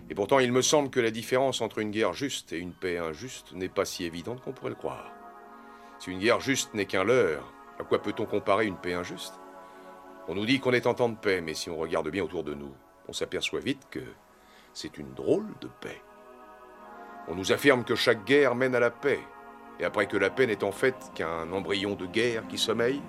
Et 0.10 0.16
pourtant, 0.16 0.40
il 0.40 0.52
me 0.52 0.64
semble 0.64 0.90
que 0.90 1.00
la 1.00 1.12
différence 1.12 1.62
entre 1.62 1.78
une 1.78 1.92
guerre 1.92 2.14
juste 2.14 2.52
et 2.52 2.58
une 2.58 2.74
paix 2.74 2.98
injuste 2.98 3.54
n'est 3.54 3.70
pas 3.70 3.86
si 3.86 4.06
évidente 4.06 4.42
qu'on 4.42 4.54
pourrait 4.54 4.72
le 4.72 4.76
croire. 4.76 5.12
Si 6.00 6.10
une 6.10 6.18
guerre 6.18 6.40
juste 6.40 6.74
n'est 6.74 6.88
qu'un 6.88 7.04
leurre, 7.04 7.54
à 7.80 7.84
quoi 7.84 8.02
peut-on 8.02 8.26
comparer 8.26 8.66
une 8.66 8.78
paix 8.78 8.96
injuste? 8.96 9.36
On 10.28 10.34
nous 10.34 10.48
dit 10.48 10.60
qu'on 10.60 10.74
est 10.74 10.88
en 10.88 10.96
temps 10.96 11.10
de 11.10 11.16
paix, 11.16 11.42
mais 11.42 11.54
si 11.54 11.70
on 11.70 11.78
regarde 11.78 12.10
bien 12.10 12.24
autour 12.24 12.44
de 12.44 12.56
nous, 12.56 12.74
on 13.08 13.14
s'aperçoit 13.14 13.60
vite 13.60 13.86
que 13.92 14.02
c'est 14.74 14.98
une 14.98 15.14
drôle 15.14 15.46
de 15.62 15.70
paix. 15.80 16.02
On 17.28 17.36
nous 17.36 17.52
affirme 17.52 17.84
que 17.84 17.94
chaque 17.94 18.26
guerre 18.26 18.56
mène 18.56 18.74
à 18.74 18.80
la 18.80 18.90
paix, 18.90 19.20
et 19.80 19.86
après 19.86 20.08
que 20.08 20.18
la 20.18 20.30
paix 20.30 20.48
n'est 20.48 20.64
en 20.64 20.72
fait 20.72 20.96
qu'un 21.16 21.52
embryon 21.52 21.96
de 21.96 22.06
guerre 22.06 22.48
qui 22.48 22.58
sommeille 22.58 23.02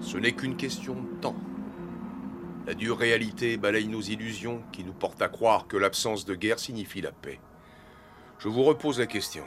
Ce 0.00 0.18
n'est 0.18 0.32
qu'une 0.32 0.56
question 0.56 0.94
de 0.94 1.20
temps. 1.20 1.36
La 2.66 2.74
dure 2.74 2.98
réalité 2.98 3.56
balaye 3.56 3.88
nos 3.88 4.02
illusions 4.02 4.62
qui 4.72 4.84
nous 4.84 4.92
portent 4.92 5.22
à 5.22 5.28
croire 5.28 5.66
que 5.66 5.76
l'absence 5.76 6.24
de 6.24 6.34
guerre 6.34 6.58
signifie 6.58 7.00
la 7.00 7.12
paix. 7.12 7.40
Je 8.38 8.48
vous 8.48 8.62
repose 8.62 8.98
la 8.98 9.06
question. 9.06 9.44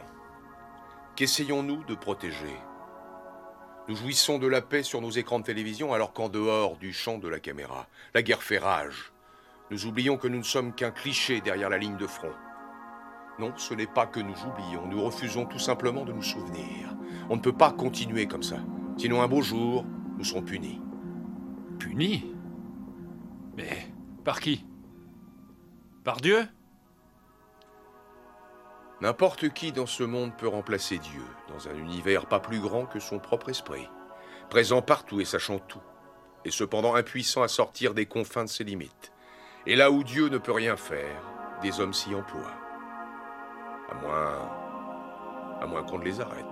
Qu'essayons-nous 1.16 1.84
de 1.84 1.96
protéger? 1.96 2.56
Nous 3.88 3.96
jouissons 3.96 4.40
de 4.40 4.48
la 4.48 4.62
paix 4.62 4.84
sur 4.84 5.02
nos 5.02 5.10
écrans 5.10 5.40
de 5.40 5.44
télévision 5.44 5.94
alors 5.94 6.14
qu'en 6.14 6.30
dehors 6.30 6.78
du 6.78 6.94
champ 6.94 7.18
de 7.18 7.28
la 7.28 7.40
caméra, 7.40 7.88
la 8.14 8.22
guerre 8.22 8.44
fait 8.44 8.58
rage. 8.58 9.12
Nous 9.72 9.86
oublions 9.86 10.18
que 10.18 10.28
nous 10.28 10.40
ne 10.40 10.44
sommes 10.44 10.74
qu'un 10.74 10.92
cliché 10.92 11.42
derrière 11.42 11.70
la 11.70 11.78
ligne 11.78 11.98
de 11.98 12.08
front. 12.08 12.34
Non, 13.40 13.54
ce 13.56 13.74
n'est 13.74 13.88
pas 13.88 14.06
que 14.06 14.20
nous 14.20 14.36
oublions, 14.46 14.86
nous 14.86 15.02
refusons 15.02 15.46
tout 15.46 15.60
simplement 15.60 16.04
de 16.04 16.12
nous 16.12 16.22
souvenir. 16.22 16.94
On 17.30 17.38
ne 17.38 17.42
peut 17.42 17.56
pas 17.56 17.72
continuer 17.72 18.28
comme 18.28 18.44
ça. 18.44 18.58
Sinon, 18.98 19.22
un 19.22 19.30
beau 19.30 19.42
jour, 19.42 19.86
nous 20.18 20.26
serons 20.26 20.42
punis. 20.42 20.82
Punis 21.80 22.36
Mais 23.56 23.88
par 24.26 24.42
qui? 24.42 24.66
Par 26.04 26.18
Dieu? 26.18 26.46
N'importe 29.00 29.48
qui 29.54 29.72
dans 29.72 29.86
ce 29.86 30.04
monde 30.04 30.36
peut 30.36 30.50
remplacer 30.50 30.98
Dieu, 30.98 31.24
dans 31.48 31.70
un 31.70 31.76
univers 31.76 32.26
pas 32.26 32.42
plus 32.42 32.60
grand 32.60 32.86
que 32.86 33.00
son 33.00 33.20
propre 33.20 33.48
esprit, 33.48 33.88
présent 34.50 34.82
partout 34.82 35.22
et 35.22 35.26
sachant 35.26 35.60
tout, 35.60 35.82
et 36.44 36.52
cependant 36.52 36.96
impuissant 36.96 37.42
à 37.42 37.48
sortir 37.48 37.94
des 37.94 38.06
confins 38.06 38.44
de 38.44 38.50
ses 38.50 38.66
limites. 38.66 39.14
Et 39.66 39.78
là 39.78 39.92
où 39.92 40.04
Dieu 40.04 40.28
ne 40.28 40.38
peut 40.38 40.52
rien 40.52 40.76
faire, 40.76 41.22
des 41.62 41.80
hommes 41.80 41.94
s'y 41.94 42.14
emploient. 42.14 42.59
À 43.92 43.96
moins. 44.02 44.50
à 45.62 45.68
moins 45.68 45.84
qu'on 45.84 46.00
ne 46.00 46.06
les 46.06 46.22
arrête. 46.22 46.46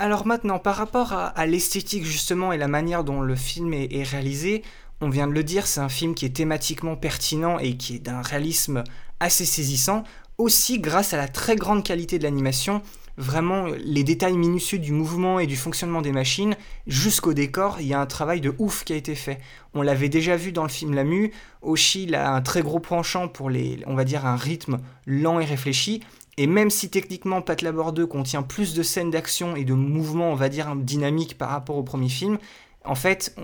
Alors 0.00 0.26
maintenant, 0.26 0.58
par 0.58 0.76
rapport 0.76 1.12
à, 1.12 1.46
l'esthétique 1.46 2.06
justement 2.06 2.52
et 2.52 2.56
la 2.56 2.68
manière 2.68 3.04
dont 3.04 3.20
le 3.20 3.36
film 3.36 3.74
est, 3.74 4.02
réalisé, 4.02 4.62
on 5.02 5.10
vient 5.10 5.26
de 5.26 5.32
le 5.32 5.44
dire, 5.44 5.66
c'est 5.66 5.80
un 5.80 5.90
film 5.90 6.14
qui 6.14 6.24
est 6.24 6.34
thématiquement 6.34 6.96
pertinent 6.96 7.58
et 7.58 7.76
qui 7.76 7.96
est 7.96 7.98
d'un 7.98 8.22
réalisme 8.22 8.82
assez 9.20 9.44
saisissant. 9.44 10.04
aussi 10.38 10.78
grâce 10.78 11.12
à 11.12 11.18
la 11.18 11.28
très 11.28 11.54
grande 11.54 11.84
qualité 11.84 12.18
de 12.18 12.22
l'animation, 12.22 12.80
vraiment 13.18 13.66
les 13.84 14.02
détails 14.02 14.38
minutieux 14.38 14.78
du 14.78 14.92
mouvement 14.92 15.38
et 15.38 15.46
du 15.46 15.56
fonctionnement 15.56 16.00
des 16.00 16.12
machines, 16.12 16.56
jusqu'au 16.86 17.34
décor, 17.34 17.76
il 17.80 17.86
y 17.86 17.92
a 17.92 18.00
un 18.00 18.06
travail 18.06 18.40
de 18.40 18.54
ouf 18.58 18.84
qui 18.84 18.94
a 18.94 18.96
été 18.96 19.14
fait. 19.14 19.38
On 19.74 19.82
l'avait 19.82 20.08
déjà 20.08 20.36
vu 20.36 20.50
dans 20.50 20.62
le 20.62 20.70
film 20.70 20.94
La 20.94 21.04
Mue, 21.04 21.30
Oshi 21.60 22.12
a 22.14 22.32
un 22.32 22.40
très 22.40 22.62
gros 22.62 22.80
penchant 22.80 23.28
pour 23.28 23.50
les, 23.50 23.80
on 23.86 23.94
va 23.94 24.04
dire, 24.04 24.24
un 24.24 24.36
rythme 24.36 24.78
lent 25.06 25.40
et 25.40 25.44
réfléchi, 25.44 26.02
et 26.40 26.46
même 26.46 26.70
si 26.70 26.88
techniquement 26.88 27.42
Pat 27.42 27.60
Labor 27.60 27.92
2 27.92 28.06
contient 28.06 28.42
plus 28.42 28.72
de 28.72 28.82
scènes 28.82 29.10
d'action 29.10 29.56
et 29.56 29.64
de 29.66 29.74
mouvements, 29.74 30.32
on 30.32 30.34
va 30.34 30.48
dire, 30.48 30.74
dynamiques 30.74 31.36
par 31.36 31.50
rapport 31.50 31.76
au 31.76 31.82
premier 31.82 32.08
film, 32.08 32.38
en 32.82 32.94
fait, 32.94 33.36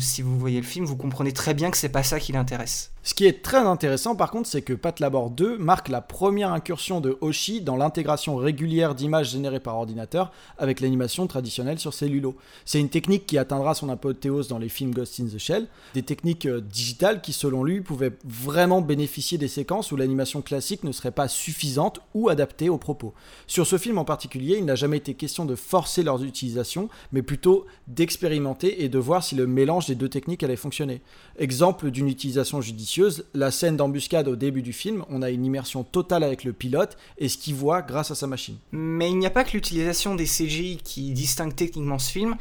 si 0.00 0.22
vous 0.22 0.36
voyez 0.36 0.60
le 0.60 0.66
film, 0.66 0.84
vous 0.86 0.96
comprenez 0.96 1.30
très 1.30 1.54
bien 1.54 1.70
que 1.70 1.76
c'est 1.76 1.88
pas 1.88 2.02
ça 2.02 2.18
qui 2.18 2.32
l'intéresse. 2.32 2.90
Ce 3.06 3.14
qui 3.14 3.24
est 3.24 3.40
très 3.40 3.58
intéressant 3.58 4.16
par 4.16 4.32
contre, 4.32 4.48
c'est 4.48 4.62
que 4.62 4.72
Pat 4.72 4.98
Labor 4.98 5.30
2 5.30 5.58
marque 5.58 5.90
la 5.90 6.00
première 6.00 6.52
incursion 6.52 7.00
de 7.00 7.16
Hoshi 7.20 7.60
dans 7.60 7.76
l'intégration 7.76 8.34
régulière 8.34 8.96
d'images 8.96 9.30
générées 9.30 9.60
par 9.60 9.76
ordinateur 9.76 10.32
avec 10.58 10.80
l'animation 10.80 11.28
traditionnelle 11.28 11.78
sur 11.78 11.94
cellulo. 11.94 12.34
C'est 12.64 12.80
une 12.80 12.88
technique 12.88 13.24
qui 13.24 13.38
atteindra 13.38 13.74
son 13.74 13.90
apothéose 13.90 14.48
dans 14.48 14.58
les 14.58 14.68
films 14.68 14.90
Ghost 14.90 15.20
in 15.20 15.26
the 15.26 15.38
Shell, 15.38 15.68
des 15.94 16.02
techniques 16.02 16.46
euh, 16.46 16.60
digitales 16.60 17.20
qui 17.20 17.32
selon 17.32 17.62
lui 17.62 17.80
pouvaient 17.80 18.10
vraiment 18.24 18.80
bénéficier 18.80 19.38
des 19.38 19.46
séquences 19.46 19.92
où 19.92 19.96
l'animation 19.96 20.42
classique 20.42 20.82
ne 20.82 20.90
serait 20.90 21.12
pas 21.12 21.28
suffisante 21.28 22.00
ou 22.12 22.28
adaptée 22.28 22.68
aux 22.68 22.76
propos. 22.76 23.14
Sur 23.46 23.68
ce 23.68 23.78
film 23.78 23.98
en 23.98 24.04
particulier, 24.04 24.56
il 24.58 24.64
n'a 24.64 24.74
jamais 24.74 24.96
été 24.96 25.14
question 25.14 25.44
de 25.44 25.54
forcer 25.54 26.02
leurs 26.02 26.24
utilisations, 26.24 26.88
mais 27.12 27.22
plutôt 27.22 27.66
d'expérimenter 27.86 28.82
et 28.82 28.88
de 28.88 28.98
voir 28.98 29.22
si 29.22 29.36
le 29.36 29.46
mélange 29.46 29.86
des 29.86 29.94
deux 29.94 30.08
techniques 30.08 30.42
allait 30.42 30.56
fonctionner. 30.56 31.02
Exemple 31.38 31.92
d'une 31.92 32.08
utilisation 32.08 32.60
judicieuse 32.60 32.95
la 33.34 33.50
scène 33.50 33.76
d'embuscade 33.76 34.28
au 34.28 34.36
début 34.36 34.62
du 34.62 34.72
film, 34.72 35.04
on 35.08 35.22
a 35.22 35.30
une 35.30 35.44
immersion 35.44 35.84
totale 35.84 36.24
avec 36.24 36.44
le 36.44 36.52
pilote 36.52 36.96
et 37.18 37.28
ce 37.28 37.38
qu'il 37.38 37.54
voit 37.54 37.82
grâce 37.82 38.10
à 38.10 38.14
sa 38.14 38.26
machine. 38.26 38.56
Mais 38.72 39.10
il 39.10 39.18
n'y 39.18 39.26
a 39.26 39.30
pas 39.30 39.44
que 39.44 39.52
l'utilisation 39.52 40.14
des 40.14 40.24
CGI 40.24 40.78
qui 40.82 41.12
distingue 41.12 41.54
techniquement 41.54 41.98
ce 41.98 42.10
film. 42.10 42.36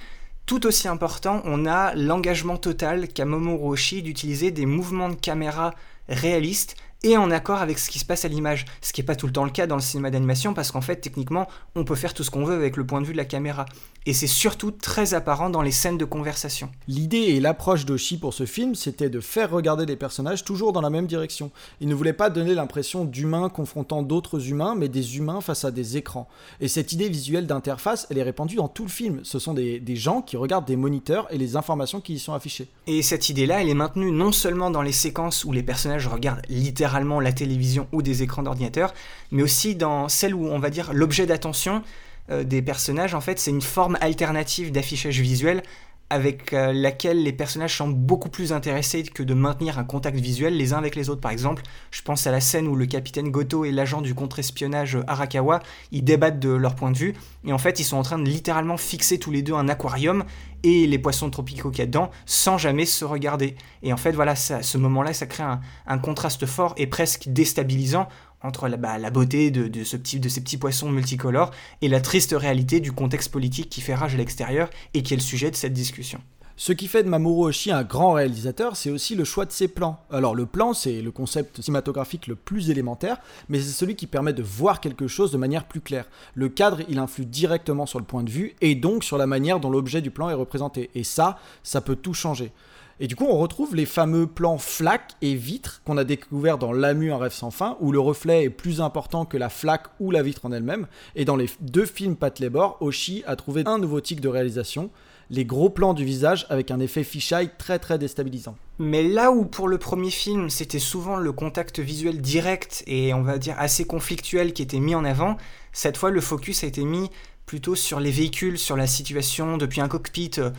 Tout 0.46 0.68
aussi 0.68 0.88
important, 0.88 1.42
on 1.46 1.66
a 1.66 1.96
l'engagement 1.96 2.58
total 2.58 3.08
qu'a 3.08 3.26
Momo 3.26 3.60
Oshii 3.68 4.04
d'utiliser 4.04 4.52
des 4.52 4.68
mouvements 4.68 5.10
de 5.10 5.16
caméra 5.16 5.74
réalistes 6.08 6.76
et 7.04 7.18
en 7.18 7.32
accord 7.32 7.62
avec 7.62 7.80
ce 7.80 7.90
qui 7.90 8.00
se 8.00 8.06
passe 8.06 8.26
à 8.26 8.28
l'image. 8.28 8.66
Ce 8.82 8.94
qui 8.94 9.02
n'est 9.02 9.06
pas 9.06 9.16
tout 9.16 9.28
le 9.28 9.34
temps 9.34 9.44
le 9.44 9.52
cas 9.52 9.68
dans 9.68 9.76
le 9.76 9.82
cinéma 9.82 10.12
d'animation 10.12 10.54
parce 10.54 10.72
qu'en 10.72 10.82
fait, 10.82 10.98
techniquement, 10.98 11.48
on 11.76 11.84
peut 11.84 11.96
faire 11.96 12.14
tout 12.14 12.24
ce 12.24 12.32
qu'on 12.32 12.46
veut 12.46 12.56
avec 12.56 12.78
le 12.78 12.86
point 12.86 13.02
de 13.02 13.06
vue 13.06 13.14
de 13.14 13.18
la 13.18 13.26
caméra. 13.26 13.66
Et 14.08 14.14
c'est 14.14 14.28
surtout 14.28 14.70
très 14.70 15.16
apparent 15.16 15.50
dans 15.50 15.64
les 15.64 15.72
scènes 15.72 15.98
de 15.98 16.06
conversation. 16.06 16.70
L'idée 16.88 17.18
et 17.18 17.40
l'approche 17.40 17.86
d'Oshi 17.86 18.18
pour 18.18 18.36
ce 18.36 18.46
film, 18.46 18.76
c'était 18.76 19.10
de 19.10 19.20
faire 19.20 19.50
regarder 19.50 19.88
les 19.88 19.96
personnages 19.96 20.44
toujours 20.44 20.74
dans 20.74 20.82
la 20.82 20.92
même 20.92 21.08
direction. 21.08 21.50
Il 21.82 21.88
ne 21.88 21.96
voulait 21.96 22.14
pas 22.14 22.30
donner 22.30 22.54
l'impression 22.54 23.04
d'humains 23.04 23.50
confrontant 23.50 24.04
d'autres 24.04 24.50
humains, 24.50 24.76
mais 24.76 24.90
des 24.90 25.18
humains 25.18 25.42
face 25.42 25.66
à 25.66 25.72
des 25.72 25.98
écrans. 25.98 26.28
Et 26.62 26.68
cette 26.68 26.94
idée 26.94 27.10
visuelle 27.10 27.48
d'interface, 27.48 28.06
elle 28.12 28.20
est 28.20 28.24
répandue 28.24 28.58
dans 28.58 28.68
tout 28.68 28.84
le 28.84 28.90
film. 28.90 29.22
Ce 29.24 29.40
sont 29.40 29.56
des, 29.56 29.80
des 29.80 29.96
gens 29.96 30.22
qui 30.22 30.38
regardent 30.38 30.68
des 30.68 30.76
moniteurs 30.76 31.28
et 31.32 31.40
les 31.40 31.56
informations 31.56 32.00
qui 32.00 32.14
y 32.14 32.20
sont 32.20 32.34
affichées. 32.34 32.68
Et 32.86 33.02
cette 33.02 33.30
idée-là, 33.30 33.64
elle 33.64 33.70
est 33.70 33.74
maintenue 33.74 34.12
non 34.12 34.32
seulement 34.32 34.70
dans 34.70 34.84
les 34.84 34.92
séquences 34.92 35.46
où 35.46 35.52
les 35.52 35.64
personnages 35.64 36.08
regardent 36.08 36.44
littéralement 36.48 37.20
la 37.20 37.34
télévision 37.34 37.88
ou 37.92 38.04
des 38.04 38.22
écrans 38.22 38.44
d'ordinateur, 38.44 38.94
mais 39.32 39.42
aussi 39.42 39.74
dans 39.74 40.10
celle 40.10 40.36
où 40.36 40.46
on 40.46 40.60
va 40.60 40.70
dire 40.70 40.94
l'objet 40.94 41.26
d'attention 41.26 41.82
des 42.30 42.62
personnages, 42.62 43.14
en 43.14 43.22
fait, 43.22 43.40
c'est 43.40 43.52
une 43.52 43.62
forme 43.62 43.98
alternative 44.02 44.72
d'affichage 44.72 45.20
visuel 45.20 45.62
avec 46.10 46.54
euh, 46.54 46.72
laquelle 46.72 47.24
les 47.24 47.34
personnages 47.34 47.78
sont 47.78 47.88
beaucoup 47.88 48.30
plus 48.30 48.54
intéressés 48.54 49.04
que 49.04 49.24
de 49.24 49.34
maintenir 49.34 49.80
un 49.80 49.84
contact 49.84 50.18
visuel 50.18 50.56
les 50.56 50.74
uns 50.74 50.78
avec 50.78 50.96
les 50.96 51.10
autres. 51.10 51.22
Par 51.22 51.32
exemple, 51.32 51.64
je 51.90 52.02
pense 52.04 52.28
à 52.28 52.32
la 52.32 52.40
scène 52.40 52.68
où 52.68 52.76
le 52.76 52.86
capitaine 52.86 53.32
Goto 53.32 53.66
et 53.66 53.72
l'agent 53.72 54.02
du 54.02 54.14
contre-espionnage 54.14 55.00
Arakawa, 55.08 55.62
ils 55.92 56.04
débattent 56.04 56.40
de 56.40 56.50
leur 56.50 56.76
point 56.76 56.92
de 56.92 56.98
vue, 56.98 57.16
et 57.44 57.54
en 57.54 57.58
fait, 57.58 57.80
ils 57.80 57.84
sont 57.84 57.98
en 57.98 58.04
train 58.04 58.20
de 58.20 58.30
littéralement 58.30 58.78
fixer 58.78 59.18
tous 59.18 59.32
les 59.32 59.42
deux 59.42 59.54
un 59.54 59.68
aquarium 59.68 60.24
et 60.64 60.88
les 60.88 61.00
poissons 61.00 61.30
tropicaux 61.30 61.70
qu'il 61.70 61.80
y 61.80 61.84
a 61.84 61.86
dedans, 61.88 62.12
sans 62.26 62.58
jamais 62.58 62.86
se 62.86 63.06
regarder. 63.06 63.56
Et 63.84 63.94
en 63.94 63.98
fait, 63.98 64.12
voilà, 64.12 64.36
ça, 64.36 64.62
ce 64.62 64.78
moment-là, 64.78 65.14
ça 65.14 65.26
crée 65.26 65.44
un 65.44 65.98
contraste 65.98 66.46
fort 66.46 66.74
et 66.78 66.88
presque 66.88 67.28
déstabilisant 67.28 68.08
entre 68.46 68.68
la, 68.68 68.78
bah, 68.78 68.98
la 68.98 69.10
beauté 69.10 69.52
de, 69.52 69.68
de 69.68 69.84
ces 69.84 69.98
petits 69.98 70.58
poissons 70.58 70.90
multicolores 70.90 71.52
et 71.82 71.88
la 71.88 72.02
triste 72.02 72.36
réalité 72.38 72.80
du 72.80 72.92
contexte 72.92 73.32
politique 73.32 73.70
qui 73.70 73.82
fait 73.82 73.96
rage 73.96 74.16
à 74.16 74.18
l'extérieur 74.18 74.70
et 74.94 75.04
qui 75.04 75.14
est 75.14 75.18
le 75.18 75.24
sujet 75.24 75.52
de 75.52 75.56
cette 75.56 75.74
discussion. 75.74 76.22
Ce 76.58 76.72
qui 76.72 76.88
fait 76.88 77.04
de 77.04 77.10
Mamoru 77.10 77.50
Oshii 77.50 77.74
un 77.74 77.84
grand 77.84 78.14
réalisateur, 78.14 78.78
c'est 78.78 78.90
aussi 78.90 79.14
le 79.16 79.26
choix 79.26 79.44
de 79.44 79.52
ses 79.52 79.68
plans. 79.68 80.00
Alors 80.10 80.36
le 80.36 80.46
plan, 80.46 80.74
c'est 80.74 81.02
le 81.02 81.12
concept 81.12 81.62
cinématographique 81.62 82.28
le 82.28 82.36
plus 82.36 82.70
élémentaire, 82.70 83.18
mais 83.50 83.60
c'est 83.60 83.74
celui 83.74 83.98
qui 83.98 84.08
permet 84.08 84.32
de 84.32 84.42
voir 84.42 84.80
quelque 84.80 85.08
chose 85.08 85.34
de 85.34 85.38
manière 85.38 85.66
plus 85.66 85.82
claire. 85.82 86.08
Le 86.34 86.48
cadre, 86.48 86.80
il 86.88 86.98
influe 86.98 87.26
directement 87.26 87.86
sur 87.86 88.00
le 88.00 88.06
point 88.06 88.24
de 88.24 88.30
vue 88.30 88.56
et 88.62 88.76
donc 88.76 89.04
sur 89.04 89.18
la 89.18 89.28
manière 89.28 89.60
dont 89.60 89.70
l'objet 89.70 90.02
du 90.02 90.12
plan 90.12 90.30
est 90.30 90.34
représenté. 90.34 90.92
Et 90.96 91.04
ça, 91.04 91.40
ça 91.62 91.82
peut 91.82 91.98
tout 91.98 92.14
changer. 92.14 92.54
Et 93.02 93.08
du 93.08 93.16
coup, 93.18 93.26
on 93.26 93.38
retrouve 93.38 93.76
les 93.76 93.86
fameux 93.86 94.26
plans 94.26 94.58
flaques 94.58 95.16
et 95.22 95.36
vitres 95.36 95.82
qu'on 95.84 95.98
a 95.98 96.06
découverts 96.06 96.58
dans 96.58 96.72
L'Amu, 96.72 97.12
un 97.12 97.18
rêve 97.18 97.34
sans 97.34 97.52
fin, 97.52 97.76
où 97.82 97.92
le 97.92 98.00
reflet 98.00 98.46
est 98.46 98.50
plus 98.50 98.80
important 98.80 99.26
que 99.26 99.36
la 99.36 99.50
flaque 99.50 99.88
ou 100.00 100.12
la 100.12 100.24
vitre 100.24 100.46
en 100.46 100.54
elle-même. 100.54 100.88
Et 101.16 101.26
dans 101.26 101.36
les 101.36 101.50
deux 101.60 101.86
films 101.86 102.16
Pat 102.16 102.40
Labor, 102.40 102.78
Oshi 102.80 103.24
a 103.28 103.36
trouvé 103.36 103.64
un 103.66 103.80
nouveau 103.80 104.00
tic 104.00 104.22
de 104.22 104.30
réalisation, 104.30 104.92
les 105.30 105.44
gros 105.44 105.70
plans 105.70 105.94
du 105.94 106.06
visage 106.06 106.46
avec 106.50 106.72
un 106.72 106.80
effet 106.80 107.04
fisheye 107.04 107.50
très 107.58 107.80
très 107.80 107.98
déstabilisant. 107.98 108.56
Mais 108.80 109.04
là 109.04 109.32
où 109.32 109.46
pour 109.46 109.68
le 109.68 109.78
premier 109.78 110.12
film, 110.12 110.50
c'était 110.50 110.80
souvent 110.80 111.18
le 111.18 111.32
contact 111.32 111.80
visuel 111.80 112.22
direct 112.22 112.84
et 112.88 113.14
on 113.14 113.24
va 113.24 113.38
dire 113.38 113.56
assez 113.58 113.86
conflictuel 113.86 114.54
qui 114.54 114.62
était 114.62 114.80
mis 114.80 114.96
en 114.96 115.04
avant, 115.04 115.38
cette 115.74 115.98
fois 115.98 116.12
le 116.12 116.22
focus 116.22 116.64
a 116.64 116.68
été 116.68 116.84
mis 116.84 117.10
plutôt 117.46 117.76
sur 117.76 118.00
les 118.00 118.12
véhicules, 118.12 118.58
sur 118.58 118.76
la 118.76 118.88
situation 118.88 119.58
depuis 119.58 119.82
un 119.82 119.88
cockpit, 119.88 120.32
euh, 120.38 120.52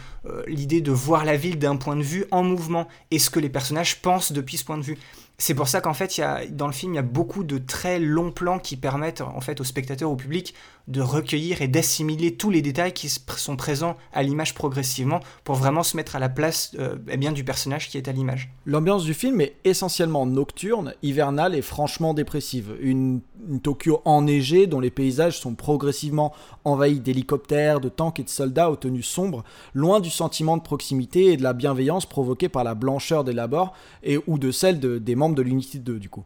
l'idée 0.46 0.80
de 0.80 0.92
voir 0.92 1.24
la 1.24 1.36
ville 1.36 1.58
d'un 1.58 1.76
point 1.76 1.96
de 1.96 2.02
vue 2.02 2.26
en 2.30 2.42
mouvement 2.42 2.86
et 3.10 3.18
ce 3.18 3.30
que 3.30 3.40
les 3.40 3.48
personnages 3.48 4.00
pensent 4.00 4.32
depuis 4.32 4.56
ce 4.56 4.64
point 4.64 4.78
de 4.78 4.82
vue. 4.82 4.98
C'est 5.38 5.54
pour 5.54 5.68
ça 5.68 5.80
qu'en 5.80 5.92
fait, 5.92 6.16
y 6.16 6.22
a, 6.22 6.46
dans 6.46 6.66
le 6.66 6.72
film, 6.72 6.94
il 6.94 6.96
y 6.96 6.98
a 6.98 7.02
beaucoup 7.02 7.44
de 7.44 7.58
très 7.58 7.98
longs 7.98 8.30
plans 8.30 8.58
qui 8.58 8.76
permettent 8.76 9.20
en 9.20 9.40
fait 9.40 9.60
aux 9.60 9.64
spectateurs, 9.64 10.10
au 10.10 10.16
public, 10.16 10.54
de 10.88 11.00
recueillir 11.00 11.62
et 11.62 11.68
d'assimiler 11.68 12.34
tous 12.34 12.50
les 12.50 12.62
détails 12.62 12.92
qui 12.92 13.08
sont 13.08 13.56
présents 13.56 13.96
à 14.12 14.22
l'image 14.22 14.54
progressivement 14.54 15.20
pour 15.42 15.56
vraiment 15.56 15.82
se 15.82 15.96
mettre 15.96 16.16
à 16.16 16.18
la 16.18 16.28
place 16.28 16.72
euh, 16.78 16.96
eh 17.08 17.16
bien, 17.16 17.32
du 17.32 17.42
personnage 17.42 17.88
qui 17.88 17.98
est 17.98 18.08
à 18.08 18.12
l'image. 18.12 18.50
L'ambiance 18.64 19.04
du 19.04 19.14
film 19.14 19.40
est 19.40 19.56
essentiellement 19.64 20.26
nocturne, 20.26 20.94
hivernale 21.02 21.54
et 21.54 21.62
franchement 21.62 22.14
dépressive. 22.14 22.76
Une, 22.80 23.20
Tokyo 23.62 24.00
enneigée 24.04 24.66
dont 24.66 24.80
les 24.80 24.90
paysages 24.90 25.38
sont 25.38 25.54
progressivement 25.54 26.32
envahis 26.64 27.00
d'hélicoptères, 27.00 27.80
de 27.80 27.88
tanks 27.88 28.20
et 28.20 28.24
de 28.24 28.28
soldats 28.28 28.70
aux 28.70 28.76
tenues 28.76 29.02
sombres, 29.02 29.44
loin 29.74 30.00
du 30.00 30.10
sentiment 30.10 30.56
de 30.56 30.62
proximité 30.62 31.32
et 31.32 31.36
de 31.36 31.42
la 31.42 31.52
bienveillance 31.52 32.06
provoquée 32.06 32.48
par 32.48 32.64
la 32.64 32.74
blancheur 32.74 33.24
des 33.24 33.32
labors 33.32 33.72
et 34.02 34.18
ou 34.26 34.38
de 34.38 34.50
celle 34.50 34.80
des 34.80 35.14
membres 35.14 35.34
de 35.34 35.42
l'unité 35.42 35.78
2 35.78 35.98
du 35.98 36.08
coup 36.08 36.24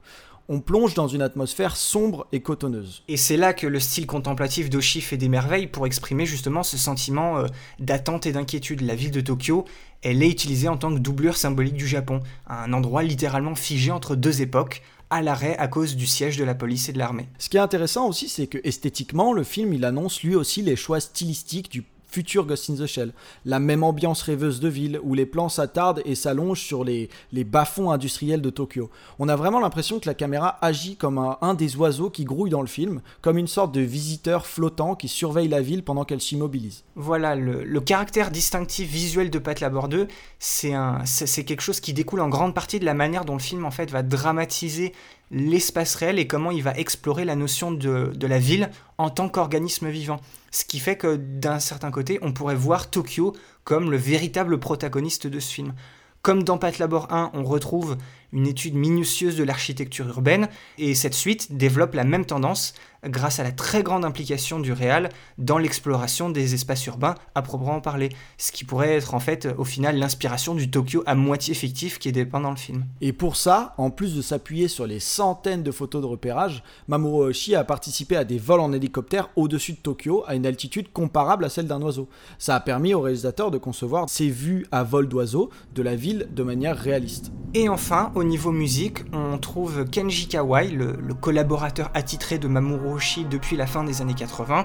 on 0.52 0.58
plonge 0.58 0.94
dans 0.94 1.06
une 1.06 1.22
atmosphère 1.22 1.76
sombre 1.76 2.26
et 2.32 2.40
cotonneuse. 2.40 3.04
Et 3.06 3.16
c'est 3.16 3.36
là 3.36 3.54
que 3.54 3.68
le 3.68 3.78
style 3.78 4.08
contemplatif 4.08 4.68
d'Oshi 4.68 5.00
fait 5.00 5.16
des 5.16 5.28
merveilles 5.28 5.68
pour 5.68 5.86
exprimer 5.86 6.26
justement 6.26 6.64
ce 6.64 6.76
sentiment 6.76 7.38
euh, 7.38 7.46
d'attente 7.78 8.26
et 8.26 8.32
d'inquiétude. 8.32 8.80
La 8.80 8.96
ville 8.96 9.12
de 9.12 9.20
Tokyo, 9.20 9.64
elle 10.02 10.24
est 10.24 10.28
utilisée 10.28 10.66
en 10.66 10.76
tant 10.76 10.92
que 10.92 10.98
doublure 10.98 11.36
symbolique 11.36 11.76
du 11.76 11.86
Japon, 11.86 12.20
un 12.48 12.72
endroit 12.72 13.04
littéralement 13.04 13.54
figé 13.54 13.92
entre 13.92 14.16
deux 14.16 14.42
époques, 14.42 14.82
à 15.08 15.22
l'arrêt 15.22 15.56
à 15.58 15.68
cause 15.68 15.94
du 15.94 16.06
siège 16.06 16.36
de 16.36 16.44
la 16.44 16.56
police 16.56 16.88
et 16.88 16.92
de 16.92 16.98
l'armée. 16.98 17.28
Ce 17.38 17.48
qui 17.48 17.56
est 17.56 17.60
intéressant 17.60 18.08
aussi, 18.08 18.28
c'est 18.28 18.48
que 18.48 18.58
esthétiquement, 18.64 19.32
le 19.32 19.44
film 19.44 19.72
il 19.72 19.84
annonce 19.84 20.20
lui 20.24 20.34
aussi 20.34 20.62
les 20.62 20.74
choix 20.74 20.98
stylistiques 20.98 21.70
du 21.70 21.84
futur 22.10 22.46
Ghost 22.46 22.70
in 22.70 22.74
the 22.74 22.86
Shell. 22.86 23.12
La 23.44 23.58
même 23.58 23.82
ambiance 23.82 24.22
rêveuse 24.22 24.60
de 24.60 24.68
ville 24.68 25.00
où 25.02 25.14
les 25.14 25.26
plans 25.26 25.48
s'attardent 25.48 26.02
et 26.04 26.14
s'allongent 26.14 26.62
sur 26.62 26.84
les, 26.84 27.08
les 27.32 27.44
bas-fonds 27.44 27.90
industriels 27.90 28.42
de 28.42 28.50
Tokyo. 28.50 28.90
On 29.18 29.28
a 29.28 29.36
vraiment 29.36 29.60
l'impression 29.60 30.00
que 30.00 30.06
la 30.06 30.14
caméra 30.14 30.58
agit 30.62 30.96
comme 30.96 31.18
un, 31.18 31.54
des 31.54 31.76
oiseaux 31.76 32.10
qui 32.10 32.24
grouille 32.24 32.50
dans 32.50 32.60
le 32.60 32.66
film, 32.66 33.00
comme 33.22 33.38
une 33.38 33.46
sorte 33.46 33.72
de 33.72 33.80
visiteur 33.80 34.46
flottant 34.46 34.94
qui 34.94 35.08
surveille 35.08 35.48
la 35.48 35.60
ville 35.60 35.82
pendant 35.82 36.04
qu'elle 36.04 36.20
s'immobilise. 36.20 36.84
Voilà, 36.96 37.34
le, 37.34 37.80
caractère 37.80 38.30
distinctif 38.30 38.88
visuel 38.88 39.30
de 39.30 39.38
Pat 39.38 39.58
Labor 39.60 39.88
2, 39.88 40.06
c'est 40.38 41.44
quelque 41.44 41.62
chose 41.62 41.80
qui 41.80 41.92
découle 41.92 42.20
en 42.20 42.28
grande 42.28 42.54
partie 42.54 42.78
de 42.78 42.84
la 42.84 42.94
manière 42.94 43.24
dont 43.24 43.34
le 43.34 43.40
film 43.40 43.64
en 43.64 43.70
fait 43.70 43.90
va 43.90 44.02
dramatiser 44.02 44.92
l'espace 45.30 45.94
réel 45.94 46.18
et 46.18 46.26
comment 46.26 46.50
il 46.50 46.62
va 46.62 46.76
explorer 46.76 47.24
la 47.24 47.36
notion 47.36 47.70
de, 47.70 48.12
de 48.14 48.26
la 48.26 48.38
ville 48.38 48.70
en 48.98 49.10
tant 49.10 49.28
qu'organisme 49.28 49.88
vivant. 49.88 50.20
Ce 50.50 50.64
qui 50.64 50.78
fait 50.78 50.96
que 50.96 51.16
d'un 51.16 51.60
certain 51.60 51.90
côté, 51.90 52.18
on 52.22 52.32
pourrait 52.32 52.56
voir 52.56 52.90
Tokyo 52.90 53.34
comme 53.64 53.90
le 53.90 53.96
véritable 53.96 54.58
protagoniste 54.58 55.26
de 55.26 55.38
ce 55.38 55.52
film. 55.52 55.74
Comme 56.22 56.42
dans 56.42 56.58
Pat 56.58 56.78
Labor 56.78 57.12
1, 57.12 57.30
on 57.34 57.44
retrouve 57.44 57.96
une 58.32 58.46
étude 58.46 58.74
minutieuse 58.74 59.36
de 59.36 59.44
l'architecture 59.44 60.08
urbaine, 60.08 60.48
et 60.78 60.94
cette 60.94 61.14
suite 61.14 61.56
développe 61.56 61.94
la 61.94 62.04
même 62.04 62.24
tendance 62.24 62.74
grâce 63.06 63.38
à 63.38 63.44
la 63.44 63.52
très 63.52 63.82
grande 63.82 64.04
implication 64.04 64.60
du 64.60 64.72
réal 64.72 65.08
dans 65.38 65.58
l'exploration 65.58 66.30
des 66.30 66.54
espaces 66.54 66.84
urbains 66.86 67.14
à 67.34 67.42
proprement 67.42 67.80
parler, 67.80 68.10
ce 68.36 68.52
qui 68.52 68.64
pourrait 68.64 68.94
être 68.94 69.14
en 69.14 69.20
fait 69.20 69.48
au 69.56 69.64
final 69.64 69.96
l'inspiration 69.96 70.54
du 70.54 70.70
Tokyo 70.70 71.02
à 71.06 71.14
moitié 71.14 71.54
fictif 71.54 71.98
qui 71.98 72.08
est 72.08 72.12
dépeint 72.12 72.40
dans 72.40 72.50
le 72.50 72.56
film. 72.56 72.84
Et 73.00 73.12
pour 73.12 73.36
ça, 73.36 73.74
en 73.78 73.90
plus 73.90 74.14
de 74.14 74.22
s'appuyer 74.22 74.68
sur 74.68 74.86
les 74.86 75.00
centaines 75.00 75.62
de 75.62 75.70
photos 75.70 76.02
de 76.02 76.06
repérage, 76.06 76.62
Mamoru 76.88 77.30
Oshii 77.30 77.54
a 77.54 77.64
participé 77.64 78.16
à 78.16 78.24
des 78.24 78.38
vols 78.38 78.60
en 78.60 78.72
hélicoptère 78.72 79.30
au-dessus 79.36 79.72
de 79.72 79.78
Tokyo 79.78 80.24
à 80.26 80.34
une 80.34 80.46
altitude 80.46 80.92
comparable 80.92 81.44
à 81.44 81.48
celle 81.48 81.66
d'un 81.66 81.80
oiseau. 81.80 82.08
Ça 82.38 82.56
a 82.56 82.60
permis 82.60 82.94
au 82.94 83.00
réalisateur 83.00 83.50
de 83.50 83.58
concevoir 83.58 84.08
ses 84.08 84.28
vues 84.28 84.66
à 84.72 84.82
vol 84.82 85.08
d'oiseau 85.08 85.50
de 85.74 85.82
la 85.82 85.96
ville 85.96 86.28
de 86.32 86.42
manière 86.42 86.76
réaliste. 86.76 87.32
Et 87.54 87.68
enfin, 87.68 88.12
au 88.20 88.24
niveau 88.24 88.52
musique, 88.52 88.98
on 89.14 89.38
trouve 89.38 89.86
Kenji 89.86 90.28
Kawai, 90.28 90.68
le, 90.68 91.14
collaborateur 91.14 91.90
attitré 91.94 92.38
de 92.38 92.48
Mamoru 92.48 92.96
Oshii 92.96 93.24
depuis 93.24 93.56
la 93.56 93.66
fin 93.66 93.82
des 93.82 94.02
années 94.02 94.14
80, 94.14 94.64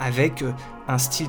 avec 0.00 0.42
euh, 0.42 0.52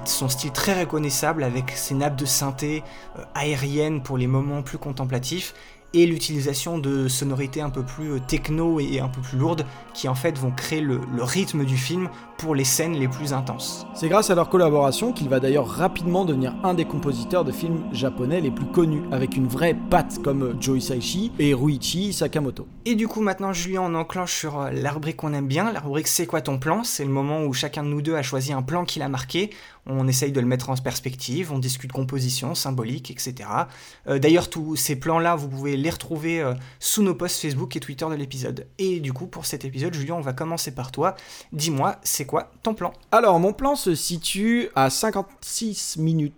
son 0.05 0.27
style 0.27 0.51
très 0.51 0.79
reconnaissable, 0.79 1.43
avec 1.43 1.69
ses 1.69 1.93
nappes 1.93 2.15
de 2.15 2.25
synthé 2.25 2.83
euh, 3.19 3.21
aériennes 3.35 4.01
pour 4.01 4.17
les 4.17 4.25
moments 4.25 4.63
plus 4.63 4.79
contemplatifs, 4.79 5.53
et 5.93 6.07
l'utilisation 6.07 6.79
de 6.79 7.07
sonorités 7.07 7.61
un 7.61 7.69
peu 7.69 7.83
plus 7.83 8.13
euh, 8.13 8.19
techno 8.19 8.79
et 8.79 8.99
un 8.99 9.07
peu 9.07 9.21
plus 9.21 9.37
lourdes 9.37 9.63
qui 9.93 10.07
en 10.07 10.15
fait 10.15 10.35
vont 10.39 10.51
créer 10.51 10.81
le 10.81 10.99
rythme 11.19 11.63
du 11.63 11.77
film 11.77 12.09
pour 12.37 12.55
les 12.55 12.63
scènes 12.63 12.93
les 12.93 13.07
plus 13.07 13.33
intenses. 13.33 13.87
C'est 13.95 14.09
grâce 14.09 14.29
à 14.29 14.35
leur 14.35 14.49
collaboration 14.49 15.11
qu'il 15.11 15.27
va 15.27 15.39
d'ailleurs 15.39 15.67
rapidement 15.67 16.23
devenir 16.23 16.53
un 16.63 16.73
des 16.73 16.85
compositeurs 16.85 17.43
de 17.43 17.51
films 17.51 17.83
japonais 17.91 18.41
les 18.41 18.51
plus 18.51 18.67
connus, 18.67 19.01
avec 19.11 19.35
une 19.35 19.47
vraie 19.47 19.75
patte 19.89 20.21
comme 20.23 20.55
Joe 20.59 20.77
Hisaishi 20.77 21.31
et 21.39 21.53
Ruichi 21.53 22.13
Sakamoto. 22.13 22.67
Et 22.85 22.95
du 22.95 23.07
coup 23.07 23.21
maintenant 23.21 23.53
Julien 23.53 23.81
on 23.81 23.95
enclenche 23.95 24.33
sur 24.33 24.59
euh, 24.59 24.69
la 24.71 24.91
rubrique 24.91 25.17
qu'on 25.17 25.33
aime 25.33 25.47
bien, 25.47 25.71
la 25.71 25.79
rubrique 25.79 26.07
c'est 26.07 26.27
quoi 26.27 26.41
ton 26.41 26.59
plan? 26.59 26.83
C'est 26.83 27.05
le 27.05 27.09
moment 27.09 27.43
où 27.43 27.53
chacun 27.53 27.83
de 27.83 27.89
nous 27.89 28.01
deux 28.01 28.15
a 28.15 28.21
choisi 28.21 28.53
un 28.53 28.61
plan 28.61 28.85
qu'il 28.85 29.01
a 29.01 29.09
marqué, 29.09 29.49
on 29.87 30.07
essaye 30.07 30.31
de 30.31 30.39
le 30.39 30.45
mettre 30.45 30.69
en 30.69 30.75
perspective, 30.75 31.51
on 31.51 31.59
discute 31.59 31.91
composition, 31.91 32.53
symbolique, 32.53 33.09
etc. 33.09 33.49
Euh, 34.07 34.19
D'ailleurs 34.19 34.49
tous 34.49 34.75
ces 34.75 34.95
plans-là 34.95 35.35
vous 35.35 35.49
pouvez 35.49 35.75
les 35.75 35.89
retrouver 35.89 36.39
euh, 36.39 36.53
sous 36.79 37.01
nos 37.01 37.15
posts 37.15 37.41
Facebook 37.41 37.75
et 37.75 37.79
Twitter 37.79 38.05
de 38.09 38.15
l'épisode. 38.15 38.67
Et 38.77 38.99
du 38.99 39.11
coup 39.11 39.25
pour 39.25 39.45
cet 39.47 39.65
épisode 39.65 39.93
Julien 39.95 40.15
on 40.15 40.21
va 40.21 40.33
commencer 40.33 40.71
par 40.71 40.91
toi, 40.91 41.15
dis-moi 41.51 41.95
c'est 42.03 42.26
quoi 42.27 42.51
ton 42.61 42.75
plan? 42.75 42.93
Alors, 43.11 43.39
mon 43.39 43.53
plan 43.53 43.75
se 43.75 43.95
situe 43.95 44.69
à 44.75 44.91
56 44.91 45.97
minutes 45.97 46.35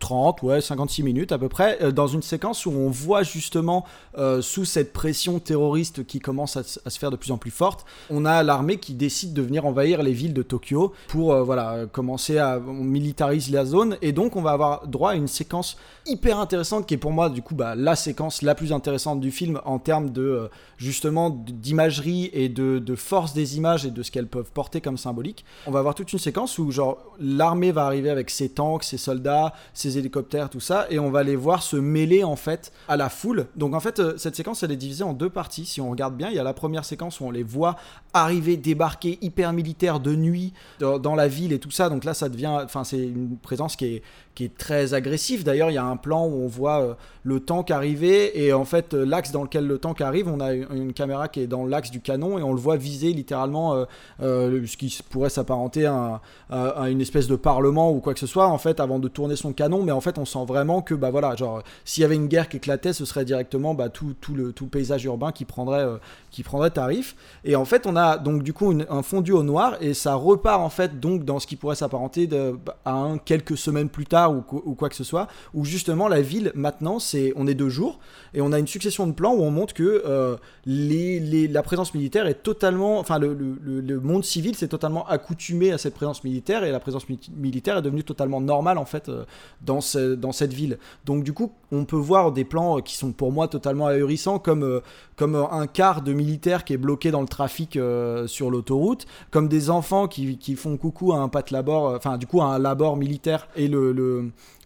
30, 0.00 0.42
ouais, 0.42 0.60
56 0.60 1.04
minutes 1.04 1.30
à 1.30 1.38
peu 1.38 1.48
près, 1.48 1.78
euh, 1.82 1.92
dans 1.92 2.08
une 2.08 2.22
séquence 2.22 2.66
où 2.66 2.70
on 2.70 2.90
voit 2.90 3.22
justement, 3.22 3.84
euh, 4.18 4.42
sous 4.42 4.64
cette 4.64 4.92
pression 4.92 5.38
terroriste 5.38 6.04
qui 6.04 6.18
commence 6.18 6.56
à, 6.56 6.64
se 6.64 6.98
faire 6.98 7.12
de 7.12 7.16
plus 7.16 7.30
en 7.30 7.38
plus 7.38 7.52
forte, 7.52 7.84
on 8.08 8.24
a 8.24 8.42
l'armée 8.42 8.78
qui 8.78 8.94
décide 8.94 9.32
de 9.32 9.42
venir 9.42 9.66
envahir 9.66 10.02
les 10.02 10.12
villes 10.12 10.34
de 10.34 10.42
Tokyo 10.42 10.92
pour, 11.06 11.32
euh, 11.32 11.42
voilà, 11.42 11.86
commencer 11.92 12.38
à... 12.38 12.60
On 12.66 12.72
militarise 12.72 13.50
la 13.50 13.64
zone, 13.64 13.96
et 14.02 14.12
donc 14.12 14.34
on 14.34 14.42
va 14.42 14.52
avoir 14.52 14.88
droit 14.88 15.10
à 15.10 15.14
une 15.14 15.28
séquence 15.28 15.76
hyper 16.06 16.40
intéressante 16.40 16.86
qui 16.86 16.94
est 16.94 16.98
pour 16.98 17.12
moi, 17.12 17.28
du 17.28 17.42
coup, 17.42 17.54
bah, 17.54 17.74
la 17.76 17.94
séquence 17.94 18.42
la 18.42 18.54
plus 18.54 18.72
intéressante 18.72 19.20
du 19.20 19.30
film 19.30 19.60
en 19.64 19.78
termes 19.78 20.10
de, 20.10 20.48
justement, 20.78 21.30
d'imagerie 21.30 22.30
et 22.32 22.48
de, 22.48 22.78
de 22.78 22.94
force 22.94 23.34
des 23.34 23.58
images 23.58 23.84
et 23.84 23.90
de 23.90 24.02
ce 24.02 24.10
qu'elles 24.10 24.26
peuvent 24.26 24.50
porter 24.52 24.80
comme 24.80 24.96
symbolique. 24.96 25.44
On 25.66 25.70
va 25.70 25.78
avoir 25.78 25.94
toute 25.94 26.12
une 26.12 26.18
séquence 26.18 26.58
où, 26.58 26.70
genre, 26.70 26.98
l'armée 27.20 27.70
va 27.70 27.84
arriver 27.84 28.10
avec 28.10 28.30
ses 28.30 28.48
tanks, 28.48 28.84
ses 28.84 28.96
soldats, 28.96 29.52
ses 29.74 29.89
hélicoptères, 29.98 30.50
tout 30.50 30.60
ça, 30.60 30.86
et 30.90 30.98
on 30.98 31.10
va 31.10 31.22
les 31.22 31.36
voir 31.36 31.62
se 31.62 31.76
mêler 31.76 32.24
en 32.24 32.36
fait 32.36 32.72
à 32.88 32.96
la 32.96 33.08
foule. 33.08 33.46
Donc 33.56 33.74
en 33.74 33.80
fait, 33.80 33.98
euh, 33.98 34.16
cette 34.16 34.36
séquence 34.36 34.62
elle 34.62 34.72
est 34.72 34.76
divisée 34.76 35.04
en 35.04 35.12
deux 35.12 35.30
parties. 35.30 35.66
Si 35.66 35.80
on 35.80 35.90
regarde 35.90 36.16
bien, 36.16 36.28
il 36.28 36.36
y 36.36 36.38
a 36.38 36.44
la 36.44 36.54
première 36.54 36.84
séquence 36.84 37.20
où 37.20 37.24
on 37.24 37.30
les 37.30 37.42
voit 37.42 37.76
arriver, 38.12 38.56
débarquer 38.56 39.18
hyper 39.22 39.52
militaires 39.52 40.00
de 40.00 40.14
nuit 40.14 40.52
dans, 40.78 40.98
dans 40.98 41.14
la 41.14 41.28
ville 41.28 41.52
et 41.52 41.58
tout 41.58 41.70
ça. 41.70 41.88
Donc 41.88 42.04
là, 42.04 42.14
ça 42.14 42.28
devient, 42.28 42.60
enfin, 42.64 42.84
c'est 42.84 42.98
une 42.98 43.36
présence 43.36 43.76
qui 43.76 43.86
est 43.86 44.02
qui 44.34 44.44
est 44.44 44.56
très 44.56 44.94
agressive. 44.94 45.44
D'ailleurs, 45.44 45.70
il 45.70 45.74
y 45.74 45.78
a 45.78 45.84
un 45.84 45.96
plan 45.96 46.24
où 46.26 46.44
on 46.44 46.46
voit 46.46 46.80
euh, 46.80 46.94
le 47.24 47.40
tank 47.40 47.70
arriver 47.70 48.42
et 48.44 48.52
en 48.52 48.64
fait 48.64 48.94
euh, 48.94 49.04
l'axe 49.04 49.32
dans 49.32 49.42
lequel 49.42 49.66
le 49.66 49.78
tank 49.78 50.00
arrive, 50.00 50.28
on 50.28 50.40
a 50.40 50.54
une, 50.54 50.92
caméra 50.92 51.28
qui 51.28 51.40
est 51.40 51.46
dans 51.46 51.66
l'axe 51.66 51.90
du 51.90 52.00
canon 52.00 52.38
et 52.38 52.42
on 52.42 52.52
le 52.52 52.60
voit 52.60 52.76
viser 52.76 53.12
littéralement 53.12 53.84
euh, 54.20 54.66
ce 54.66 54.76
qui 54.76 54.98
pourrait 55.10 55.30
s'apparenter 55.30 55.86
à, 55.86 55.92
un- 55.94 56.20
à- 56.50 56.68
à 56.84 56.88
une 56.90 57.00
espèce 57.00 57.26
de 57.26 57.36
parlement 57.36 57.90
ou 57.92 58.00
quoi 58.00 58.14
que 58.14 58.20
ce 58.20 58.26
soit 58.26 58.46
en 58.46 58.58
fait 58.58 58.80
avant 58.80 58.98
de 58.98 59.08
tourner 59.08 59.36
son 59.36 59.52
canon. 59.52 59.82
Mais 59.82 59.92
en 59.92 60.00
fait, 60.00 60.16
on 60.18 60.24
sent 60.24 60.44
vraiment 60.46 60.80
que 60.82 60.94
bah 60.94 61.10
voilà, 61.10 61.36
genre 61.36 61.62
s'il 61.84 62.02
y 62.02 62.04
avait 62.04 62.14
une 62.16 62.28
guerre 62.28 62.48
qui 62.48 62.56
éclatait, 62.58 62.92
ce 62.92 63.04
serait 63.04 63.24
directement 63.24 63.74
bah, 63.74 63.88
tout, 63.88 64.14
tout 64.20 64.34
le 64.34 64.52
tout 64.52 64.66
paysage 64.66 65.04
urbain 65.04 65.32
qui 65.32 65.44
prendrait 65.44 65.86
qui 66.30 66.42
prendrait 66.42 66.70
tarif. 66.70 67.16
Et 67.44 67.56
en 67.56 67.64
fait, 67.64 67.86
on 67.86 67.96
a 67.96 68.16
donc 68.16 68.42
du 68.42 68.52
coup 68.52 68.72
un 68.88 69.02
fondu 69.02 69.32
au 69.32 69.42
noir 69.42 69.76
et 69.80 69.94
ça 69.94 70.14
repart 70.14 70.60
en 70.60 70.70
fait 70.70 71.00
donc 71.00 71.24
dans 71.24 71.40
ce 71.40 71.46
qui 71.46 71.56
pourrait 71.56 71.74
s'apparenter 71.76 72.26
de- 72.26 72.56
à 72.84 72.92
un 72.92 73.18
quelques 73.18 73.56
semaines 73.58 73.88
plus 73.88 74.06
tard 74.06 74.29
ou, 74.30 74.42
quoi 74.74 74.88
que 74.88 74.94
ce 74.94 75.04
soit, 75.04 75.28
où 75.54 75.64
justement 75.64 76.08
la 76.08 76.22
ville 76.22 76.52
maintenant 76.54 76.98
c'est 76.98 77.32
on 77.36 77.46
est 77.46 77.54
deux 77.54 77.68
jours 77.68 77.98
et 78.34 78.40
on 78.40 78.52
a 78.52 78.58
une 78.58 78.66
succession 78.66 79.06
de 79.06 79.12
plans 79.12 79.34
où 79.34 79.42
on 79.42 79.50
montre 79.50 79.74
que 79.74 80.02
euh, 80.06 80.36
la 80.66 81.62
présence 81.62 81.94
militaire 81.94 82.26
est 82.26 82.42
totalement, 82.42 82.98
enfin 82.98 83.18
le, 83.18 84.00
monde 84.00 84.24
civil 84.24 84.54
s'est 84.54 84.68
totalement 84.68 85.06
accoutumé 85.06 85.72
à 85.72 85.78
cette 85.78 85.94
présence 85.94 86.24
militaire 86.24 86.64
et 86.64 86.70
la 86.70 86.80
présence 86.80 87.08
mi- 87.08 87.20
militaire 87.36 87.78
est 87.78 87.82
devenue 87.82 88.04
totalement 88.04 88.40
normale 88.40 88.78
en 88.78 88.84
fait 88.84 89.08
euh, 89.08 89.24
dans, 89.62 89.80
ce- 89.80 90.14
dans 90.14 90.32
cette 90.32 90.52
ville. 90.52 90.78
Donc 91.04 91.24
du 91.24 91.32
coup, 91.32 91.52
on 91.72 91.84
peut 91.84 91.96
voir 91.96 92.32
des 92.32 92.44
plans 92.44 92.78
euh, 92.78 92.80
qui 92.80 92.96
sont 92.96 93.12
pour 93.12 93.32
moi 93.32 93.48
totalement 93.48 93.86
ahurissants 93.86 94.38
comme 94.38 94.80
comme 95.16 95.34
un 95.34 95.66
quart 95.66 96.00
de 96.00 96.14
militaires 96.14 96.64
qui 96.64 96.72
est 96.72 96.78
bloqué 96.78 97.10
dans 97.10 97.20
le 97.20 97.26
trafic 97.28 97.78
sur 98.26 98.50
l'autoroute, 98.50 99.04
comme 99.30 99.48
des 99.48 99.68
enfants 99.68 100.08
qui, 100.08 100.38
font 100.56 100.78
coucou 100.78 101.12
à 101.12 101.18
un 101.18 101.28
pat 101.28 101.50
labor, 101.50 101.94
enfin 101.94 102.16
du 102.16 102.26
coup 102.26 102.40
à 102.40 102.46
un 102.46 102.58
labor 102.58 102.96
militaire 102.96 103.46
et 103.54 103.68
le, 103.68 103.92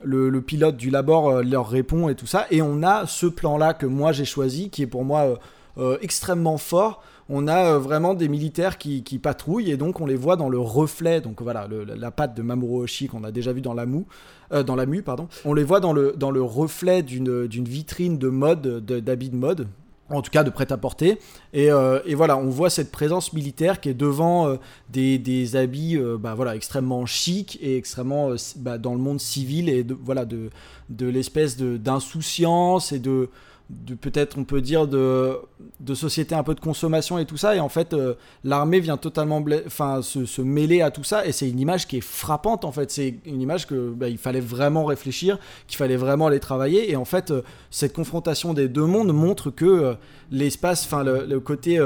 le, 0.02 0.40
pilote 0.40 0.76
du 0.76 0.90
labor 0.90 1.28
euh, 1.28 1.42
leur 1.42 1.68
répond 1.68 2.08
et 2.08 2.14
tout 2.14 2.26
ça. 2.26 2.46
Et 2.50 2.62
on 2.62 2.82
a 2.82 3.06
ce 3.06 3.26
plan-là 3.26 3.74
que 3.74 3.86
moi 3.86 4.12
j'ai 4.12 4.24
choisi, 4.24 4.70
qui 4.70 4.82
est 4.82 4.86
pour 4.86 5.04
moi 5.04 5.20
euh, 5.20 5.36
euh, 5.78 5.98
extrêmement 6.02 6.58
fort. 6.58 7.02
On 7.28 7.48
a 7.48 7.78
vraiment 7.78 8.12
des 8.12 8.28
militaires 8.28 8.76
qui, 8.76 9.02
patrouillent 9.22 9.70
et 9.70 9.78
donc 9.78 10.00
on 10.00 10.06
les 10.06 10.16
voit 10.16 10.36
dans 10.36 10.50
le 10.50 10.58
reflet, 10.58 11.22
donc 11.22 11.40
voilà, 11.40 11.66
la 11.96 12.10
patte 12.10 12.36
de 12.36 12.42
Mamoru 12.42 12.82
Oshii 12.82 13.08
qu'on 13.08 13.24
a 13.24 13.32
déjà 13.32 13.54
vu 13.54 13.62
dans 13.62 13.72
la 13.72 13.86
dans 13.86 14.86
mue, 14.86 15.02
pardon. 15.02 15.26
On 15.46 15.54
les 15.54 15.64
voit 15.64 15.80
dans 15.80 15.94
le, 15.94 16.12
dans 16.18 16.30
le 16.30 16.42
reflet 16.42 17.02
d'une 17.02 17.48
vitrine 17.48 18.18
de 18.18 18.28
mode, 18.28 18.60
de- 18.60 19.00
d'habits 19.00 19.30
de 19.30 19.36
mode 19.36 19.68
en 20.10 20.22
tout 20.22 20.30
cas 20.30 20.44
de 20.44 20.50
prêt-à-porter. 20.50 21.18
Et, 21.52 21.70
euh, 21.70 22.00
et 22.04 22.14
voilà, 22.14 22.36
on 22.36 22.50
voit 22.50 22.70
cette 22.70 22.90
présence 22.90 23.32
militaire 23.32 23.80
qui 23.80 23.88
est 23.88 23.94
devant 23.94 24.48
euh, 24.48 24.56
des, 24.90 25.18
des 25.18 25.56
habits 25.56 25.96
euh, 25.96 26.18
bah, 26.18 26.34
voilà, 26.34 26.56
extrêmement 26.56 27.06
chics 27.06 27.58
et 27.62 27.76
extrêmement 27.76 28.30
bah, 28.56 28.78
dans 28.78 28.94
le 28.94 29.00
monde 29.00 29.20
civil 29.20 29.68
et 29.68 29.84
de, 29.84 29.94
voilà, 29.94 30.24
de, 30.24 30.50
de 30.90 31.06
l'espèce 31.06 31.56
d'insouciance 31.56 32.92
et 32.92 32.98
de, 32.98 33.30
de 33.70 33.94
peut-être 33.94 34.36
on 34.38 34.44
peut 34.44 34.60
dire 34.60 34.86
de, 34.86 35.38
de 35.80 35.94
société 35.94 36.34
un 36.34 36.42
peu 36.42 36.54
de 36.54 36.60
consommation 36.60 37.18
et 37.18 37.24
tout 37.24 37.38
ça. 37.38 37.56
Et 37.56 37.60
en 37.60 37.70
fait, 37.70 37.94
euh, 37.94 38.14
l'armée 38.44 38.80
vient 38.80 38.98
totalement 38.98 39.42
enfin, 39.66 40.02
se, 40.02 40.26
se 40.26 40.42
mêler 40.42 40.82
à 40.82 40.90
tout 40.90 41.04
ça. 41.04 41.26
Et 41.26 41.32
c'est 41.32 41.48
une 41.48 41.58
image 41.58 41.88
qui 41.88 41.98
est 41.98 42.02
frappante 42.02 42.64
en 42.64 42.72
fait. 42.72 42.90
C'est 42.90 43.20
une 43.24 43.40
image 43.40 43.66
que 43.66 43.90
bah, 43.90 44.08
il 44.08 44.18
fallait 44.18 44.40
vraiment 44.40 44.84
réfléchir, 44.84 45.38
qu'il 45.66 45.78
fallait 45.78 45.96
vraiment 45.96 46.26
aller 46.26 46.40
travailler. 46.40 46.90
Et 46.90 46.96
en 46.96 47.06
fait, 47.06 47.30
euh, 47.30 47.42
cette 47.70 47.94
confrontation 47.94 48.52
des 48.52 48.68
deux 48.68 48.86
mondes 48.86 49.12
montre 49.12 49.50
que 49.50 49.64
euh, 49.64 49.94
l'espace, 50.30 50.84
enfin 50.84 51.02
le, 51.02 51.40
côté 51.40 51.78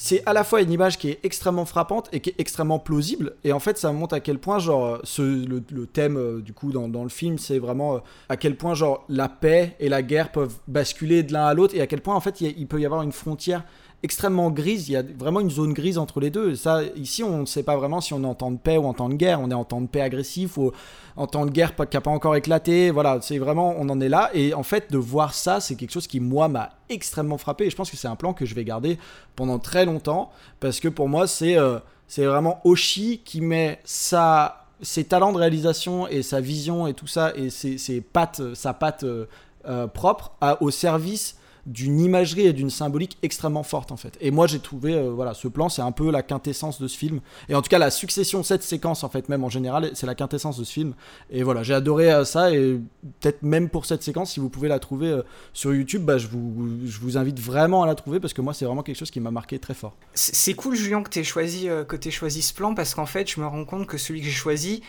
c'est 0.00 0.22
à 0.26 0.32
la 0.32 0.44
fois 0.44 0.62
une 0.62 0.70
image 0.70 0.96
qui 0.96 1.10
est 1.10 1.18
extrêmement 1.24 1.64
frappante 1.64 2.08
et 2.12 2.20
qui 2.20 2.30
est 2.30 2.36
extrêmement 2.38 2.78
plausible. 2.78 3.34
Et 3.42 3.52
en 3.52 3.58
fait, 3.58 3.76
ça 3.78 3.90
montre 3.90 4.14
à 4.14 4.20
quel 4.20 4.38
point, 4.38 4.60
genre, 4.60 5.00
euh, 5.18 5.44
le, 5.44 5.86
thème, 5.86 6.16
euh, 6.16 6.40
du 6.40 6.52
coup, 6.52 6.70
dans, 6.70 6.88
dans 6.88 7.02
le 7.02 7.08
film, 7.08 7.36
c'est 7.36 7.58
vraiment 7.58 7.96
euh, 7.96 7.98
à 8.28 8.36
quel 8.36 8.56
point, 8.56 8.74
genre, 8.74 9.04
la 9.08 9.28
paix 9.28 9.74
et 9.80 9.88
la 9.88 10.02
guerre 10.02 10.30
peuvent 10.30 10.54
basculer 10.68 11.24
de 11.24 11.32
l'un 11.32 11.44
à 11.46 11.52
l'autre 11.52 11.74
et 11.74 11.80
à 11.80 11.88
quel 11.88 12.00
point, 12.00 12.14
en 12.14 12.20
fait, 12.20 12.40
il 12.40 12.68
peut 12.68 12.80
y 12.80 12.86
avoir 12.86 13.02
une 13.02 13.10
frontière 13.10 13.64
extrêmement 14.02 14.50
grise. 14.50 14.88
Il 14.88 14.92
y 14.92 14.96
a 14.96 15.02
vraiment 15.02 15.40
une 15.40 15.50
zone 15.50 15.72
grise 15.72 15.98
entre 15.98 16.20
les 16.20 16.30
deux. 16.30 16.54
Ça, 16.54 16.82
ici, 16.96 17.22
on 17.22 17.38
ne 17.38 17.46
sait 17.46 17.62
pas 17.62 17.76
vraiment 17.76 18.00
si 18.00 18.14
on 18.14 18.22
est 18.22 18.26
en 18.26 18.34
temps 18.34 18.50
de 18.50 18.58
paix 18.58 18.76
ou 18.76 18.86
en 18.86 18.94
temps 18.94 19.08
de 19.08 19.14
guerre. 19.14 19.40
On 19.40 19.50
est 19.50 19.54
en 19.54 19.64
temps 19.64 19.80
de 19.80 19.86
paix 19.86 20.00
agressif 20.00 20.56
ou 20.56 20.72
en 21.16 21.26
temps 21.26 21.46
de 21.46 21.50
guerre 21.50 21.74
qui 21.74 21.96
n'a 21.96 22.00
pas 22.00 22.10
encore 22.10 22.36
éclaté. 22.36 22.90
Voilà, 22.90 23.18
c'est 23.20 23.38
vraiment, 23.38 23.74
on 23.78 23.88
en 23.88 24.00
est 24.00 24.08
là. 24.08 24.30
Et 24.34 24.54
en 24.54 24.62
fait, 24.62 24.92
de 24.92 24.98
voir 24.98 25.34
ça, 25.34 25.60
c'est 25.60 25.74
quelque 25.74 25.92
chose 25.92 26.06
qui, 26.06 26.20
moi, 26.20 26.48
m'a 26.48 26.70
extrêmement 26.88 27.38
frappé. 27.38 27.66
Et 27.66 27.70
je 27.70 27.76
pense 27.76 27.90
que 27.90 27.96
c'est 27.96 28.08
un 28.08 28.16
plan 28.16 28.32
que 28.32 28.46
je 28.46 28.54
vais 28.54 28.64
garder 28.64 28.98
pendant 29.34 29.58
très 29.58 29.84
longtemps. 29.84 30.30
Parce 30.60 30.80
que 30.80 30.88
pour 30.88 31.08
moi, 31.08 31.26
c'est 31.26 31.58
euh, 31.58 31.78
vraiment 32.16 32.60
Oshi 32.64 33.22
qui 33.24 33.40
met 33.40 33.80
sa, 33.84 34.66
ses 34.80 35.04
talents 35.04 35.32
de 35.32 35.38
réalisation 35.38 36.06
et 36.06 36.22
sa 36.22 36.40
vision 36.40 36.86
et 36.86 36.94
tout 36.94 37.08
ça, 37.08 37.32
et 37.34 37.50
ses, 37.50 37.78
ses 37.78 38.00
pattes, 38.00 38.54
sa 38.54 38.74
patte 38.74 39.02
euh, 39.02 39.26
euh, 39.66 39.88
propre 39.88 40.32
au 40.60 40.70
service 40.70 41.36
d'une 41.66 42.00
imagerie 42.00 42.46
et 42.46 42.52
d'une 42.52 42.70
symbolique 42.70 43.18
extrêmement 43.22 43.62
forte 43.62 43.92
en 43.92 43.96
fait. 43.96 44.16
Et 44.20 44.30
moi 44.30 44.46
j'ai 44.46 44.58
trouvé 44.58 44.94
euh, 44.94 45.10
voilà 45.10 45.34
ce 45.34 45.48
plan 45.48 45.68
c'est 45.68 45.82
un 45.82 45.92
peu 45.92 46.10
la 46.10 46.22
quintessence 46.22 46.80
de 46.80 46.88
ce 46.88 46.96
film 46.96 47.20
et 47.48 47.54
en 47.54 47.62
tout 47.62 47.68
cas 47.68 47.78
la 47.78 47.90
succession 47.90 48.42
cette 48.42 48.62
séquence 48.62 49.04
en 49.04 49.08
fait 49.08 49.28
même 49.28 49.44
en 49.44 49.50
général 49.50 49.90
c'est 49.94 50.06
la 50.06 50.14
quintessence 50.14 50.58
de 50.58 50.64
ce 50.64 50.72
film 50.72 50.94
et 51.30 51.42
voilà 51.42 51.62
j'ai 51.62 51.74
adoré 51.74 52.12
euh, 52.12 52.24
ça 52.24 52.52
et 52.52 52.78
peut-être 53.20 53.42
même 53.42 53.68
pour 53.68 53.86
cette 53.86 54.02
séquence 54.02 54.32
si 54.32 54.40
vous 54.40 54.48
pouvez 54.48 54.68
la 54.68 54.78
trouver 54.78 55.08
euh, 55.08 55.22
sur 55.52 55.74
YouTube 55.74 56.04
bah, 56.04 56.18
je 56.18 56.28
vous 56.28 56.68
je 56.86 57.00
vous 57.00 57.16
invite 57.16 57.38
vraiment 57.38 57.82
à 57.82 57.86
la 57.86 57.94
trouver 57.94 58.20
parce 58.20 58.32
que 58.32 58.40
moi 58.40 58.54
c'est 58.54 58.64
vraiment 58.64 58.82
quelque 58.82 58.98
chose 58.98 59.10
qui 59.10 59.20
m'a 59.20 59.30
marqué 59.30 59.58
très 59.58 59.74
fort. 59.74 59.94
C'est 60.14 60.54
cool 60.54 60.74
Julien 60.74 61.02
que 61.02 61.10
tu 61.10 61.24
choisi 61.24 61.68
que 61.88 61.96
aies 61.96 62.10
choisi 62.10 62.42
ce 62.42 62.54
plan 62.54 62.74
parce 62.74 62.94
qu'en 62.94 63.06
fait 63.06 63.30
je 63.30 63.40
me 63.40 63.46
rends 63.46 63.64
compte 63.64 63.86
que 63.86 63.98
celui 63.98 64.20
que 64.20 64.26
j'ai 64.26 64.32
choisi 64.32 64.82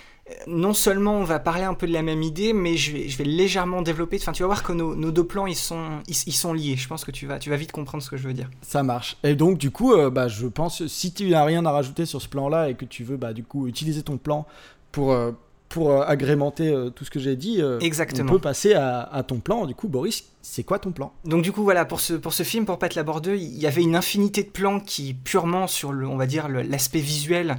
non 0.47 0.73
seulement 0.73 1.17
on 1.17 1.23
va 1.23 1.39
parler 1.39 1.63
un 1.63 1.73
peu 1.73 1.87
de 1.87 1.93
la 1.93 2.01
même 2.01 2.21
idée, 2.21 2.53
mais 2.53 2.77
je 2.77 2.91
vais, 2.91 3.09
je 3.09 3.17
vais 3.17 3.23
légèrement 3.23 3.81
développer. 3.81 4.17
Enfin, 4.19 4.31
tu 4.31 4.43
vas 4.43 4.47
voir 4.47 4.63
que 4.63 4.73
nos, 4.73 5.11
deux 5.11 5.23
plans, 5.23 5.47
ils 5.47 5.55
sont, 5.55 5.99
ils, 6.07 6.33
sont 6.33 6.53
liés. 6.53 6.75
Je 6.75 6.87
pense 6.87 7.05
que 7.05 7.11
tu 7.11 7.25
vas, 7.25 7.39
tu 7.39 7.49
vas 7.49 7.55
vite 7.55 7.71
comprendre 7.71 8.03
ce 8.03 8.09
que 8.09 8.17
je 8.17 8.27
veux 8.27 8.33
dire. 8.33 8.49
Ça 8.61 8.83
marche. 8.83 9.17
Et 9.23 9.35
donc, 9.35 9.57
du 9.57 9.71
coup, 9.71 9.93
euh, 9.93 10.09
bah, 10.09 10.27
je 10.27 10.47
pense, 10.47 10.85
si 10.87 11.13
tu 11.13 11.29
n'as 11.29 11.43
rien 11.43 11.65
à 11.65 11.71
rajouter 11.71 12.05
sur 12.05 12.21
ce 12.21 12.27
plan-là 12.27 12.69
et 12.69 12.75
que 12.75 12.85
tu 12.85 13.03
veux, 13.03 13.17
bah, 13.17 13.33
du 13.33 13.43
coup, 13.43 13.67
utiliser 13.67 14.03
ton 14.03 14.17
plan 14.17 14.45
pour, 14.91 15.11
euh, 15.11 15.31
pour 15.67 15.91
euh, 15.91 16.03
agrémenter 16.05 16.73
tout 16.95 17.05
ce 17.05 17.11
que 17.11 17.19
j'ai 17.19 17.35
dit, 17.35 17.61
Exactement. 17.81 18.31
on 18.31 18.35
peut 18.35 18.41
passer 18.41 18.73
à, 18.73 19.23
ton 19.27 19.39
plan. 19.39 19.65
Du 19.65 19.75
coup, 19.75 19.87
Boris, 19.87 20.25
c'est 20.41 20.63
quoi 20.63 20.79
ton 20.79 20.91
plan? 20.91 21.13
Donc, 21.25 21.43
du 21.43 21.51
coup, 21.51 21.63
voilà, 21.63 21.85
pour 21.85 21.99
ce, 21.99 22.13
pour 22.13 22.33
ce 22.33 22.43
film, 22.43 22.65
pour 22.65 22.79
Pat 22.79 22.93
Labordeux, 22.95 23.35
il 23.35 23.57
y 23.57 23.67
avait 23.67 23.83
une 23.83 23.95
infinité 23.95 24.43
de 24.43 24.49
plans 24.49 24.79
qui, 24.79 25.13
purement 25.13 25.67
sur 25.67 25.91
le, 25.91 26.07
on 26.07 26.17
va 26.17 26.27
dire, 26.27 26.47
l'aspect 26.49 26.99
visuel, 26.99 27.57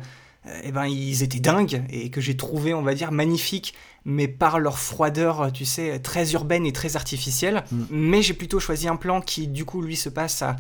eh 0.65 0.73
ben, 0.73 0.87
ils 0.87 1.23
étaient 1.23 1.41
dingues 1.41 1.85
et 1.91 2.11
que 2.11 2.21
j'ai 2.21 2.37
trouvé, 2.37 2.73
on 2.73 2.83
va 2.83 2.95
dire, 2.95 3.13
magnifiques, 3.13 3.75
mais 4.05 4.27
par 4.27 4.59
leur 4.59 4.79
froideur, 4.79 5.53
tu 5.53 5.65
sais, 5.65 5.99
très 5.99 6.33
urbaine 6.33 6.65
et 6.65 6.73
très 6.73 6.97
artificielle. 6.97 7.65
Mm. 7.71 7.83
Mais 7.91 8.23
j'ai 8.23 8.35
plutôt 8.35 8.59
choisi 8.59 8.89
un 8.89 8.97
plan 8.97 9.21
qui, 9.21 9.49
du 9.49 9.65
coup, 9.65 9.83
lui, 9.83 9.97
se 9.97 10.09
passe 10.09 10.43
à, 10.43 10.57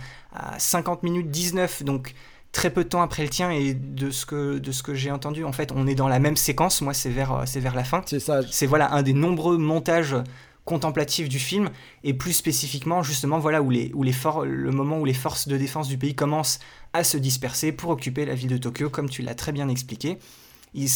50 0.58 1.02
minutes 1.02 1.30
19, 1.30 1.82
donc 1.82 2.14
très 2.52 2.70
peu 2.70 2.84
de 2.84 2.88
temps 2.88 3.02
après 3.02 3.22
le 3.22 3.28
tien 3.28 3.50
et 3.50 3.74
de 3.74 4.10
ce 4.10 4.26
que 4.26 4.58
de 4.58 4.72
ce 4.72 4.82
que 4.82 4.92
j'ai 4.92 5.12
entendu 5.12 5.44
en 5.44 5.52
fait 5.52 5.70
on 5.70 5.86
est 5.86 5.94
dans 5.94 6.08
la 6.08 6.18
même 6.18 6.36
séquence 6.36 6.82
moi 6.82 6.94
c'est 6.94 7.08
vers 7.08 7.44
c'est 7.46 7.60
vers 7.60 7.76
la 7.76 7.84
fin 7.84 8.02
c'est 8.06 8.18
ça 8.18 8.40
c'est 8.50 8.66
voilà 8.66 8.92
un 8.92 9.02
des 9.02 9.12
nombreux 9.12 9.56
montages 9.56 10.16
contemplatif 10.64 11.28
du 11.28 11.38
film 11.38 11.70
et 12.04 12.14
plus 12.14 12.32
spécifiquement 12.32 13.02
justement 13.02 13.38
voilà 13.38 13.62
où 13.62 13.70
les, 13.70 13.90
où 13.94 14.02
les 14.02 14.14
le 14.44 14.70
moment 14.70 14.98
où 14.98 15.04
les 15.04 15.14
forces 15.14 15.48
de 15.48 15.56
défense 15.56 15.88
du 15.88 15.98
pays 15.98 16.14
commencent 16.14 16.60
à 16.92 17.04
se 17.04 17.16
disperser 17.16 17.72
pour 17.72 17.90
occuper 17.90 18.24
la 18.24 18.34
ville 18.34 18.48
de 18.48 18.56
Tokyo 18.56 18.90
comme 18.90 19.08
tu 19.08 19.22
l'as 19.22 19.34
très 19.34 19.52
bien 19.52 19.68
expliqué. 19.68 20.18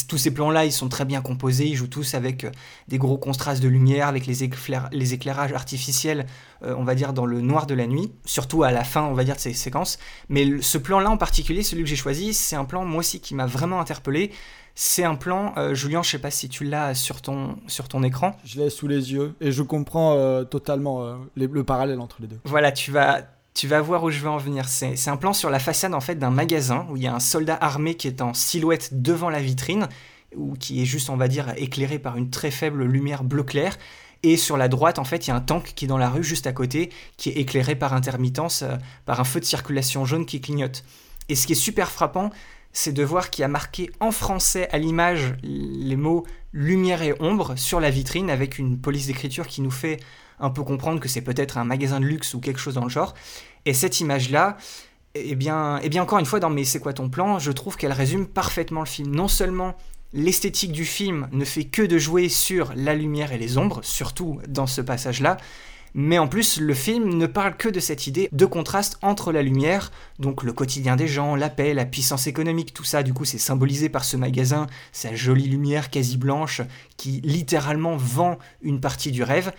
tous 0.09 0.19
ces 0.19 0.33
plans-là, 0.33 0.65
ils 0.65 0.73
sont 0.73 0.89
très 0.89 1.05
bien 1.05 1.23
composés, 1.23 1.67
ils 1.67 1.77
jouent 1.77 1.87
tous 1.87 2.15
avec 2.15 2.45
euh, 2.45 2.51
des 2.89 2.99
gros 2.99 3.19
contrastes 3.19 3.63
de 3.63 3.69
lumière, 3.69 4.09
avec 4.09 4.27
les, 4.27 4.51
les 4.93 5.15
éclairages 5.15 5.53
artificiels, 5.53 6.27
euh, 6.63 6.75
on 6.77 6.85
va 6.85 6.95
dire, 6.95 7.13
dans 7.13 7.27
le 7.27 7.41
noir 7.41 7.67
de 7.67 7.75
la 7.75 7.87
nuit, 7.87 8.13
surtout 8.25 8.63
à 8.65 8.71
la 8.71 8.85
fin, 8.85 9.03
on 9.03 9.15
va 9.15 9.25
dire, 9.25 9.37
de 9.37 9.41
ces 9.41 9.53
séquences. 9.53 9.99
Mais 10.29 10.61
ce 10.61 10.79
plan-là 10.79 11.11
en 11.11 11.17
particulier, 11.17 11.63
celui 11.63 11.85
que 11.85 11.89
j'ai 11.89 11.97
choisi, 11.97 12.35
c'est 12.35 12.57
un 12.57 12.65
plan, 12.65 12.85
moi 12.85 13.01
aussi, 13.01 13.21
qui 13.21 13.35
m'a 13.35 13.47
vraiment 13.47 13.81
interpellé. 13.81 14.31
C'est 14.77 15.05
un 15.05 15.15
plan, 15.15 15.55
euh, 15.57 15.75
Julien, 15.75 16.03
je 16.03 16.11
sais 16.11 16.19
pas 16.19 16.33
si 16.33 16.49
tu 16.49 16.65
l'as 16.65 16.95
sur 16.95 17.23
ton, 17.23 17.57
sur 17.69 17.89
ton 17.89 18.03
écran. 18.03 18.37
Je 18.45 18.61
l'ai 18.61 18.71
sous 18.71 18.89
les 18.89 19.13
yeux 19.13 19.35
et 19.41 19.53
je 19.53 19.63
comprends 19.63 20.15
euh, 20.15 20.43
totalement 20.43 21.05
euh, 21.05 21.17
le 21.37 21.65
parallèle 21.65 22.01
entre 22.01 22.17
les 22.21 22.27
deux. 22.27 22.41
Voilà, 22.45 22.73
tu 22.73 22.91
vas, 22.91 23.23
tu 23.55 23.69
vas 23.69 23.81
voir 23.81 24.03
où 24.03 24.11
je 24.11 24.19
veux 24.19 24.29
en 24.29 24.37
venir. 24.37 24.69
C'est 24.69 25.09
un 25.09 25.17
plan 25.17 25.33
sur 25.33 25.49
la 25.49 25.61
façade 25.61 25.95
en 25.95 26.01
fait 26.01 26.17
d'un 26.17 26.31
magasin 26.31 26.89
où 26.91 26.97
il 26.97 27.05
y 27.05 27.07
a 27.07 27.15
un 27.15 27.21
soldat 27.21 27.57
armé 27.61 27.95
qui 27.95 28.09
est 28.09 28.21
en 28.21 28.35
silhouette 28.35 29.01
devant 29.01 29.31
la 29.31 29.41
vitrine 29.41 29.89
ou 30.35 30.55
qui 30.55 30.83
est 30.83 30.87
juste, 30.87 31.09
on 31.09 31.17
va 31.17 31.29
dire, 31.29 31.53
éclairé 31.57 32.01
par 32.01 32.17
une 32.17 32.31
très 32.31 32.51
faible 32.51 32.83
lumière 32.85 33.23
bleu 33.23 33.45
clair. 33.45 33.77
Et 34.25 34.37
sur 34.37 34.57
la 34.57 34.67
droite, 34.67 34.99
en 34.99 35.05
fait, 35.05 35.27
il 35.27 35.31
y 35.31 35.33
a 35.33 35.37
un 35.37 35.41
tank 35.41 35.73
qui 35.77 35.85
est 35.85 35.89
dans 35.89 35.99
la 35.99 36.09
rue 36.09 36.25
juste 36.25 36.49
à 36.49 36.53
côté, 36.53 36.91
qui 37.17 37.29
est 37.29 37.35
éclairé 37.35 37.77
par 37.77 37.93
intermittence, 37.93 38.65
par 39.05 39.21
un 39.21 39.25
feu 39.25 39.39
de 39.39 39.45
circulation 39.45 40.05
jaune 40.05 40.27
qui 40.27 40.41
clignote. 40.41 40.83
Et 41.29 41.37
ce 41.37 41.47
qui 41.47 41.53
est 41.53 41.57
super 41.57 41.91
frappant, 41.91 42.31
c'est 42.75 42.93
de 42.93 43.05
voir 43.05 43.31
qu'il 43.31 43.43
y 43.43 43.45
a 43.45 43.49
marqué 43.49 43.91
en 44.01 44.11
français 44.11 44.69
à 44.73 44.79
l'image 44.79 45.35
les 45.43 45.97
mots 45.97 46.27
lumière 46.53 47.03
et 47.03 47.15
ombre 47.21 47.55
sur 47.57 47.81
la 47.81 47.89
vitrine 47.89 48.29
avec 48.29 48.59
une 48.59 48.79
police 48.79 49.07
d'écriture 49.07 49.47
qui 49.47 49.63
nous 49.63 49.71
fait 49.71 50.01
un 50.41 50.51
peu 50.51 50.63
comprendre 50.65 51.01
que 51.01 51.09
c'est 51.09 51.23
peut-être 51.23 51.57
un 51.57 51.65
magasin 51.65 52.01
de 52.01 52.05
luxe 52.05 52.35
ou 52.35 52.41
quelque 52.41 52.59
chose 52.59 52.75
dans 52.75 52.85
le 52.85 52.91
genre. 52.91 53.15
Et 53.65 53.73
cette 53.75 54.01
image-là, 54.01 54.57
eh 55.15 55.37
bien, 55.37 55.79
eh 55.83 55.89
bien 55.89 56.03
encore 56.03 56.19
une 56.19 56.27
fois, 56.27 56.41
dans 56.41 56.51
mes 56.51 56.65
C'est 56.65 56.81
quoi 56.81 56.93
ton 56.93 57.09
plan, 57.09 57.39
je 57.39 57.53
trouve 57.53 57.77
qu'elle 57.77 57.93
résume 57.93 58.27
parfaitement 58.27 58.81
le 58.81 58.87
film. 58.87 59.15
Non 59.15 59.29
seulement 59.29 59.77
l'esthétique 60.13 60.73
du 60.73 60.85
film 60.85 61.29
ne 61.33 61.45
fait 61.45 61.65
que 61.65 61.83
de 61.83 61.97
jouer 61.97 62.29
sur 62.29 62.73
la 62.75 62.95
lumière 62.95 63.33
et 63.33 63.39
les 63.39 63.57
ombres, 63.57 63.81
surtout 63.83 64.41
dans 64.49 64.67
ce 64.67 64.81
passage-là, 64.81 65.37
mais 65.95 66.19
en 66.19 66.27
plus, 66.27 66.61
le 66.61 66.75
film 66.75 67.15
ne 67.15 67.27
parle 67.27 67.57
que 67.57 67.69
de 67.69 67.79
cette 67.79 68.09
idée 68.09 68.29
de 68.33 68.47
contraste 68.47 68.99
entre 69.01 69.31
la 69.31 69.43
lumière, 69.43 69.93
donc 70.19 70.43
le 70.43 70.53
quotidien 70.53 70.97
des 70.97 71.07
gens, 71.07 71.37
la 71.37 71.49
paix, 71.49 71.73
la 71.73 71.85
puissance 71.85 72.27
économique, 72.27 72.75
tout 72.75 72.83
ça, 72.83 73.05
du 73.05 73.15
coup, 73.15 73.25
c'est 73.25 73.39
symbolisé 73.39 73.89
par 73.89 74.05
ce 74.05 74.17
magasin, 74.17 74.67
sa 74.91 75.15
jolie 75.15 75.49
lumière 75.49 75.91
quasi 75.91 76.17
blanche, 76.17 76.63
qui 76.97 77.21
littéralement 77.23 77.97
vend 77.97 78.39
une 78.63 78.81
partie 78.81 79.13
du 79.13 79.23
rêve, 79.23 79.53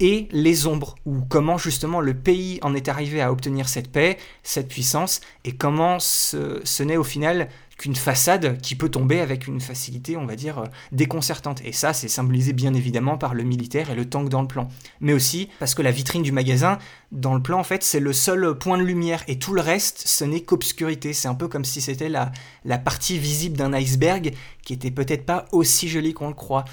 et 0.00 0.28
les 0.32 0.66
ombres, 0.66 0.94
ou 1.04 1.20
comment 1.28 1.58
justement 1.58 2.00
le 2.00 2.14
pays 2.14 2.58
en 2.62 2.74
est 2.74 2.88
arrivé 2.88 3.20
à 3.20 3.30
obtenir 3.30 3.68
cette 3.68 3.92
paix, 3.92 4.16
cette 4.42 4.68
puissance, 4.68 5.20
et 5.44 5.52
comment 5.52 5.98
ce 6.00 6.82
n'est 6.82 6.96
au 6.96 7.04
final 7.04 7.48
qu'une 7.82 7.96
façade 7.96 8.60
qui 8.60 8.76
peut 8.76 8.88
tomber 8.88 9.18
avec 9.18 9.48
une 9.48 9.60
facilité, 9.60 10.16
on 10.16 10.24
va 10.24 10.36
dire, 10.36 10.58
euh, 10.58 10.66
déconcertante. 10.92 11.60
Et 11.64 11.72
ça, 11.72 11.92
c'est 11.92 12.06
symbolisé 12.06 12.52
bien 12.52 12.74
évidemment 12.74 13.18
par 13.18 13.34
le 13.34 13.42
militaire 13.42 13.90
et 13.90 13.96
le 13.96 14.08
tank 14.08 14.28
dans 14.28 14.40
le 14.40 14.46
plan. 14.46 14.68
Mais 15.00 15.12
aussi 15.12 15.48
parce 15.58 15.74
que 15.74 15.82
la 15.82 15.90
vitrine 15.90 16.22
du 16.22 16.30
magasin, 16.30 16.78
dans 17.10 17.34
le 17.34 17.42
plan, 17.42 17.58
en 17.58 17.64
fait, 17.64 17.82
c'est 17.82 17.98
le 17.98 18.12
seul 18.12 18.56
point 18.56 18.78
de 18.78 18.84
lumière. 18.84 19.24
Et 19.26 19.40
tout 19.40 19.52
le 19.52 19.60
reste, 19.60 20.06
ce 20.06 20.24
n'est 20.24 20.42
qu'obscurité. 20.42 21.12
C'est 21.12 21.26
un 21.26 21.34
peu 21.34 21.48
comme 21.48 21.64
si 21.64 21.80
c'était 21.80 22.08
la, 22.08 22.30
la 22.64 22.78
partie 22.78 23.18
visible 23.18 23.56
d'un 23.56 23.72
iceberg 23.72 24.32
qui 24.64 24.74
était 24.74 24.92
peut-être 24.92 25.26
pas 25.26 25.46
aussi 25.50 25.88
jolie 25.88 26.14
qu'on 26.14 26.28
le 26.28 26.34
croit 26.34 26.64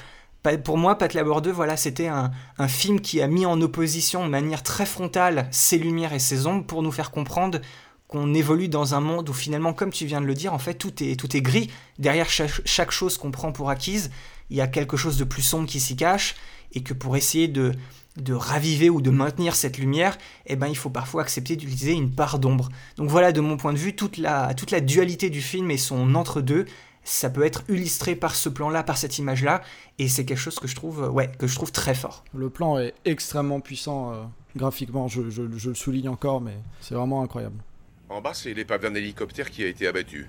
pour 0.63 0.77
moi, 0.77 0.97
Pat 0.97 1.13
Labor 1.13 1.41
2, 1.41 1.51
voilà, 1.51 1.75
c'était 1.75 2.07
un, 2.07 2.31
un, 2.57 2.67
film 2.67 3.01
qui 3.01 3.21
a 3.21 3.27
mis 3.27 3.45
en 3.45 3.61
opposition 3.61 4.23
de 4.23 4.29
manière 4.29 4.63
très 4.63 4.85
frontale 4.85 5.47
ses 5.51 5.77
lumières 5.77 6.13
et 6.13 6.19
ses 6.19 6.47
ombres 6.47 6.65
pour 6.65 6.81
nous 6.81 6.93
faire 6.93 7.11
comprendre 7.11 7.59
qu'on 8.09 8.33
évolue 8.33 8.67
dans 8.69 8.95
un 8.95 8.99
monde 8.99 9.29
où 9.29 9.33
finalement, 9.33 9.71
comme 9.71 9.91
tu 9.91 10.05
viens 10.07 10.19
de 10.19 10.25
le 10.25 10.33
dire, 10.33 10.51
en 10.51 10.57
fait, 10.57 10.73
tout 10.73 11.03
est, 11.03 11.17
tout 11.17 11.37
est 11.37 11.41
gris. 11.41 11.69
Derrière 11.99 12.27
chaque, 12.29 12.91
chose 12.91 13.17
qu'on 13.19 13.29
prend 13.29 13.51
pour 13.51 13.69
acquise, 13.69 14.09
il 14.49 14.57
y 14.57 14.61
a 14.61 14.67
quelque 14.67 14.97
chose 14.97 15.17
de 15.17 15.23
plus 15.23 15.43
sombre 15.43 15.67
qui 15.67 15.79
s'y 15.79 15.95
cache, 15.95 16.35
et 16.73 16.81
que 16.81 16.95
pour 16.95 17.15
essayer 17.15 17.47
de, 17.47 17.71
de 18.17 18.33
raviver 18.33 18.89
ou 18.89 18.99
de 18.99 19.11
maintenir 19.11 19.55
cette 19.55 19.77
lumière, 19.77 20.17
eh 20.47 20.55
ben, 20.55 20.65
il 20.65 20.75
faut 20.75 20.89
parfois 20.89 21.21
accepter 21.21 21.55
d'utiliser 21.55 21.93
une 21.93 22.09
part 22.11 22.39
d'ombre. 22.39 22.69
Donc 22.97 23.09
voilà, 23.09 23.31
de 23.31 23.41
mon 23.41 23.57
point 23.57 23.73
de 23.73 23.77
vue, 23.77 23.95
toute 23.95 24.17
la, 24.17 24.55
toute 24.55 24.71
la 24.71 24.81
dualité 24.81 25.29
du 25.29 25.41
film 25.41 25.69
et 25.69 25.77
son 25.77 26.15
entre-deux, 26.15 26.65
ça 27.03 27.29
peut 27.29 27.43
être 27.43 27.63
illustré 27.69 28.15
par 28.15 28.33
ce 28.33 28.49
plan-là, 28.49 28.81
par 28.81 28.97
cette 28.97 29.19
image-là, 29.19 29.61
et 29.99 30.07
c'est 30.07 30.25
quelque 30.25 30.39
chose 30.39 30.57
que 30.57 30.67
je 30.67 30.75
trouve, 30.75 31.09
ouais, 31.11 31.29
que 31.37 31.45
je 31.45 31.53
trouve 31.53 31.71
très 31.71 31.93
fort. 31.93 32.23
Le 32.33 32.49
plan 32.49 32.79
est 32.79 32.95
extrêmement 33.05 33.59
puissant 33.59 34.13
euh, 34.13 34.23
graphiquement, 34.55 35.07
je, 35.07 35.29
je, 35.29 35.43
le 35.43 35.75
souligne 35.75 36.09
encore, 36.09 36.41
mais 36.41 36.57
c'est 36.81 36.95
vraiment 36.95 37.21
incroyable. 37.21 37.57
En 38.09 38.21
bas, 38.21 38.33
c'est 38.33 38.55
l'épave 38.55 38.81
d'un 38.81 38.95
hélicoptère 38.95 39.51
qui 39.51 39.63
a 39.63 39.67
été 39.67 39.85
abattu. 39.85 40.27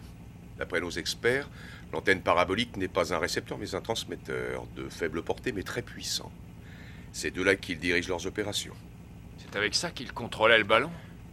D'après 0.58 0.82
nos 0.82 0.90
experts, 0.90 1.48
l'antenne 1.92 2.20
parabolique 2.20 2.76
n'est 2.76 2.88
pas 2.88 3.14
un 3.14 3.18
récepteur 3.18 3.56
mais 3.56 3.74
un 3.74 3.80
transmetteur, 3.80 4.66
de 4.76 4.88
faible 4.90 5.22
portée 5.22 5.52
mais 5.52 5.62
très 5.62 5.80
puissant. 5.80 6.30
C'est 7.12 7.30
de 7.30 7.42
là 7.42 7.56
qu'ils 7.56 7.78
dirigent 7.78 8.10
leurs 8.10 8.26
opérations. 8.26 8.74
C'est 9.38 9.56
avec 9.56 9.74
ça 9.74 9.90
qu'ils 9.90 10.12
contrôlaient 10.12 10.58
le 10.58 10.64
ballon? 10.64 10.90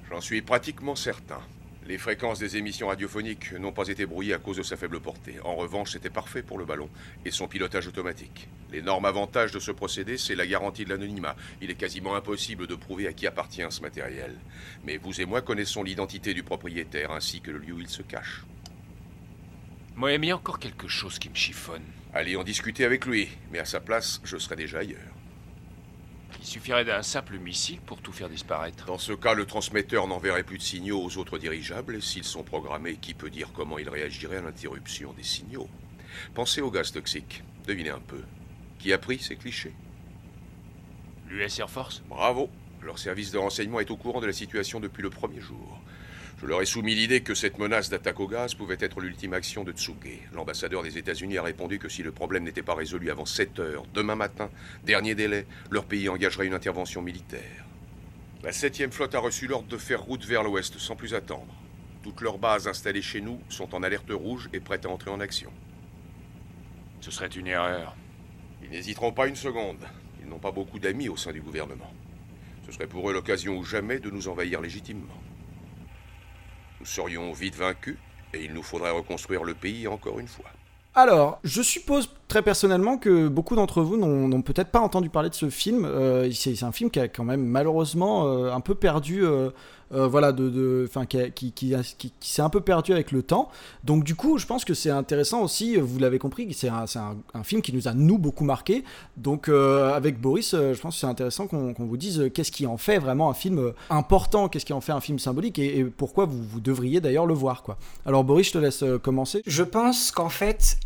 J'en 0.10 0.22
suis 0.22 0.42
pratiquement 0.42 0.96
certain. 0.96 1.42
Les 1.88 1.98
fréquences 1.98 2.40
des 2.40 2.58
émissions 2.58 2.90
radiophoniques 2.90 3.54
n'ont 3.54 3.72
pas 3.72 3.88
été 3.88 4.06
brouillées 4.06 4.34
à 4.34 4.40
cause 4.40 4.58
de 4.58 4.64
sa 4.64 4.76
faible 4.76 5.00
portée. 5.00 5.36
En 5.46 5.56
revanche, 5.56 5.94
c'était 5.94 6.10
parfait 6.10 6.44
pour 6.44 6.58
le 6.58 6.66
ballon 6.66 6.90
et 7.24 7.32
son 7.32 7.48
pilotage 7.48 7.88
automatique. 7.88 8.50
L'énorme 8.74 9.06
avantage 9.06 9.54
de 9.54 9.60
ce 9.60 9.72
procédé, 9.72 10.18
c'est 10.18 10.36
la 10.36 10.46
garantie 10.46 10.84
de 10.84 10.90
l'anonymat. 10.90 11.38
Il 11.62 11.72
est 11.72 11.76
quasiment 11.76 12.16
impossible 12.16 12.68
de 12.68 12.76
prouver 12.76 13.08
à 13.08 13.14
qui 13.14 13.26
appartient 13.26 13.64
ce 13.70 13.80
matériel. 13.80 14.36
Mais 14.84 14.98
vous 14.98 15.22
et 15.22 15.26
moi 15.26 15.42
connaissons 15.42 15.82
l'identité 15.82 16.34
du 16.34 16.44
propriétaire 16.44 17.12
ainsi 17.12 17.40
que 17.40 17.52
le 17.52 17.60
lieu 17.60 17.76
où 17.76 17.80
il 17.80 17.88
se 17.88 18.02
cache. 18.02 18.44
Moi, 19.96 20.12
il 20.12 20.26
y 20.26 20.32
a 20.32 20.36
encore 20.36 20.60
quelque 20.60 20.90
chose 20.90 21.18
qui 21.18 21.30
me 21.30 21.36
chiffonne. 21.36 21.86
Allez 22.14 22.36
en 22.36 22.44
discuter 22.44 22.84
avec 22.84 23.06
lui, 23.06 23.30
mais 23.50 23.60
à 23.60 23.66
sa 23.66 23.80
place, 23.80 24.20
je 24.26 24.38
serai 24.38 24.58
déjà 24.58 24.80
ailleurs. 24.80 25.17
Il 26.40 26.46
suffirait 26.46 26.86
d'un 26.86 27.02
simple 27.02 27.38
missile 27.38 27.80
pour 27.82 28.02
tout 28.02 28.12
faire 28.12 28.30
disparaître. 28.30 28.86
Dans 28.86 28.98
ce 28.98 29.14
cas, 29.14 29.34
le 29.34 29.46
transmetteur 29.46 30.08
n'enverrait 30.08 30.44
plus 30.44 30.58
de 30.58 30.64
signaux 30.64 31.02
aux 31.04 31.18
autres 31.18 31.38
dirigeables. 31.38 32.02
S'ils 32.02 32.24
sont 32.24 32.44
programmés, 32.44 32.96
qui 32.96 33.14
peut 33.14 33.30
dire 33.30 33.52
comment 33.54 33.78
ils 33.78 33.90
réagiraient 33.90 34.38
à 34.38 34.42
l'interruption 34.42 35.14
des 35.14 35.24
signaux? 35.24 35.68
Pensez 36.34 36.62
au 36.62 36.72
gaz 36.72 36.92
toxique. 36.92 37.44
Devinez 37.66 37.90
un 37.90 38.00
peu. 38.00 38.22
Qui 38.80 38.94
a 38.94 38.98
pris 38.98 39.20
ces 39.20 39.36
clichés? 39.36 39.74
L'US 41.28 41.60
Air 41.60 41.70
Force? 41.70 42.02
Bravo. 42.08 42.50
Leur 42.82 43.00
service 43.00 43.32
de 43.32 43.38
renseignement 43.38 43.80
est 43.80 43.92
au 43.92 43.98
courant 43.98 44.22
de 44.22 44.28
la 44.28 44.34
situation 44.34 44.80
depuis 44.80 45.04
le 45.04 45.10
premier 45.10 45.42
jour. 45.42 45.82
Je 46.40 46.46
leur 46.46 46.62
ai 46.62 46.68
soumis 46.68 46.94
l'idée 46.94 47.22
que 47.22 47.34
cette 47.34 47.58
menace 47.58 47.90
d'attaque 47.90 48.20
au 48.20 48.28
gaz 48.28 48.54
pouvait 48.54 48.78
être 48.80 49.02
l'ultime 49.02 49.34
action 49.34 49.64
de 49.64 49.72
Tsuge. 49.72 50.22
L'ambassadeur 50.34 50.84
des 50.84 51.00
États-Unis 51.00 51.40
a 51.40 51.44
répondu 51.44 51.80
que 51.80 51.90
si 51.90 52.04
le 52.04 52.12
problème 52.12 52.44
n'était 52.44 52.62
pas 52.62 52.76
résolu 52.76 53.10
avant 53.10 53.26
7 53.26 53.60
heures, 53.60 53.86
demain 53.96 54.14
matin, 54.14 54.52
dernier 54.84 55.16
délai, 55.16 55.48
leur 55.72 55.86
pays 55.86 56.10
engagerait 56.10 56.46
une 56.46 56.54
intervention 56.54 57.02
militaire. 57.02 57.66
La 58.44 58.52
7 58.52 58.94
flotte 58.94 59.16
a 59.16 59.20
reçu 59.20 59.48
l'ordre 59.48 59.68
de 59.68 59.78
faire 59.78 60.04
route 60.04 60.24
vers 60.26 60.44
l'ouest 60.44 60.78
sans 60.78 60.96
plus 60.96 61.16
attendre. 61.16 61.56
Toutes 62.04 62.22
leurs 62.22 62.38
bases 62.38 62.68
installées 62.68 63.02
chez 63.02 63.20
nous 63.20 63.42
sont 63.50 63.74
en 63.74 63.82
alerte 63.82 64.12
rouge 64.12 64.48
et 64.54 64.60
prêtes 64.60 64.86
à 64.86 64.90
entrer 64.90 65.10
en 65.10 65.20
action. 65.20 65.52
Ce 67.02 67.10
serait 67.10 67.28
une 67.28 67.48
erreur. 67.48 67.96
Ils 68.64 68.70
n'hésiteront 68.70 69.12
pas 69.12 69.28
une 69.28 69.36
seconde. 69.36 69.84
Ils 70.22 70.30
n'ont 70.30 70.38
pas 70.38 70.52
beaucoup 70.52 70.78
d'amis 70.78 71.10
au 71.10 71.18
sein 71.18 71.32
du 71.32 71.42
gouvernement. 71.42 71.92
Ce 72.68 72.72
serait 72.72 72.86
pour 72.86 73.10
eux 73.10 73.14
l'occasion 73.14 73.58
ou 73.58 73.64
jamais 73.64 74.00
de 74.00 74.12
nous 74.12 74.28
envahir 74.28 74.62
légitimement. 74.62 75.20
Nous 76.80 76.86
serions 76.86 77.32
vite 77.34 77.56
vaincus 77.56 77.98
et 78.34 78.44
il 78.44 78.54
nous 78.54 78.64
faudrait 78.64 78.92
reconstruire 78.92 79.44
le 79.44 79.54
pays 79.54 79.88
encore 79.88 80.20
une 80.20 80.28
fois. 80.28 80.50
Alors, 80.96 81.40
je 81.44 81.62
suppose 81.62 82.10
très 82.28 82.42
personnellement 82.42 82.98
que 82.98 83.28
beaucoup 83.28 83.56
d'entre 83.56 83.82
vous 83.82 83.98
n'ont 83.98 84.42
peut-être 84.42 84.70
pas 84.70 84.82
entendu 84.82 85.10
parler 85.10 85.30
de 85.30 85.36
ce 85.36 85.50
film. 85.50 85.86
Euh, 85.86 86.30
c'est 86.32 86.64
un 86.64 86.72
film 86.72 86.90
qui 86.90 87.00
a 87.00 87.08
quand 87.08 87.24
même 87.24 87.46
malheureusement 87.46 88.28
euh, 88.28 88.52
un 88.52 88.60
peu 88.60 88.76
perdu, 88.76 89.26
euh, 89.26 89.50
voilà, 89.92 90.34
de, 90.34 90.90
qui, 91.34 91.54
qui, 91.54 91.74
s'est 92.20 92.42
un 92.42 92.50
peu 92.50 92.60
perdu 92.60 92.92
avec 92.92 93.14
le 93.14 93.24
temps. 93.24 93.50
Donc 93.86 94.04
du 94.04 94.16
coup, 94.16 94.38
je 94.38 94.46
pense 94.46 94.66
que 94.66 94.74
c'est 94.74 94.90
intéressant 94.90 95.42
aussi. 95.42 95.78
Vous 95.78 96.00
l'avez 96.00 96.20
compris, 96.20 96.54
c'est 96.54 96.68
un, 96.68 96.86
film 97.44 97.62
qui 97.62 97.72
nous 97.72 97.88
a 97.88 97.94
nous 97.94 98.18
beaucoup 98.18 98.44
marqué. 98.44 98.84
Donc 99.16 99.48
avec 99.48 100.20
Boris, 100.20 100.52
je 100.52 100.80
pense 100.82 100.96
que 100.96 101.00
c'est 101.00 101.08
intéressant 101.08 101.48
qu'on 101.48 101.74
vous 101.78 101.98
dise 101.98 102.30
qu'est-ce 102.34 102.52
qui 102.52 102.68
en 102.68 102.78
fait 102.78 103.00
vraiment 103.00 103.30
un 103.30 103.34
film 103.34 103.72
important, 103.90 104.50
qu'est-ce 104.50 104.66
qui 104.66 104.74
en 104.74 104.82
fait 104.82 104.92
un 104.92 105.02
film 105.02 105.20
symbolique 105.20 105.60
et, 105.60 105.86
pourquoi 105.86 106.26
vous, 106.26 106.60
devriez 106.60 107.00
d'ailleurs 107.00 107.26
le 107.26 107.34
voir. 107.34 107.64
Alors 108.06 108.26
Boris, 108.26 108.48
je 108.48 108.52
te 108.52 108.58
laisse 108.58 108.84
commencer. 109.02 109.42
Je 109.46 109.64
pense 109.64 110.12
qu'en 110.12 110.30
fait 110.30 110.78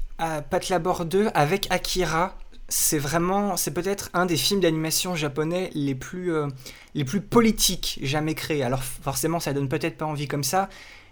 Pat 0.50 0.70
Labor 0.70 1.06
2 1.06 1.30
avec 1.34 1.68
Akira, 1.72 2.38
c'est 2.72 3.00
vraiment, 3.00 3.58
c'est 3.58 3.72
peut-être 3.72 4.10
un 4.14 4.26
des 4.26 4.38
films 4.38 4.62
d'animation 4.62 5.16
japonais 5.16 5.70
les 5.74 5.96
plus, 5.96 6.34
euh, 6.34 6.48
les 6.96 7.04
plus 7.04 7.22
politiques 7.22 8.00
jamais 8.02 8.34
créés. 8.34 8.64
Alors 8.64 8.84
forcément, 8.84 9.40
ça 9.40 9.54
donne 9.54 9.68
peut-être 9.68 9.98
pas 9.98 10.06
envie 10.06 10.28
comme 10.28 10.44
ça, 10.44 10.70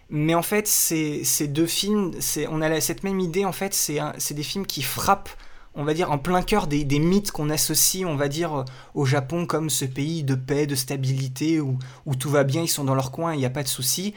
mais 0.09 0.35
en 0.35 0.41
fait, 0.41 0.67
ces, 0.67 1.23
ces 1.23 1.47
deux 1.47 1.67
films, 1.67 2.11
on 2.49 2.61
a 2.61 2.81
cette 2.81 3.03
même 3.03 3.19
idée. 3.19 3.45
En 3.45 3.51
fait, 3.51 3.73
c'est 3.73 4.33
des 4.33 4.43
films 4.43 4.65
qui 4.65 4.81
frappent, 4.81 5.29
on 5.75 5.83
va 5.83 5.93
dire, 5.93 6.11
en 6.11 6.17
plein 6.17 6.41
cœur 6.41 6.67
des, 6.67 6.83
des 6.83 6.99
mythes 6.99 7.31
qu'on 7.31 7.49
associe, 7.49 8.05
on 8.07 8.15
va 8.15 8.27
dire, 8.27 8.65
au 8.95 9.05
Japon 9.05 9.45
comme 9.45 9.69
ce 9.69 9.85
pays 9.85 10.23
de 10.23 10.35
paix, 10.35 10.65
de 10.65 10.75
stabilité 10.75 11.59
où, 11.59 11.77
où 12.05 12.15
tout 12.15 12.29
va 12.29 12.43
bien, 12.43 12.61
ils 12.61 12.69
sont 12.69 12.85
dans 12.85 12.95
leur 12.95 13.11
coin, 13.11 13.33
il 13.33 13.39
n'y 13.39 13.45
a 13.45 13.51
pas 13.51 13.63
de 13.63 13.67
soucis. 13.67 14.13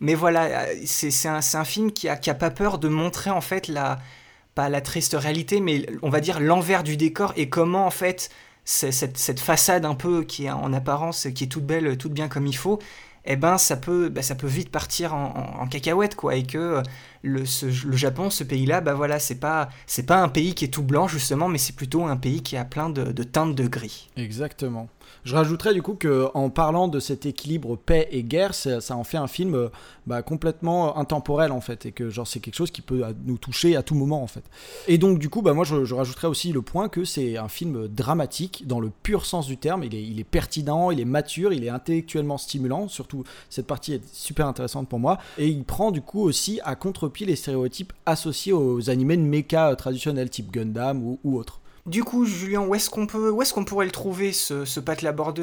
Mais 0.00 0.14
voilà, 0.14 0.66
c'est 0.84 1.28
un, 1.28 1.40
un, 1.52 1.64
film 1.64 1.92
qui 1.92 2.08
a, 2.08 2.16
qui 2.16 2.30
a 2.30 2.34
pas 2.34 2.50
peur 2.50 2.78
de 2.78 2.88
montrer 2.88 3.30
en 3.30 3.40
fait 3.40 3.68
la 3.68 3.98
pas 4.54 4.68
la 4.68 4.80
triste 4.80 5.16
réalité, 5.18 5.60
mais 5.60 5.86
on 6.02 6.10
va 6.10 6.20
dire 6.20 6.40
l'envers 6.40 6.82
du 6.82 6.96
décor 6.96 7.32
et 7.36 7.48
comment 7.48 7.86
en 7.86 7.90
fait 7.90 8.30
cette, 8.64 9.16
cette, 9.16 9.40
façade 9.40 9.84
un 9.84 9.94
peu 9.94 10.22
qui 10.22 10.44
est 10.44 10.50
en 10.50 10.72
apparence 10.72 11.26
qui 11.34 11.44
est 11.44 11.48
toute 11.48 11.66
belle, 11.66 11.96
toute 11.96 12.12
bien 12.12 12.28
comme 12.28 12.46
il 12.46 12.56
faut, 12.56 12.78
eh 13.24 13.36
ben 13.36 13.58
ça 13.58 13.76
peut, 13.76 14.08
bah, 14.08 14.22
ça 14.22 14.34
peut 14.34 14.46
vite 14.46 14.70
partir 14.70 15.14
en, 15.14 15.66
cacahuète 15.68 16.14
quoi 16.16 16.34
et 16.34 16.44
que 16.44 16.82
le, 17.22 17.40
le 17.40 17.96
Japon, 17.96 18.30
ce 18.30 18.44
pays-là, 18.44 18.80
bah 18.80 18.94
voilà, 18.94 19.18
c'est 19.18 19.36
pas 19.36 19.68
c'est 19.86 20.06
pas 20.06 20.20
un 20.20 20.28
pays 20.28 20.54
qui 20.54 20.64
est 20.64 20.68
tout 20.68 20.82
blanc 20.82 21.08
justement, 21.08 21.48
mais 21.48 21.58
c'est 21.58 21.74
plutôt 21.74 22.04
un 22.04 22.16
pays 22.16 22.42
qui 22.42 22.56
a 22.56 22.64
plein 22.64 22.90
de, 22.90 23.04
de 23.12 23.22
teintes 23.22 23.54
de 23.54 23.66
gris. 23.66 24.10
Exactement. 24.16 24.88
Je 25.24 25.34
rajouterais 25.34 25.74
du 25.74 25.82
coup 25.82 25.94
qu'en 25.94 26.50
parlant 26.50 26.88
de 26.88 26.98
cet 26.98 27.26
équilibre 27.26 27.76
paix 27.76 28.08
et 28.10 28.22
guerre, 28.22 28.54
ça, 28.54 28.78
en 28.96 29.04
fait 29.04 29.16
un 29.16 29.26
film 29.26 29.54
euh, 29.54 29.68
bah, 30.06 30.22
complètement 30.22 30.98
intemporel 30.98 31.52
en 31.52 31.60
fait, 31.60 31.86
et 31.86 31.92
que 31.92 32.10
genre 32.10 32.26
c'est 32.26 32.40
quelque 32.40 32.56
chose 32.56 32.70
qui 32.70 32.82
peut 32.82 33.04
nous 33.24 33.38
toucher 33.38 33.76
à 33.76 33.82
tout 33.82 33.94
moment 33.94 34.22
en 34.22 34.26
fait. 34.26 34.42
Et 34.88 34.98
donc 34.98 35.18
du 35.18 35.28
coup, 35.28 35.42
bah, 35.42 35.52
moi 35.52 35.64
je, 35.64 35.94
rajouterais 35.94 36.26
aussi 36.26 36.52
le 36.52 36.62
point 36.62 36.88
que 36.88 37.04
c'est 37.04 37.36
un 37.36 37.48
film 37.48 37.88
dramatique 37.88 38.66
dans 38.66 38.80
le 38.80 38.90
pur 39.02 39.24
sens 39.24 39.46
du 39.46 39.56
terme. 39.56 39.84
Il 39.84 40.18
est, 40.18 40.24
pertinent, 40.24 40.90
il 40.90 41.00
est 41.00 41.04
mature, 41.04 41.52
il 41.52 41.64
est 41.64 41.68
intellectuellement 41.68 42.38
stimulant. 42.38 42.88
Surtout 42.88 43.24
cette 43.48 43.66
partie 43.66 43.94
est 43.94 44.14
super 44.14 44.46
intéressante 44.46 44.88
pour 44.88 44.98
moi. 44.98 45.18
Et 45.38 45.48
il 45.48 45.64
prend 45.64 45.90
du 45.90 46.02
coup 46.02 46.20
aussi 46.20 46.60
à 46.64 46.74
contre-pied 46.74 47.26
les 47.26 47.36
stéréotypes 47.36 47.92
associés 48.06 48.52
aux 48.52 48.90
animés 48.90 49.16
de 49.16 49.22
mecha 49.22 49.74
traditionnels 49.76 50.30
type 50.30 50.50
Gundam 50.50 51.02
ou, 51.02 51.20
ou 51.24 51.38
autres. 51.38 51.61
Du 51.84 52.04
coup, 52.04 52.24
Julien, 52.24 52.60
où 52.60 52.76
est-ce 52.76 52.88
qu'on 52.88 53.08
peut, 53.08 53.30
où 53.30 53.42
est-ce 53.42 53.52
qu'on 53.52 53.64
pourrait 53.64 53.86
le 53.86 53.90
trouver 53.90 54.32
ce, 54.32 54.64
ce 54.64 54.80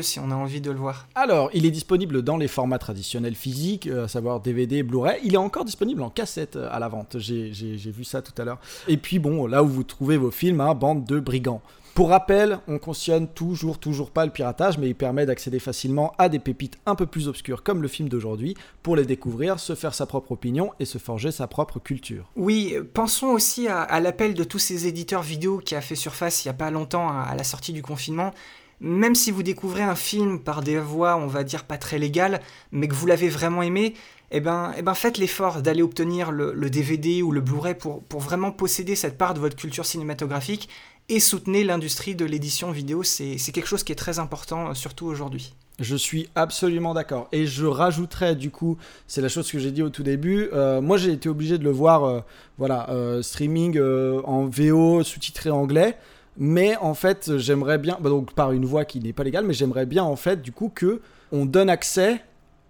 si 0.02 0.20
on 0.20 0.32
a 0.32 0.36
envie 0.36 0.62
de 0.62 0.72
le 0.72 0.78
voir? 0.78 1.10
Alors, 1.14 1.50
il 1.54 1.66
est 1.66 1.72
disponible 1.72 2.22
dans 2.22 2.38
les 2.38 2.48
formats 2.48 2.80
traditionnels 2.80 3.36
physiques, 3.36 3.88
euh, 3.88 4.06
à 4.06 4.08
savoir 4.08 4.40
DVD, 4.40 4.82
Blu-ray. 4.82 5.20
Il 5.26 5.34
est 5.34 5.38
encore 5.38 5.66
disponible 5.66 6.02
en 6.02 6.10
cassette 6.10 6.56
euh, 6.56 6.70
à 6.72 6.80
la 6.80 6.88
vente. 6.88 7.18
J'ai 7.20 7.76
vu 7.92 8.06
ça 8.06 8.22
tout 8.22 8.32
à 8.42 8.46
l'heure. 8.46 8.60
Et 8.88 8.96
puis 8.96 9.20
bon, 9.20 9.48
là 9.48 9.64
où 9.64 9.68
vous 9.68 9.84
trouvez 9.84 10.16
vos 10.16 10.32
films, 10.32 10.62
hein, 10.62 10.74
bande 10.76 11.04
de 11.04 11.20
brigands. 11.20 11.62
Pour 12.00 12.12
rappel, 12.12 12.60
on 12.70 12.78
cautionne 12.80 13.28
toujours, 13.28 13.78
toujours 13.78 14.12
pas 14.12 14.26
le 14.26 14.32
piratage, 14.32 14.78
mais 14.78 14.88
il 14.88 14.96
permet 14.96 15.26
d'accéder 15.26 15.60
facilement 15.60 16.14
à 16.18 16.30
des 16.30 16.40
pépites 16.40 16.78
un 16.86 16.96
peu 16.96 17.06
plus 17.06 17.28
obscures 17.28 17.62
comme 17.62 17.82
le 17.82 17.90
film 17.90 18.08
d'aujourd'hui, 18.08 18.56
pour 18.84 18.96
les 18.96 19.04
découvrir, 19.04 19.60
se 19.60 19.76
faire 19.76 19.94
sa 19.94 20.06
propre 20.06 20.32
opinion 20.32 20.72
et 20.80 20.86
se 20.86 20.98
forger 20.98 21.32
sa 21.32 21.48
propre 21.48 21.78
culture. 21.80 22.32
Oui, 22.38 22.74
pensons 22.94 23.28
aussi 23.28 23.68
à, 23.68 24.00
l'appel 24.00 24.34
de 24.34 24.46
tous 24.46 24.60
ces 24.60 24.88
éditeurs 24.88 25.24
vidéo 25.24 25.58
qui 25.58 25.76
a 25.76 25.82
fait 25.82 25.96
surface 25.96 26.46
il 26.46 26.48
y 26.48 26.52
a 26.52 26.54
pas 26.54 26.72
longtemps 26.72 27.10
à, 27.10 27.36
la 27.36 27.44
sortie 27.44 27.74
du 27.74 27.82
confinement. 27.82 28.32
Même 28.80 29.14
si 29.14 29.30
vous 29.30 29.44
découvrez 29.44 29.84
un 29.84 29.96
film 29.96 30.40
par 30.40 30.62
des 30.62 30.80
voies, 30.80 31.18
on 31.18 31.28
va 31.28 31.44
dire, 31.44 31.66
pas 31.66 31.78
très 31.78 32.00
légales, 32.00 32.40
mais 32.72 32.88
que 32.88 32.96
vous 32.96 33.08
l'avez 33.08 33.28
vraiment 33.28 33.62
aimé, 33.62 33.94
eh 34.32 34.40
ben, 34.40 34.74
eh 34.78 34.84
ben 34.84 34.94
faites 34.94 35.18
l'effort 35.18 35.62
d'aller 35.62 35.82
obtenir 35.82 36.32
le, 36.32 36.70
DVD 36.70 37.22
ou 37.24 37.34
le 37.34 37.42
Blu-ray 37.42 37.76
pour, 37.76 38.04
pour 38.04 38.22
vraiment 38.22 38.54
posséder 38.54 38.96
cette 38.96 39.18
part 39.18 39.34
de 39.34 39.42
votre 39.42 39.58
culture 39.58 39.86
cinématographique 39.86 40.70
et 41.10 41.20
soutenez 41.20 41.64
l'industrie 41.64 42.16
de 42.16 42.26
l'édition 42.26 42.72
vidéo. 42.72 43.04
C'est 43.04 43.38
quelque 43.52 43.68
chose 43.68 43.84
qui 43.84 43.92
est 43.92 43.96
très 43.96 44.20
important, 44.20 44.70
euh, 44.70 44.74
surtout 44.74 45.08
aujourd'hui. 45.08 45.54
Je 45.80 45.96
suis 45.96 46.30
absolument 46.36 46.94
d'accord. 46.94 47.28
Et 47.32 47.46
je 47.46 47.66
rajouterais, 47.66 48.36
du 48.36 48.52
coup, 48.52 48.78
c'est 49.08 49.22
la 49.22 49.30
chose 49.30 49.50
que 49.50 49.60
j'ai 49.60 49.72
dit 49.72 49.82
au 49.82 49.90
tout 49.90 50.04
début. 50.04 50.50
Euh, 50.54 50.82
moi, 50.82 50.98
j'ai 50.98 51.12
été 51.12 51.30
obligé 51.30 51.58
de 51.58 51.64
le 51.64 51.72
voir, 51.72 52.04
euh, 52.04 52.20
voilà, 52.58 52.90
streaming 53.22 53.80
en 53.80 54.46
VO, 54.46 55.04
sous-titré 55.04 55.50
anglais. 55.50 55.98
Mais 56.38 56.78
en 56.78 56.94
fait, 56.94 57.38
j'aimerais 57.38 57.78
bien, 57.78 57.98
bah, 58.00 58.10
donc 58.10 58.34
par 58.34 58.52
une 58.52 58.66
voie 58.66 58.86
qui 58.86 59.00
n'est 59.00 59.14
pas 59.14 59.24
légale, 59.24 59.46
mais 59.46 59.54
j'aimerais 59.54 59.86
bien, 59.86 60.04
en 60.04 60.16
fait, 60.16 60.42
du 60.42 60.52
coup, 60.52 60.72
que 60.74 61.02
on 61.32 61.46
donne 61.46 61.70
accès 61.70 62.22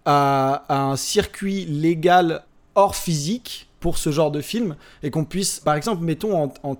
à 0.06 0.64
un 0.70 0.96
circuit 0.96 1.66
légal 1.66 2.44
hors 2.76 2.96
physique 2.96 3.69
pour 3.80 3.98
ce 3.98 4.12
genre 4.12 4.32
de 4.32 4.42
film 4.42 4.76
et 5.04 5.12
qu'on 5.12 5.26
puisse, 5.26 5.60
par 5.60 5.76
exemple, 5.76 6.04
mettons 6.04 6.52
en, 6.64 6.78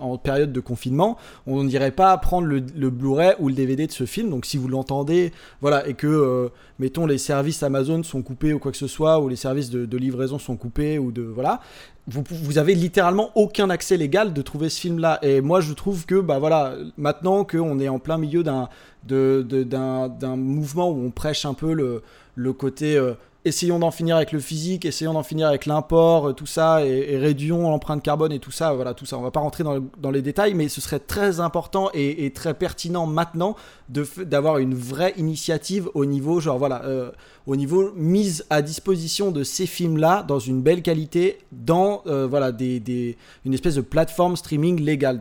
en, 0.00 0.18
période 0.18 0.52
de 0.52 0.60
confinement, 0.60 1.18
on 1.46 1.64
n'irait 1.64 1.90
pas 1.90 2.16
prendre 2.16 2.46
le, 2.46 2.60
Blu-ray 2.90 3.34
ou 3.38 3.48
le 3.48 3.54
DVD 3.54 3.86
de 3.86 3.92
ce 3.92 4.06
film. 4.06 4.30
Donc 4.30 4.46
si 4.46 4.56
vous 4.56 4.68
l'entendez, 4.68 5.32
voilà, 5.60 5.86
et 5.86 5.94
que, 5.94 6.06
euh, 6.06 6.48
mettons, 6.78 7.06
les 7.06 7.18
services 7.18 7.62
Amazon 7.62 8.02
sont 8.02 8.22
coupés 8.22 8.52
ou 8.54 8.58
quoi 8.58 8.72
que 8.72 8.78
ce 8.78 8.86
soit, 8.86 9.20
ou 9.20 9.28
les 9.28 9.36
services 9.36 9.70
de, 9.70 9.96
livraison 9.96 10.38
sont 10.38 10.56
coupés, 10.56 10.98
ou 10.98 11.12
de. 11.12 11.22
Voilà. 11.22 11.60
Vous, 12.06 12.22
vous 12.28 12.58
avez 12.58 12.74
littéralement 12.74 13.30
aucun 13.34 13.70
accès 13.70 13.96
légal 13.96 14.32
de 14.32 14.42
trouver 14.42 14.68
ce 14.68 14.80
film-là. 14.80 15.18
Et 15.22 15.40
moi, 15.40 15.60
je 15.60 15.72
trouve 15.72 16.04
que, 16.04 16.20
bah 16.20 16.38
voilà, 16.38 16.74
maintenant 16.98 17.44
qu'on 17.44 17.78
est 17.80 17.88
en 17.88 17.98
plein 17.98 18.18
milieu 18.18 18.42
d'un 18.42 18.68
d'un 19.06 20.36
mouvement 20.36 20.90
où 20.90 21.04
on 21.04 21.10
prêche 21.10 21.44
un 21.44 21.54
peu 21.54 21.74
le, 21.74 22.02
le 22.34 22.52
côté. 22.54 22.96
Euh, 22.96 23.14
essayons 23.44 23.78
d'en 23.78 23.90
finir 23.90 24.16
avec 24.16 24.32
le 24.32 24.40
physique, 24.40 24.84
essayons 24.84 25.12
d'en 25.12 25.22
finir 25.22 25.48
avec 25.48 25.66
l'import, 25.66 26.30
euh, 26.30 26.32
tout 26.32 26.46
ça, 26.46 26.84
et, 26.84 27.16
réduisons 27.18 27.62
l'empreinte 27.70 28.02
carbone 28.02 28.32
et 28.32 28.38
tout 28.38 28.50
ça, 28.50 28.72
voilà, 28.72 28.94
tout 28.94 29.06
ça. 29.06 29.18
On 29.18 29.22
va 29.22 29.30
pas 29.30 29.40
rentrer 29.40 29.64
dans, 29.64 30.10
les 30.10 30.22
détails, 30.22 30.54
mais 30.54 30.68
ce 30.68 30.80
serait 30.80 30.98
très 30.98 31.40
important 31.40 31.90
et, 31.94 32.30
très 32.34 32.54
pertinent 32.54 33.06
maintenant 33.06 33.56
d'avoir 33.88 34.58
une 34.58 34.74
vraie 34.74 35.14
initiative 35.16 35.88
au 35.94 36.04
niveau, 36.04 36.40
genre 36.40 36.58
voilà, 36.58 36.84
euh, 36.84 37.10
au 37.46 37.56
niveau 37.56 37.92
mise 37.94 38.46
à 38.50 38.62
disposition 38.62 39.30
de 39.30 39.44
ces 39.44 39.66
films-là 39.66 40.22
dans 40.26 40.38
une 40.38 40.62
belle 40.62 40.82
qualité, 40.82 41.38
dans 41.52 42.02
euh, 42.06 42.26
voilà 42.26 42.50
une 42.58 43.54
espèce 43.54 43.74
de 43.74 43.82
plateforme 43.82 44.36
streaming 44.36 44.80
légale. 44.80 45.18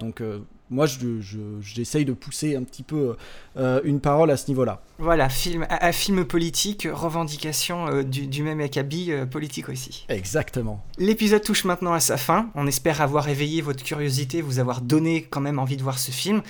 Moi, 0.70 0.86
j'essaye 0.88 2.01
je, 2.03 2.07
de 2.07 2.14
pousser 2.14 2.55
un 2.55 2.64
petit 2.64 2.84
peu 2.84 3.16
euh, 3.57 3.82
une 3.84 3.99
parole 3.99 4.32
à 4.32 4.38
ce 4.38 4.47
niveau-là. 4.47 4.82
Voilà, 4.97 5.30
film, 5.30 5.68
un 5.70 5.91
film 5.91 6.26
politique, 6.26 6.88
revendication 6.91 7.88
euh, 7.88 8.03
du, 8.03 8.43
même 8.43 8.59
acabit 8.59 9.11
euh, 9.11 9.26
politique 9.26 9.70
aussi. 9.70 10.05
Exactement. 10.09 10.84
L'épisode 10.97 11.43
touche 11.43 11.66
maintenant 11.66 11.93
à 11.93 11.99
sa 11.99 12.18
fin. 12.18 12.49
On 12.55 12.66
espère 12.66 13.01
avoir 13.01 13.28
éveillé 13.30 13.61
votre 13.61 13.84
curiosité, 13.84 14.41
vous 14.41 14.59
avoir 14.59 14.82
donné 14.82 15.24
quand 15.24 15.41
même 15.41 15.59
envie 15.59 15.78
de 15.78 15.84
voir 15.84 15.99
ce 15.99 16.11
film. 16.11 16.41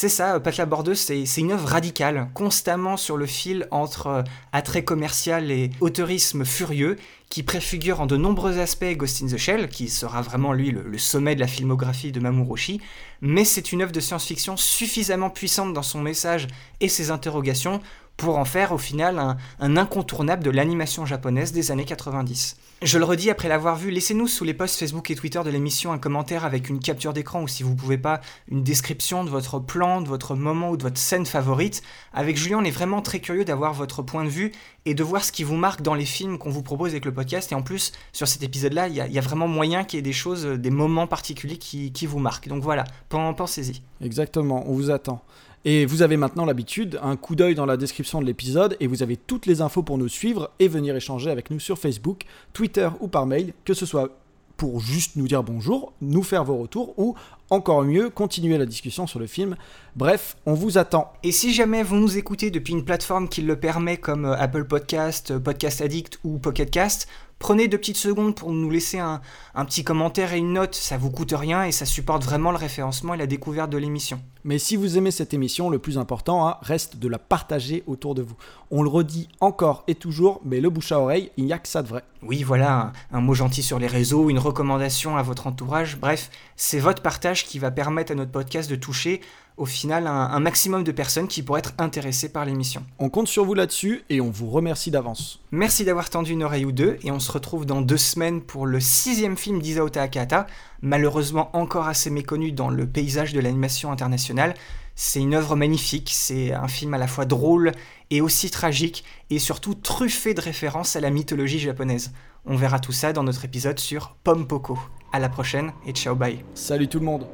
C'est 0.00 0.08
ça, 0.08 0.38
Pat 0.38 0.56
la 0.56 0.64
Bordeuse, 0.64 1.00
c'est 1.00 1.40
une 1.40 1.50
œuvre 1.50 1.66
radicale, 1.66 2.30
constamment 2.32 2.96
sur 2.96 3.16
le 3.16 3.26
fil 3.26 3.66
entre 3.72 4.22
attrait 4.52 4.84
commercial 4.84 5.50
et 5.50 5.72
autorisme 5.80 6.44
furieux, 6.44 6.94
qui 7.30 7.42
préfigure 7.42 8.00
en 8.00 8.06
de 8.06 8.16
nombreux 8.16 8.60
aspects 8.60 8.96
Ghost 8.96 9.24
in 9.24 9.26
the 9.26 9.36
Shell, 9.36 9.68
qui 9.68 9.88
sera 9.88 10.22
vraiment 10.22 10.52
lui 10.52 10.70
le, 10.70 10.96
sommet 10.98 11.34
de 11.34 11.40
la 11.40 11.48
filmographie 11.48 12.12
de 12.12 12.20
Mamoru 12.20 12.78
mais 13.22 13.44
c'est 13.44 13.72
une 13.72 13.82
œuvre 13.82 13.90
de 13.90 13.98
science-fiction 13.98 14.56
suffisamment 14.56 15.30
puissante 15.30 15.72
dans 15.72 15.82
son 15.82 16.00
message 16.00 16.46
et 16.78 16.88
ses 16.88 17.10
interrogations 17.10 17.80
pour 18.18 18.36
en 18.36 18.44
faire 18.44 18.72
au 18.72 18.78
final 18.78 19.36
un, 19.60 19.76
incontournable 19.76 20.42
de 20.42 20.50
l'animation 20.50 21.06
japonaise 21.06 21.52
des 21.52 21.70
années 21.70 21.84
90. 21.84 22.56
Je 22.82 22.98
le 22.98 23.04
redis 23.04 23.30
après 23.30 23.48
l'avoir 23.48 23.76
vu, 23.76 23.90
laissez-nous 23.90 24.26
sous 24.26 24.44
les 24.44 24.54
posts 24.54 24.78
Facebook 24.78 25.10
et 25.10 25.14
Twitter 25.14 25.40
de 25.44 25.50
l'émission 25.50 25.92
un 25.92 25.98
commentaire 25.98 26.44
avec 26.44 26.68
une 26.68 26.80
capture 26.80 27.12
d'écran 27.12 27.42
ou 27.42 27.48
si 27.48 27.62
vous 27.62 27.74
pouvez 27.76 27.96
pas, 27.96 28.20
une 28.50 28.62
description 28.64 29.24
de 29.24 29.30
votre 29.30 29.60
plan, 29.60 30.00
de 30.00 30.08
votre 30.08 30.34
moment 30.34 30.70
ou 30.70 30.76
de 30.76 30.82
votre 30.82 30.98
scène 30.98 31.26
favorite. 31.26 31.82
Avec 32.12 32.36
Julien, 32.36 32.58
on 32.58 32.64
est 32.64 32.72
vraiment 32.72 33.02
très 33.02 33.20
curieux 33.20 33.44
d'avoir 33.44 33.72
votre 33.72 34.02
point 34.02 34.24
de 34.24 34.30
vue 34.30 34.52
et 34.84 34.94
de 34.94 35.02
voir 35.04 35.24
ce 35.24 35.30
qui 35.30 35.44
vous 35.44 35.56
marque 35.56 35.82
dans 35.82 35.94
les 35.94 36.04
films 36.04 36.38
qu'on 36.38 36.50
vous 36.50 36.62
propose 36.62 36.90
avec 36.90 37.04
le 37.04 37.14
podcast. 37.14 37.52
Et 37.52 37.54
en 37.54 37.62
plus, 37.62 37.92
sur 38.12 38.26
cet 38.26 38.42
épisode-là, 38.42 38.88
il 38.88 38.94
y, 38.94 39.18
a 39.18 39.20
vraiment 39.22 39.46
moyen 39.46 39.84
qu'il 39.84 39.98
y 39.98 40.00
ait 40.00 40.02
des 40.02 40.12
choses, 40.12 40.44
des 40.44 40.70
moments 40.70 41.06
particuliers 41.06 41.58
qui, 41.58 41.92
qui 41.92 42.06
vous 42.06 42.18
marquent. 42.18 42.48
Donc 42.48 42.64
voilà, 42.64 42.84
pensez-y. 43.08 43.82
Exactement, 44.00 44.64
on 44.66 44.74
vous 44.74 44.90
attend. 44.90 45.22
Et 45.64 45.86
vous 45.86 46.02
avez 46.02 46.16
maintenant 46.16 46.44
l'habitude, 46.44 46.98
un 47.02 47.16
coup 47.16 47.34
d'œil 47.34 47.54
dans 47.54 47.66
la 47.66 47.76
description 47.76 48.20
de 48.20 48.26
l'épisode 48.26 48.76
et 48.80 48.86
vous 48.86 49.02
avez 49.02 49.16
toutes 49.16 49.46
les 49.46 49.60
infos 49.60 49.82
pour 49.82 49.98
nous 49.98 50.08
suivre 50.08 50.50
et 50.58 50.68
venir 50.68 50.94
échanger 50.94 51.30
avec 51.30 51.50
nous 51.50 51.60
sur 51.60 51.78
Facebook, 51.78 52.22
Twitter 52.52 52.88
ou 53.00 53.08
par 53.08 53.26
mail, 53.26 53.52
que 53.64 53.74
ce 53.74 53.84
soit 53.84 54.10
pour 54.58 54.80
juste 54.80 55.14
nous 55.14 55.28
dire 55.28 55.44
bonjour, 55.44 55.92
nous 56.00 56.24
faire 56.24 56.44
vos 56.44 56.56
retours 56.56 56.92
ou 56.98 57.14
encore 57.48 57.84
mieux, 57.84 58.10
continuer 58.10 58.58
la 58.58 58.66
discussion 58.66 59.06
sur 59.06 59.20
le 59.20 59.26
film. 59.26 59.56
Bref, 59.96 60.36
on 60.46 60.54
vous 60.54 60.78
attend. 60.78 61.12
Et 61.22 61.32
si 61.32 61.54
jamais 61.54 61.82
vous 61.82 61.96
nous 61.96 62.18
écoutez 62.18 62.50
depuis 62.50 62.72
une 62.74 62.84
plateforme 62.84 63.28
qui 63.28 63.40
le 63.40 63.58
permet 63.58 63.96
comme 63.96 64.26
euh, 64.26 64.36
Apple 64.36 64.64
Podcast, 64.64 65.30
euh, 65.30 65.38
Podcast 65.38 65.80
Addict 65.80 66.18
ou 66.24 66.38
Pocket 66.38 66.70
Cast, 66.70 67.08
Prenez 67.38 67.68
deux 67.68 67.78
petites 67.78 67.96
secondes 67.96 68.34
pour 68.34 68.52
nous 68.52 68.68
laisser 68.68 68.98
un, 68.98 69.20
petit 69.64 69.84
commentaire 69.84 70.32
et 70.32 70.38
une 70.38 70.54
note, 70.54 70.74
ça 70.74 70.96
vous 70.96 71.10
coûte 71.10 71.32
rien 71.36 71.64
et 71.64 71.72
ça 71.72 71.86
supporte 71.86 72.24
vraiment 72.24 72.50
le 72.50 72.56
référencement 72.56 73.14
et 73.14 73.16
la 73.16 73.28
découverte 73.28 73.70
de 73.70 73.78
l'émission. 73.78 74.20
Mais 74.42 74.58
si 74.58 74.74
vous 74.74 74.98
aimez 74.98 75.12
cette 75.12 75.34
émission, 75.34 75.70
le 75.70 75.78
plus 75.78 75.98
important 75.98 76.48
hein, 76.48 76.56
reste 76.62 76.96
de 76.96 77.06
la 77.06 77.18
partager 77.18 77.84
autour 77.86 78.14
de 78.16 78.22
vous. 78.22 78.34
On 78.70 78.82
le 78.82 78.88
redit 78.88 79.28
encore 79.40 79.84
et 79.86 79.94
toujours, 79.94 80.40
mais 80.44 80.60
le 80.60 80.68
bouche 80.68 80.90
à 80.90 80.98
oreille, 80.98 81.30
il 81.36 81.44
n'y 81.44 81.52
a 81.52 81.58
que 81.58 81.68
ça 81.68 81.82
de 81.82 81.88
vrai. 81.88 82.02
Oui, 82.22 82.42
voilà, 82.42 82.92
un, 83.12 83.18
un 83.18 83.20
mot 83.20 83.34
gentil 83.34 83.62
sur 83.62 83.78
les 83.78 83.86
réseaux, 83.86 84.30
une 84.30 84.38
recommandation 84.38 85.16
à 85.16 85.22
votre 85.22 85.46
entourage, 85.46 85.96
bref, 85.96 86.30
c'est 86.56 86.80
votre 86.80 87.02
partage 87.02 87.44
qui 87.44 87.60
va 87.60 87.70
permettre 87.70 88.10
à 88.12 88.14
notre 88.16 88.32
podcast 88.32 88.68
de 88.68 88.76
toucher 88.76 89.20
au 89.58 89.66
final 89.66 90.06
un, 90.06 90.40
maximum 90.40 90.84
de 90.84 90.92
personnes 90.92 91.28
qui 91.28 91.42
pourraient 91.42 91.58
être 91.58 91.74
intéressées 91.78 92.30
par 92.30 92.44
l'émission. 92.44 92.84
On 92.98 93.10
compte 93.10 93.28
sur 93.28 93.44
vous 93.44 93.54
là-dessus 93.54 94.04
et 94.08 94.20
on 94.20 94.30
vous 94.30 94.48
remercie 94.48 94.90
d'avance. 94.90 95.40
Merci 95.50 95.84
d'avoir 95.84 96.08
tendu 96.08 96.32
une 96.32 96.44
oreille 96.44 96.64
ou 96.64 96.72
deux 96.72 96.96
et 97.02 97.10
on 97.10 97.18
se 97.18 97.30
retrouve 97.30 97.66
dans 97.66 97.82
deux 97.82 97.96
semaines 97.96 98.40
pour 98.40 98.66
le 98.66 98.80
sixième 98.80 99.36
film 99.36 99.60
d'Isao 99.60 99.88
Takahata, 99.88 100.46
malheureusement 100.80 101.50
encore 101.52 101.88
assez 101.88 102.08
méconnu 102.08 102.52
dans 102.52 102.70
le 102.70 102.86
paysage 102.86 103.32
de 103.32 103.40
l'animation 103.40 103.90
internationale. 103.92 104.54
C'est 104.94 105.20
une 105.20 105.34
œuvre 105.34 105.54
magnifique, 105.54 106.10
c'est 106.12 106.52
un 106.52 106.68
film 106.68 106.94
à 106.94 106.98
la 106.98 107.06
fois 107.06 107.24
drôle 107.24 107.72
et 108.10 108.20
aussi 108.20 108.50
tragique 108.50 109.04
et 109.30 109.38
surtout 109.38 109.74
truffé 109.74 110.34
de 110.34 110.40
références 110.40 110.96
à 110.96 111.00
la 111.00 111.10
mythologie 111.10 111.58
japonaise. 111.58 112.12
On 112.46 112.56
verra 112.56 112.78
tout 112.78 112.92
ça 112.92 113.12
dans 113.12 113.22
notre 113.22 113.44
épisode 113.44 113.78
sur 113.78 114.16
Pompoko. 114.24 114.78
À 115.12 115.18
la 115.18 115.28
prochaine 115.28 115.72
et 115.86 115.92
ciao 115.92 116.14
bye. 116.14 116.44
Salut 116.54 116.88
tout 116.88 116.98
le 116.98 117.04
monde. 117.04 117.26